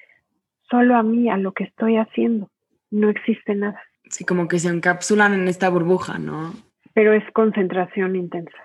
solo 0.69 0.95
a 0.95 1.03
mí, 1.03 1.29
a 1.29 1.37
lo 1.37 1.51
que 1.51 1.63
estoy 1.63 1.97
haciendo. 1.97 2.49
No 2.91 3.09
existe 3.09 3.55
nada. 3.55 3.81
Sí, 4.11 4.25
como 4.25 4.47
que 4.47 4.59
se 4.59 4.67
encapsulan 4.67 5.33
en 5.33 5.47
esta 5.47 5.69
burbuja, 5.69 6.19
¿no? 6.19 6.53
Pero 6.93 7.13
es 7.13 7.23
concentración 7.31 8.17
intensa. 8.17 8.57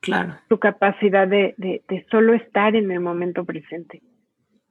Claro. 0.00 0.34
Tu 0.48 0.58
capacidad 0.58 1.26
de, 1.26 1.54
de, 1.56 2.06
solo 2.10 2.34
estar 2.34 2.76
en 2.76 2.90
el 2.90 3.00
momento 3.00 3.44
presente 3.44 4.02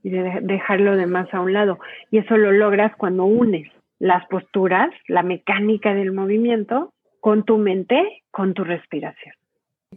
y 0.04 0.10
de 0.12 0.40
dejar 0.42 0.80
lo 0.82 0.96
demás 0.96 1.28
a 1.34 1.40
un 1.40 1.54
lado. 1.54 1.80
Y 2.12 2.20
eso 2.20 2.38
lo 2.38 2.52
logras 2.52 2.96
cuando 2.98 3.26
unes 3.26 3.68
las 3.98 4.26
posturas, 4.28 4.92
la 5.08 5.24
mecánica 5.24 5.94
del 5.94 6.12
movimiento, 6.12 6.94
con 7.20 7.44
tu 7.44 7.58
mente, 7.58 8.24
con 8.30 8.54
tu 8.54 8.64
respiración. 8.64 9.34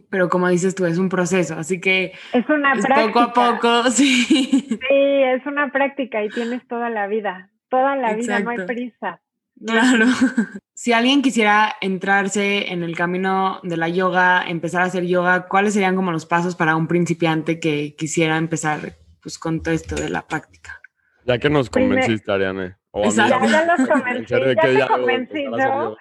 Pero 0.09 0.29
como 0.29 0.47
dices 0.49 0.73
tú, 0.73 0.85
es 0.85 0.97
un 0.97 1.09
proceso, 1.09 1.55
así 1.55 1.79
que 1.79 2.13
es 2.33 2.49
una 2.49 2.73
práctica. 2.73 3.05
Poco 3.05 3.19
a 3.19 3.33
poco, 3.33 3.83
sí. 3.91 4.23
Sí, 4.25 4.77
es 4.89 5.45
una 5.45 5.71
práctica 5.71 6.23
y 6.23 6.29
tienes 6.29 6.67
toda 6.67 6.89
la 6.89 7.07
vida, 7.07 7.49
toda 7.69 7.95
la 7.95 8.13
vida, 8.13 8.39
no 8.39 8.49
hay 8.49 8.65
prisa. 8.65 9.21
Claro. 9.63 10.05
si 10.73 10.93
alguien 10.93 11.21
quisiera 11.21 11.75
entrarse 11.81 12.71
en 12.71 12.83
el 12.83 12.95
camino 12.95 13.59
de 13.63 13.77
la 13.77 13.89
yoga, 13.89 14.43
empezar 14.47 14.81
a 14.81 14.85
hacer 14.85 15.05
yoga, 15.05 15.47
¿cuáles 15.47 15.73
serían 15.73 15.95
como 15.95 16.11
los 16.11 16.25
pasos 16.25 16.55
para 16.55 16.75
un 16.75 16.87
principiante 16.87 17.59
que 17.59 17.95
quisiera 17.95 18.37
empezar 18.37 18.93
pues 19.21 19.39
con 19.39 19.61
todo 19.61 19.73
esto 19.73 19.95
de 19.95 20.09
la 20.09 20.27
práctica? 20.27 20.81
Ya 21.25 21.39
que 21.39 21.49
nos 21.49 21.69
convenciste, 21.69 22.31
Ariane. 22.31 22.75
O 22.91 23.09
ya, 23.09 23.27
ya 23.27 23.65
los 23.65 23.89
convencí, 23.89 24.33
ya 24.33 24.55
te 24.55 24.87
convencí 24.87 25.43
yo. 25.43 25.97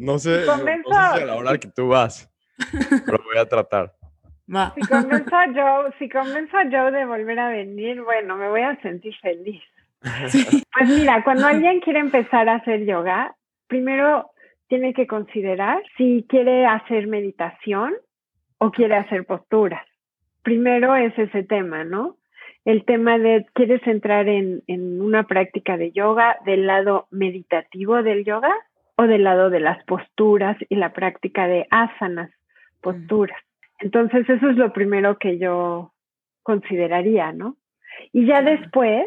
no, 0.00 0.18
sé, 0.18 0.46
no 0.46 0.56
sé 0.56 0.82
si 0.86 1.22
a 1.22 1.26
la 1.26 1.36
hora 1.36 1.58
que 1.58 1.68
tú 1.68 1.88
vas, 1.88 2.32
pero 3.04 3.18
voy 3.24 3.36
a 3.38 3.46
tratar. 3.46 3.94
Si 4.46 4.80
convenzo 4.88 5.36
a 5.36 5.46
Joe, 5.54 5.92
si 5.98 6.08
convenzo 6.08 6.56
a 6.56 6.64
Joe 6.70 6.90
de 6.92 7.06
volver 7.06 7.38
a 7.38 7.48
venir, 7.48 8.02
bueno, 8.02 8.36
me 8.36 8.48
voy 8.48 8.60
a 8.60 8.80
sentir 8.82 9.14
feliz. 9.20 9.62
Pues 10.76 10.88
mira, 10.88 11.22
cuando 11.22 11.46
alguien 11.46 11.80
quiere 11.80 12.00
empezar 12.00 12.48
a 12.48 12.56
hacer 12.56 12.84
yoga, 12.84 13.34
primero 13.68 14.30
tiene 14.68 14.92
que 14.92 15.06
considerar 15.06 15.82
si 15.96 16.26
quiere 16.28 16.66
hacer 16.66 17.06
meditación 17.06 17.94
o 18.58 18.70
quiere 18.70 18.96
hacer 18.96 19.24
posturas. 19.24 19.86
Primero 20.42 20.94
es 20.96 21.16
ese 21.18 21.42
tema, 21.42 21.84
¿no? 21.84 22.16
El 22.64 22.84
tema 22.84 23.18
de, 23.18 23.46
¿quieres 23.52 23.86
entrar 23.86 24.28
en, 24.28 24.62
en 24.66 25.00
una 25.00 25.24
práctica 25.24 25.76
de 25.76 25.92
yoga 25.92 26.38
del 26.44 26.66
lado 26.66 27.06
meditativo 27.10 28.02
del 28.02 28.24
yoga 28.24 28.54
o 28.96 29.04
del 29.04 29.24
lado 29.24 29.50
de 29.50 29.60
las 29.60 29.82
posturas 29.84 30.56
y 30.68 30.76
la 30.76 30.92
práctica 30.92 31.46
de 31.46 31.66
asanas, 31.70 32.30
posturas? 32.80 33.40
Entonces, 33.80 34.28
eso 34.28 34.48
es 34.48 34.56
lo 34.56 34.72
primero 34.72 35.18
que 35.18 35.38
yo 35.38 35.92
consideraría, 36.42 37.32
¿no? 37.32 37.56
Y 38.12 38.26
ya 38.26 38.42
después, 38.42 39.06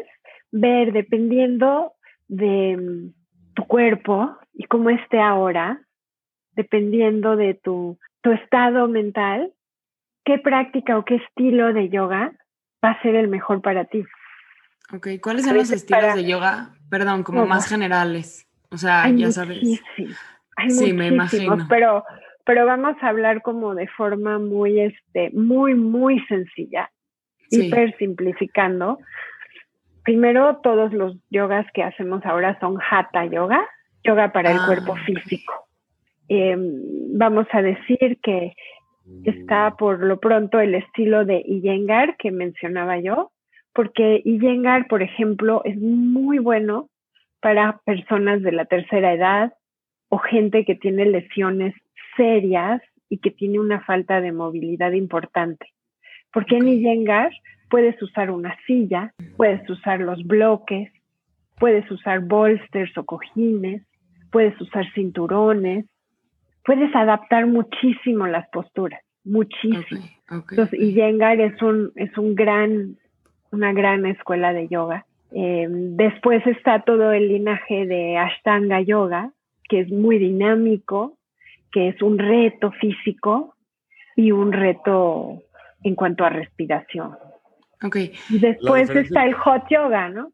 ver, 0.50 0.92
dependiendo 0.92 1.92
de 2.28 2.76
mm, 2.76 3.54
tu 3.54 3.66
cuerpo 3.66 4.36
y 4.52 4.64
cómo 4.64 4.90
esté 4.90 5.20
ahora, 5.20 5.80
dependiendo 6.52 7.36
de 7.36 7.54
tu, 7.54 7.98
tu 8.22 8.32
estado 8.32 8.88
mental, 8.88 9.52
qué 10.24 10.38
práctica 10.38 10.98
o 10.98 11.04
qué 11.04 11.16
estilo 11.16 11.72
de 11.72 11.88
yoga 11.88 12.32
va 12.84 12.90
a 12.90 13.02
ser 13.02 13.14
el 13.14 13.28
mejor 13.28 13.62
para 13.62 13.84
ti. 13.84 14.04
Ok, 14.92 15.08
¿cuáles 15.22 15.44
son 15.44 15.56
los 15.56 15.70
estilos 15.70 16.14
de 16.14 16.24
yoga? 16.24 16.74
Perdón, 16.90 17.22
como 17.22 17.46
más 17.46 17.68
generales. 17.68 18.46
O 18.70 18.78
sea, 18.78 19.08
ya 19.10 19.30
sabes. 19.30 19.82
Hay 20.56 20.70
sí, 20.70 20.92
me 20.92 21.08
imagino. 21.08 21.56
Pero 21.68 22.04
pero 22.48 22.64
vamos 22.64 22.96
a 23.02 23.08
hablar 23.08 23.42
como 23.42 23.74
de 23.74 23.86
forma 23.88 24.38
muy, 24.38 24.80
este, 24.80 25.28
muy, 25.34 25.74
muy 25.74 26.18
sencilla, 26.28 26.90
hiper 27.50 27.94
simplificando. 27.98 28.98
Primero, 30.08 30.56
todos 30.62 30.90
los 30.94 31.18
yogas 31.28 31.66
que 31.74 31.82
hacemos 31.82 32.24
ahora 32.24 32.58
son 32.60 32.78
hatha 32.80 33.26
yoga, 33.26 33.68
yoga 34.02 34.32
para 34.32 34.52
el 34.52 34.58
cuerpo 34.64 34.94
ah, 34.96 35.04
físico. 35.04 35.68
Em, 36.28 36.80
vamos 37.18 37.46
a 37.52 37.60
decir 37.60 38.18
que 38.22 38.54
está 39.24 39.76
por 39.76 40.02
lo 40.02 40.18
pronto 40.18 40.60
el 40.60 40.74
estilo 40.76 41.26
de 41.26 41.42
Iyengar 41.46 42.16
que 42.16 42.30
mencionaba 42.30 42.98
yo, 42.98 43.32
porque 43.74 44.22
Iyengar, 44.24 44.88
por 44.88 45.02
ejemplo, 45.02 45.60
es 45.66 45.76
muy 45.76 46.38
bueno 46.38 46.88
para 47.42 47.82
personas 47.84 48.40
de 48.40 48.52
la 48.52 48.64
tercera 48.64 49.12
edad 49.12 49.52
o 50.08 50.16
gente 50.16 50.64
que 50.64 50.74
tiene 50.74 51.04
lesiones 51.04 51.74
serias 52.16 52.80
y 53.10 53.18
que 53.18 53.30
tiene 53.30 53.60
una 53.60 53.82
falta 53.82 54.22
de 54.22 54.32
movilidad 54.32 54.92
importante. 54.92 55.66
Porque 56.32 56.56
en 56.56 56.68
Iyengar 56.68 57.30
puedes 57.70 58.00
usar 58.02 58.30
una 58.30 58.56
silla, 58.66 59.12
puedes 59.36 59.68
usar 59.68 60.00
los 60.00 60.24
bloques, 60.26 60.92
puedes 61.58 61.90
usar 61.90 62.20
bolsters 62.20 62.96
o 62.96 63.04
cojines, 63.04 63.82
puedes 64.30 64.58
usar 64.60 64.90
cinturones, 64.92 65.86
puedes 66.64 66.94
adaptar 66.94 67.46
muchísimo 67.46 68.26
las 68.26 68.48
posturas, 68.50 69.02
muchísimo. 69.24 70.02
Entonces, 70.30 70.78
Iyengar 70.78 71.40
es 71.40 71.60
un, 71.62 71.92
es 71.96 72.16
un 72.18 72.34
gran, 72.34 72.96
una 73.50 73.72
gran 73.72 74.06
escuela 74.06 74.52
de 74.52 74.68
yoga. 74.68 75.06
Em, 75.30 75.96
después 75.96 76.46
está 76.46 76.82
todo 76.82 77.12
el 77.12 77.28
linaje 77.28 77.86
de 77.86 78.16
Ashtanga 78.16 78.80
Yoga, 78.80 79.32
que 79.68 79.80
es 79.80 79.90
muy 79.90 80.18
dinámico, 80.18 81.18
que 81.70 81.88
es 81.88 82.00
un 82.02 82.18
reto 82.18 82.70
físico 82.72 83.54
y 84.16 84.32
un 84.32 84.52
reto 84.52 85.42
en 85.82 85.94
cuanto 85.94 86.24
a 86.24 86.30
respiración. 86.30 87.12
Ok. 87.82 87.96
Y 88.30 88.38
después 88.38 88.90
está 88.90 89.24
el 89.24 89.34
hot 89.34 89.62
yoga, 89.70 90.08
¿no? 90.08 90.32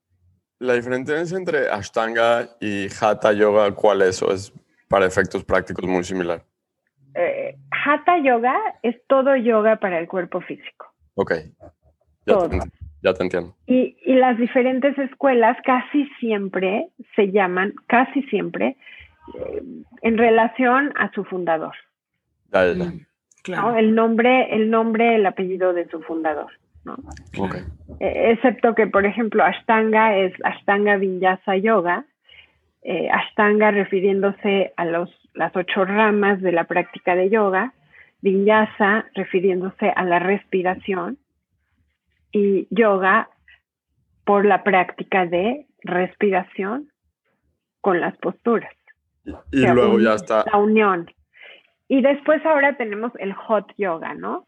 La 0.58 0.74
diferencia 0.74 1.18
entre 1.36 1.68
Ashtanga 1.68 2.48
y 2.60 2.86
Hatha 3.00 3.32
Yoga, 3.32 3.72
¿cuál 3.72 4.02
es? 4.02 4.22
¿O 4.22 4.32
es 4.32 4.52
para 4.88 5.06
efectos 5.06 5.44
prácticos 5.44 5.84
muy 5.86 6.04
similar? 6.04 6.42
Eh, 7.14 7.56
hatha 7.70 8.18
Yoga 8.18 8.56
es 8.82 8.96
todo 9.06 9.36
yoga 9.36 9.76
para 9.76 9.98
el 9.98 10.08
cuerpo 10.08 10.40
físico. 10.40 10.92
Ok. 11.14 11.32
Ya, 12.26 12.48
Te, 12.48 12.58
ya 13.02 13.14
te 13.14 13.22
entiendo. 13.22 13.54
Y, 13.66 13.96
y 14.04 14.14
las 14.14 14.38
diferentes 14.38 14.96
escuelas 14.98 15.56
casi 15.64 16.06
siempre 16.18 16.88
se 17.14 17.30
llaman, 17.30 17.74
casi 17.86 18.22
siempre, 18.24 18.76
en 20.02 20.18
relación 20.18 20.92
a 20.96 21.10
su 21.12 21.24
fundador. 21.24 21.74
Mm, 22.52 23.76
el 23.76 23.94
nombre, 23.94 24.54
el 24.54 24.70
nombre, 24.70 25.16
el 25.16 25.26
apellido 25.26 25.72
de 25.72 25.88
su 25.88 26.00
fundador. 26.02 26.52
E, 28.00 28.32
excepto 28.32 28.74
que, 28.74 28.86
por 28.86 29.06
ejemplo, 29.06 29.42
Ashtanga 29.42 30.16
es 30.16 30.32
Ashtanga 30.44 30.96
Vinyasa 30.96 31.56
Yoga, 31.56 32.04
eh, 32.82 33.08
Ashtanga 33.10 33.70
refiriéndose 33.70 34.72
a 34.76 34.84
los, 34.84 35.10
las 35.32 35.54
ocho 35.56 35.84
ramas 35.84 36.40
de 36.42 36.52
la 36.52 36.64
práctica 36.64 37.16
de 37.16 37.30
yoga, 37.30 37.72
Vinyasa 38.20 39.06
refiriéndose 39.14 39.92
a 39.94 40.04
la 40.04 40.18
respiración 40.18 41.18
y 42.32 42.66
yoga 42.70 43.28
por 44.24 44.44
la 44.44 44.62
práctica 44.62 45.26
de 45.26 45.66
respiración 45.82 46.88
con 47.80 48.00
las 48.00 48.16
posturas. 48.16 48.72
Y 49.52 49.66
luego 49.66 50.00
ya 50.00 50.14
está. 50.14 50.44
La 50.50 50.58
unión. 50.58 51.10
Y 51.88 52.02
después 52.02 52.44
ahora 52.46 52.76
tenemos 52.76 53.12
el 53.18 53.32
hot 53.34 53.72
yoga, 53.76 54.14
¿no? 54.14 54.46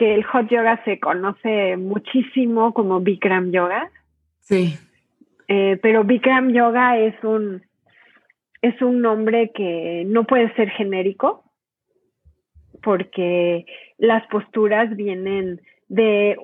Que 0.00 0.14
el 0.14 0.24
hot 0.24 0.48
yoga 0.48 0.82
se 0.86 0.98
conoce 0.98 1.76
muchísimo 1.76 2.72
como 2.72 3.00
Bikram 3.00 3.50
yoga. 3.52 3.90
Sí. 4.38 4.78
Eh, 5.46 5.78
pero 5.82 6.04
Bikram 6.04 6.54
yoga 6.54 6.96
es 6.96 7.22
un, 7.22 7.62
es 8.62 8.80
un 8.80 9.02
nombre 9.02 9.52
que 9.54 10.04
no 10.06 10.24
puede 10.24 10.54
ser 10.54 10.70
genérico 10.70 11.44
porque 12.82 13.66
las 13.98 14.26
posturas 14.28 14.96
vienen 14.96 15.60
de 15.88 16.38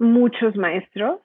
muchos 0.00 0.56
maestros. 0.56 1.20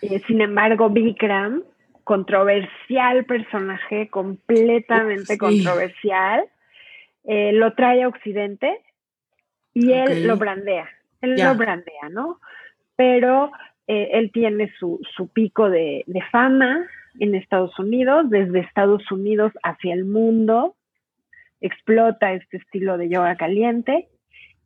Eh, 0.00 0.22
sin 0.26 0.40
embargo, 0.40 0.88
Bikram 0.88 1.64
controversial 2.04 3.26
personaje, 3.26 4.08
completamente 4.08 5.36
controversial. 5.36 6.46
Eh, 7.24 7.52
lo 7.52 7.74
trae 7.74 8.04
a 8.04 8.08
Occidente 8.08 8.80
y 9.82 9.92
él 9.92 10.26
lo 10.26 10.36
brandea. 10.36 10.88
Él 11.20 11.36
lo 11.36 11.54
brandea, 11.54 12.08
¿no? 12.10 12.40
Pero 12.96 13.50
eh, 13.86 14.10
él 14.12 14.30
tiene 14.32 14.72
su, 14.78 15.00
su 15.16 15.28
pico 15.28 15.68
de, 15.70 16.04
de, 16.06 16.22
fama 16.30 16.86
en 17.18 17.34
Estados 17.34 17.78
Unidos, 17.78 18.30
desde 18.30 18.60
Estados 18.60 19.10
Unidos 19.10 19.52
hacia 19.62 19.94
el 19.94 20.04
mundo, 20.04 20.76
explota 21.60 22.32
este 22.32 22.58
estilo 22.58 22.98
de 22.98 23.08
yoga 23.08 23.36
caliente 23.36 24.08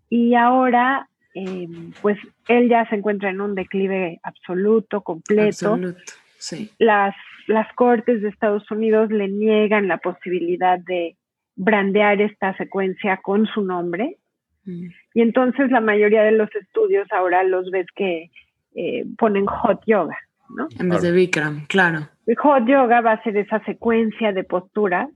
y 0.08 0.34
ahora, 0.34 1.08
eh, 1.34 1.68
pues 2.02 2.18
él 2.48 2.68
ya 2.68 2.86
se 2.88 2.96
encuentra 2.96 3.30
en 3.30 3.40
un 3.40 3.54
declive 3.54 4.20
absoluto, 4.22 5.00
completo. 5.00 5.74
Absoluto, 5.74 6.12
sí. 6.38 6.70
Las 6.78 7.14
las 7.46 7.72
cortes 7.74 8.22
de 8.22 8.28
Estados 8.28 8.70
Unidos 8.70 9.10
le 9.10 9.28
niegan 9.28 9.88
la 9.88 9.98
posibilidad 9.98 10.78
de 10.78 11.16
brandear 11.56 12.20
esta 12.20 12.56
secuencia 12.56 13.18
con 13.18 13.46
su 13.46 13.62
nombre. 13.62 14.18
Mm. 14.64 14.86
Y 15.14 15.20
entonces 15.20 15.70
la 15.70 15.80
mayoría 15.80 16.22
de 16.22 16.32
los 16.32 16.54
estudios 16.54 17.06
ahora 17.12 17.42
los 17.42 17.70
ves 17.70 17.86
que 17.94 18.30
eh, 18.74 19.04
ponen 19.18 19.46
hot 19.46 19.82
yoga, 19.86 20.16
¿no? 20.56 20.68
En 20.78 20.88
vez 20.88 21.02
de 21.02 21.12
Bikram, 21.12 21.66
claro. 21.66 22.08
El 22.26 22.36
hot 22.36 22.66
yoga 22.66 23.00
va 23.00 23.12
a 23.12 23.22
ser 23.22 23.36
esa 23.36 23.62
secuencia 23.64 24.32
de 24.32 24.44
posturas 24.44 25.08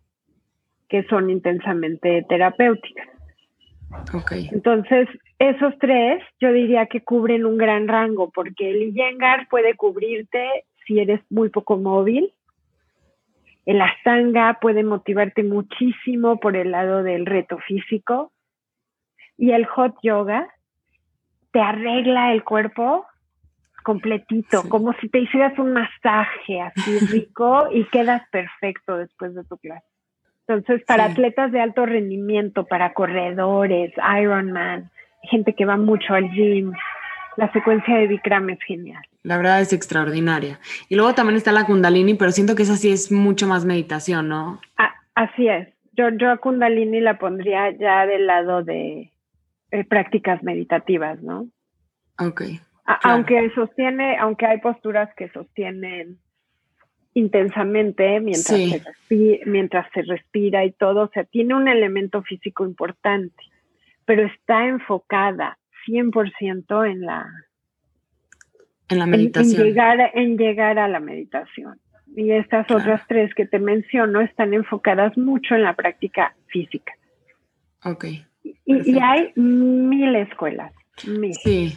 que 0.89 1.05
son 1.05 1.31
intensamente 1.31 2.25
terapéuticas. 2.29 3.09
Okay. 4.13 4.49
Entonces, 4.53 5.09
esos 5.39 5.75
tres 5.79 6.23
yo 6.41 6.53
diría 6.53 6.87
que 6.87 7.03
cubren 7.03 7.47
un 7.47 7.57
gran 7.57 7.89
rango 7.89 8.31
porque 8.31 8.71
el 8.71 8.83
Iyengar 8.83 9.49
puede 9.49 9.75
cubrirte 9.75 10.65
si 10.87 10.99
eres 10.99 11.21
muy 11.31 11.49
poco 11.51 11.77
móvil. 11.77 12.33
El 13.65 13.81
asanga 13.81 14.59
puede 14.61 14.85
motivarte 14.85 15.43
muchísimo 15.43 16.39
por 16.39 16.57
el 16.57 16.71
lado 16.71 17.03
del 17.03 17.27
reto 17.27 17.59
físico. 17.59 18.33
Y 19.39 19.53
el 19.53 19.67
hot 19.67 19.95
yoga 20.03 20.49
te 21.53 21.61
arregla 21.61 22.33
el 22.33 22.45
cuerpo 22.45 23.07
completito, 23.83 24.69
como 24.69 24.93
si 24.95 25.09
te 25.09 25.21
hicieras 25.21 25.57
un 25.59 25.73
masaje 25.73 26.61
así 26.61 26.99
rico 27.11 27.69
y 27.71 27.85
quedas 27.85 28.23
perfecto 28.31 28.97
después 28.99 29.35
de 29.35 29.45
tu 29.45 29.57
clase. 29.59 29.87
Entonces, 30.49 30.85
para 30.87 31.07
atletas 31.07 31.53
de 31.53 31.61
alto 31.61 31.87
rendimiento, 31.87 32.67
para 32.67 32.95
corredores, 32.95 33.93
Ironman, 34.21 34.91
gente 35.23 35.55
que 35.55 35.65
va 35.65 35.77
mucho 35.77 36.15
al 36.15 36.31
gym, 36.31 36.73
la 37.37 37.51
secuencia 37.53 37.97
de 37.97 38.07
Bikram 38.07 38.51
es 38.51 38.59
genial. 38.67 39.03
La 39.23 39.37
verdad 39.37 39.61
es 39.61 39.73
extraordinaria. 39.73 40.59
Y 40.89 40.97
luego 40.97 41.15
también 41.15 41.37
está 41.37 41.53
la 41.53 41.65
Kundalini, 41.65 42.15
pero 42.15 42.33
siento 42.33 42.55
que 42.55 42.63
esa 42.63 42.77
sí 42.77 42.93
es 42.93 43.13
mucho 43.13 43.47
más 43.47 43.65
meditación, 43.65 44.29
¿no? 44.29 44.61
Ah, 44.79 44.95
así 45.15 45.49
es. 45.49 45.69
Yo, 45.93 46.11
yo 46.11 46.31
a 46.31 46.39
Kundalini 46.39 47.01
la 47.01 47.19
pondría 47.19 47.71
ya 47.71 48.07
del 48.07 48.27
lado 48.27 48.63
de 48.63 49.11
eh, 49.77 49.85
prácticas 49.85 50.43
meditativas, 50.43 51.23
¿no? 51.23 51.49
Ok. 52.19 52.43
Aunque 53.03 53.51
sostiene, 53.55 54.17
aunque 54.17 54.47
hay 54.47 54.59
posturas 54.59 55.13
que 55.17 55.29
sostienen 55.31 56.19
intensamente 57.15 58.21
mientras, 58.21 58.59
se 58.59 58.79
respira, 58.79 59.45
mientras 59.47 59.87
se 59.93 60.03
respira 60.03 60.65
y 60.65 60.73
todo, 60.73 61.05
o 61.05 61.09
sea, 61.09 61.25
tiene 61.25 61.55
un 61.55 61.67
elemento 61.67 62.23
físico 62.23 62.65
importante, 62.65 63.43
pero 64.05 64.25
está 64.27 64.67
enfocada 64.67 65.59
100% 65.87 66.91
en 66.91 67.01
la, 67.01 67.27
en 68.89 68.99
la 68.99 69.07
meditación. 69.07 69.61
En, 69.61 69.67
llegar, 69.67 70.11
en 70.15 70.39
llegar 70.39 70.79
a 70.79 70.89
la 70.89 71.01
meditación. 71.01 71.81
Y 72.15 72.31
estas 72.31 72.71
otras 72.71 73.03
tres 73.09 73.35
que 73.35 73.47
te 73.47 73.59
menciono 73.59 74.21
están 74.21 74.55
enfocadas 74.55 75.19
mucho 75.19 75.55
en 75.55 75.65
la 75.65 75.75
práctica 75.75 76.35
física. 76.47 76.95
Ok. 77.85 78.07
Y, 78.65 78.99
hay 78.99 79.33
mil 79.37 80.15
escuelas. 80.17 80.73
Mil. 81.07 81.35
Sí, 81.35 81.77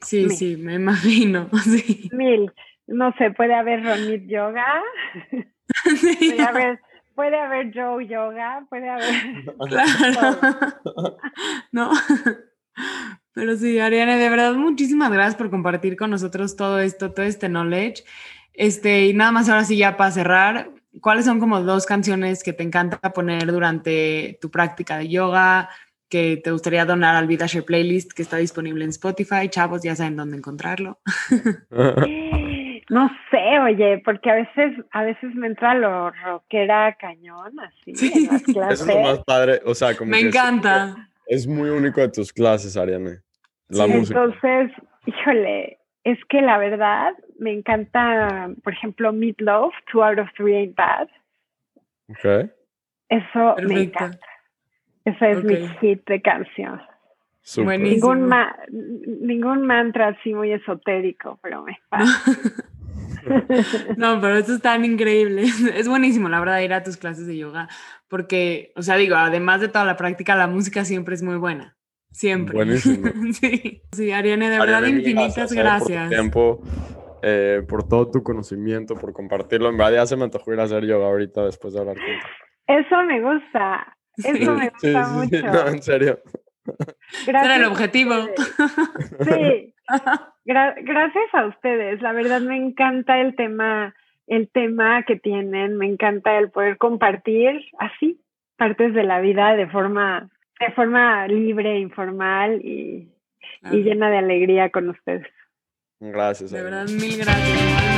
sí, 0.00 0.28
sí, 0.30 0.56
me 0.56 0.74
imagino. 0.74 1.48
Sí. 1.64 2.08
Mil. 2.12 2.52
No 2.86 3.12
sé, 3.16 3.30
puede 3.30 3.54
haber 3.54 3.82
Ronit 3.82 4.26
Yoga. 4.26 4.82
puede 5.84 6.42
haber 6.42 6.80
puede 7.14 7.38
haber 7.38 7.72
Joe 7.72 8.06
Yoga, 8.06 8.66
puede 8.68 8.88
haber. 8.88 9.14
Claro. 9.68 11.16
no. 11.72 11.90
Pero 13.32 13.56
sí, 13.56 13.78
Ariane, 13.78 14.16
de 14.16 14.28
verdad, 14.28 14.54
muchísimas 14.54 15.10
gracias 15.12 15.36
por 15.36 15.50
compartir 15.50 15.96
con 15.96 16.10
nosotros 16.10 16.56
todo 16.56 16.80
esto, 16.80 17.12
todo 17.12 17.26
este 17.26 17.48
knowledge. 17.48 18.04
Este, 18.52 19.06
y 19.06 19.14
nada 19.14 19.32
más 19.32 19.48
ahora 19.48 19.64
sí, 19.64 19.76
ya 19.76 19.96
para 19.96 20.12
cerrar, 20.12 20.70
¿cuáles 21.00 21.24
son 21.24 21.40
como 21.40 21.60
dos 21.60 21.86
canciones 21.86 22.42
que 22.44 22.52
te 22.52 22.62
encanta 22.62 22.98
poner 23.12 23.46
durante 23.46 24.38
tu 24.40 24.50
práctica 24.50 24.98
de 24.98 25.08
yoga? 25.08 25.68
Que 26.08 26.36
te 26.36 26.50
gustaría 26.50 26.84
donar 26.84 27.16
al 27.16 27.26
VidaShare 27.26 27.64
Playlist 27.64 28.12
que 28.12 28.22
está 28.22 28.36
disponible 28.36 28.84
en 28.84 28.90
Spotify. 28.90 29.48
Chavos, 29.48 29.82
ya 29.82 29.96
saben 29.96 30.16
dónde 30.16 30.36
encontrarlo. 30.36 30.98
No 32.90 33.10
sé, 33.30 33.58
oye, 33.60 34.02
porque 34.04 34.30
a 34.30 34.34
veces, 34.34 34.84
a 34.92 35.04
veces 35.04 35.34
me 35.34 35.46
entra 35.46 35.74
lo 35.74 36.10
rockera 36.10 36.94
cañón, 37.00 37.58
así 37.58 37.92
en 38.14 38.26
las 38.26 38.42
clases. 38.42 38.80
Eso 38.82 38.90
es 38.90 38.94
lo 38.94 39.02
más 39.02 39.24
padre, 39.24 39.60
o 39.64 39.74
sea, 39.74 39.96
como 39.96 40.10
Me 40.10 40.20
encanta. 40.20 41.08
Es, 41.26 41.46
muy 41.46 41.70
único 41.70 42.02
de 42.02 42.10
tus 42.10 42.32
clases, 42.32 42.76
Ariane. 42.76 43.20
La 43.68 43.86
música. 43.86 44.22
Entonces, 44.22 44.70
híjole, 45.06 45.78
es 46.04 46.18
que 46.28 46.42
la 46.42 46.58
verdad 46.58 47.14
me 47.38 47.52
encanta, 47.52 48.50
por 48.62 48.74
ejemplo, 48.74 49.12
Meat 49.12 49.40
Love, 49.40 49.72
Two 49.90 50.04
Out 50.04 50.18
of 50.18 50.28
Three 50.36 50.54
Ain't 50.54 50.76
Bad. 50.76 51.08
Ok. 52.10 52.50
Eso 53.08 53.56
me 53.66 53.82
encanta. 53.82 54.26
Ese 55.04 55.30
es 55.30 55.44
mi 55.44 55.68
hit 55.80 56.06
de 56.06 56.22
canción. 56.22 56.80
Ningún, 57.56 58.30
ningún 59.20 59.66
mantra 59.66 60.08
así 60.08 60.32
muy 60.32 60.52
esotérico, 60.52 61.38
pero 61.42 61.62
me 61.62 61.78
No, 63.96 64.20
pero 64.20 64.36
esto 64.36 64.54
es 64.54 64.62
tan 64.62 64.84
increíble. 64.84 65.42
Es 65.74 65.88
buenísimo, 65.88 66.28
la 66.28 66.40
verdad, 66.40 66.60
ir 66.60 66.72
a 66.72 66.82
tus 66.82 66.96
clases 66.96 67.26
de 67.26 67.36
yoga, 67.36 67.68
porque, 68.08 68.72
o 68.76 68.82
sea, 68.82 68.96
digo, 68.96 69.16
además 69.16 69.60
de 69.60 69.68
toda 69.68 69.84
la 69.84 69.96
práctica, 69.96 70.36
la 70.36 70.46
música 70.46 70.84
siempre 70.84 71.14
es 71.14 71.22
muy 71.22 71.36
buena. 71.36 71.76
Siempre. 72.10 72.54
Buenísimo. 72.54 73.10
Sí, 73.32 73.82
sí 73.92 74.12
Ariane, 74.12 74.48
de 74.48 74.58
verdad, 74.58 74.86
infinitas 74.86 75.52
gracias. 75.52 75.82
Por 75.82 76.04
tu 76.04 76.08
tiempo, 76.08 76.62
eh, 77.22 77.62
por 77.68 77.88
todo 77.88 78.10
tu 78.10 78.22
conocimiento, 78.22 78.94
por 78.94 79.12
compartirlo. 79.12 79.68
En 79.68 79.76
verdad, 79.76 79.94
ya 79.94 80.06
se 80.06 80.16
me 80.16 80.24
antojó 80.24 80.52
ir 80.52 80.60
a 80.60 80.64
hacer 80.64 80.86
yoga 80.86 81.06
ahorita 81.06 81.44
después 81.44 81.74
de 81.74 81.80
hablar 81.80 81.96
contigo. 81.96 82.20
Eso 82.66 83.02
me 83.02 83.20
gusta. 83.20 83.93
Eso 84.16 84.54
me 84.54 84.68
gusta 84.70 85.08
mucho. 85.08 85.46
No, 85.46 85.68
en 85.68 85.82
serio. 85.82 86.20
Gracias 87.26 87.44
Era 87.44 87.56
el 87.56 87.64
objetivo. 87.64 88.14
Sí. 89.20 89.74
gracias 90.44 91.34
a 91.34 91.46
ustedes. 91.46 92.00
La 92.02 92.12
verdad 92.12 92.40
me 92.40 92.56
encanta 92.56 93.20
el 93.20 93.34
tema, 93.36 93.94
el 94.26 94.48
tema 94.48 95.02
que 95.04 95.16
tienen. 95.16 95.76
Me 95.76 95.86
encanta 95.86 96.38
el 96.38 96.50
poder 96.50 96.78
compartir 96.78 97.60
así 97.78 98.20
partes 98.56 98.94
de 98.94 99.02
la 99.02 99.20
vida 99.20 99.54
de 99.56 99.66
forma, 99.66 100.30
de 100.60 100.70
forma 100.72 101.26
libre, 101.28 101.78
informal 101.78 102.60
y, 102.62 103.10
y 103.70 103.76
llena 103.82 104.10
de 104.10 104.18
alegría 104.18 104.70
con 104.70 104.88
ustedes. 104.88 105.26
Gracias. 106.00 106.50
De 106.50 106.62
verdad, 106.62 106.86
mil 106.88 107.16
gracias. 107.16 107.94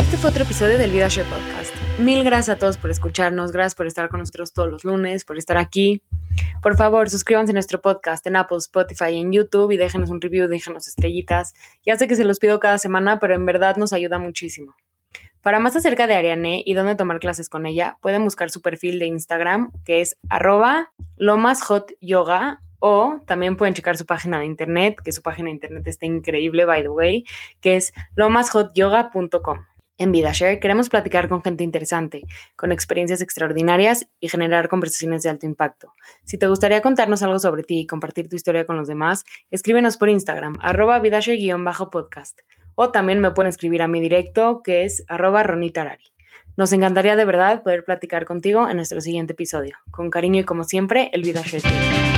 Este 0.00 0.16
fue 0.16 0.30
otro 0.30 0.42
episodio 0.42 0.78
del 0.78 0.90
Vida 0.90 1.08
Podcast. 1.08 1.57
Mil 1.98 2.22
gracias 2.22 2.56
a 2.56 2.58
todos 2.60 2.76
por 2.76 2.90
escucharnos, 2.90 3.50
gracias 3.50 3.74
por 3.74 3.88
estar 3.88 4.08
con 4.08 4.20
nosotros 4.20 4.52
todos 4.52 4.70
los 4.70 4.84
lunes, 4.84 5.24
por 5.24 5.36
estar 5.36 5.56
aquí. 5.56 6.00
Por 6.62 6.76
favor, 6.76 7.10
suscríbanse 7.10 7.50
a 7.50 7.54
nuestro 7.54 7.80
podcast 7.80 8.24
en 8.28 8.36
Apple, 8.36 8.58
Spotify 8.58 9.10
y 9.14 9.20
en 9.20 9.32
YouTube 9.32 9.72
y 9.72 9.76
déjenos 9.76 10.08
un 10.08 10.20
review, 10.20 10.46
déjenos 10.46 10.86
estrellitas. 10.86 11.54
Ya 11.84 11.96
sé 11.96 12.06
que 12.06 12.14
se 12.14 12.24
los 12.24 12.38
pido 12.38 12.60
cada 12.60 12.78
semana, 12.78 13.18
pero 13.18 13.34
en 13.34 13.44
verdad 13.44 13.76
nos 13.76 13.92
ayuda 13.92 14.20
muchísimo. 14.20 14.76
Para 15.42 15.58
más 15.58 15.74
acerca 15.74 16.06
de 16.06 16.14
Ariane 16.14 16.62
y 16.64 16.74
dónde 16.74 16.94
tomar 16.94 17.18
clases 17.18 17.48
con 17.48 17.66
ella, 17.66 17.98
pueden 18.00 18.22
buscar 18.22 18.50
su 18.50 18.62
perfil 18.62 19.00
de 19.00 19.06
Instagram, 19.06 19.72
que 19.84 20.00
es 20.00 20.16
arroba 20.28 20.92
lomashotyoga, 21.16 22.60
o 22.78 23.20
también 23.26 23.56
pueden 23.56 23.74
checar 23.74 23.96
su 23.96 24.06
página 24.06 24.38
de 24.38 24.46
internet, 24.46 25.00
que 25.02 25.10
su 25.10 25.20
página 25.20 25.46
de 25.46 25.54
internet 25.54 25.86
está 25.88 26.06
increíble, 26.06 26.64
by 26.64 26.82
the 26.82 26.90
way, 26.90 27.24
que 27.60 27.74
es 27.74 27.92
lomashotyoga.com. 28.14 29.67
En 30.00 30.12
VidaShare 30.12 30.60
queremos 30.60 30.88
platicar 30.88 31.28
con 31.28 31.42
gente 31.42 31.64
interesante, 31.64 32.22
con 32.54 32.70
experiencias 32.70 33.20
extraordinarias 33.20 34.06
y 34.20 34.28
generar 34.28 34.68
conversaciones 34.68 35.24
de 35.24 35.30
alto 35.30 35.44
impacto. 35.44 35.92
Si 36.24 36.38
te 36.38 36.46
gustaría 36.46 36.80
contarnos 36.82 37.24
algo 37.24 37.40
sobre 37.40 37.64
ti 37.64 37.80
y 37.80 37.86
compartir 37.86 38.28
tu 38.28 38.36
historia 38.36 38.64
con 38.64 38.76
los 38.76 38.86
demás, 38.86 39.24
escríbenos 39.50 39.96
por 39.96 40.08
Instagram, 40.08 40.56
arroba 40.60 41.00
vidashare-podcast. 41.00 42.38
O 42.76 42.92
también 42.92 43.18
me 43.20 43.32
pueden 43.32 43.48
escribir 43.48 43.82
a 43.82 43.88
mi 43.88 44.00
directo, 44.00 44.62
que 44.62 44.84
es 44.84 45.04
arroba 45.08 45.42
ronitarari. 45.42 46.04
Nos 46.56 46.72
encantaría 46.72 47.16
de 47.16 47.24
verdad 47.24 47.64
poder 47.64 47.84
platicar 47.84 48.24
contigo 48.24 48.68
en 48.68 48.76
nuestro 48.76 49.00
siguiente 49.00 49.32
episodio. 49.32 49.76
Con 49.90 50.10
cariño 50.10 50.40
y 50.40 50.44
como 50.44 50.62
siempre, 50.62 51.10
el 51.12 51.22
VidaShare 51.22 51.60
Team. 51.60 52.17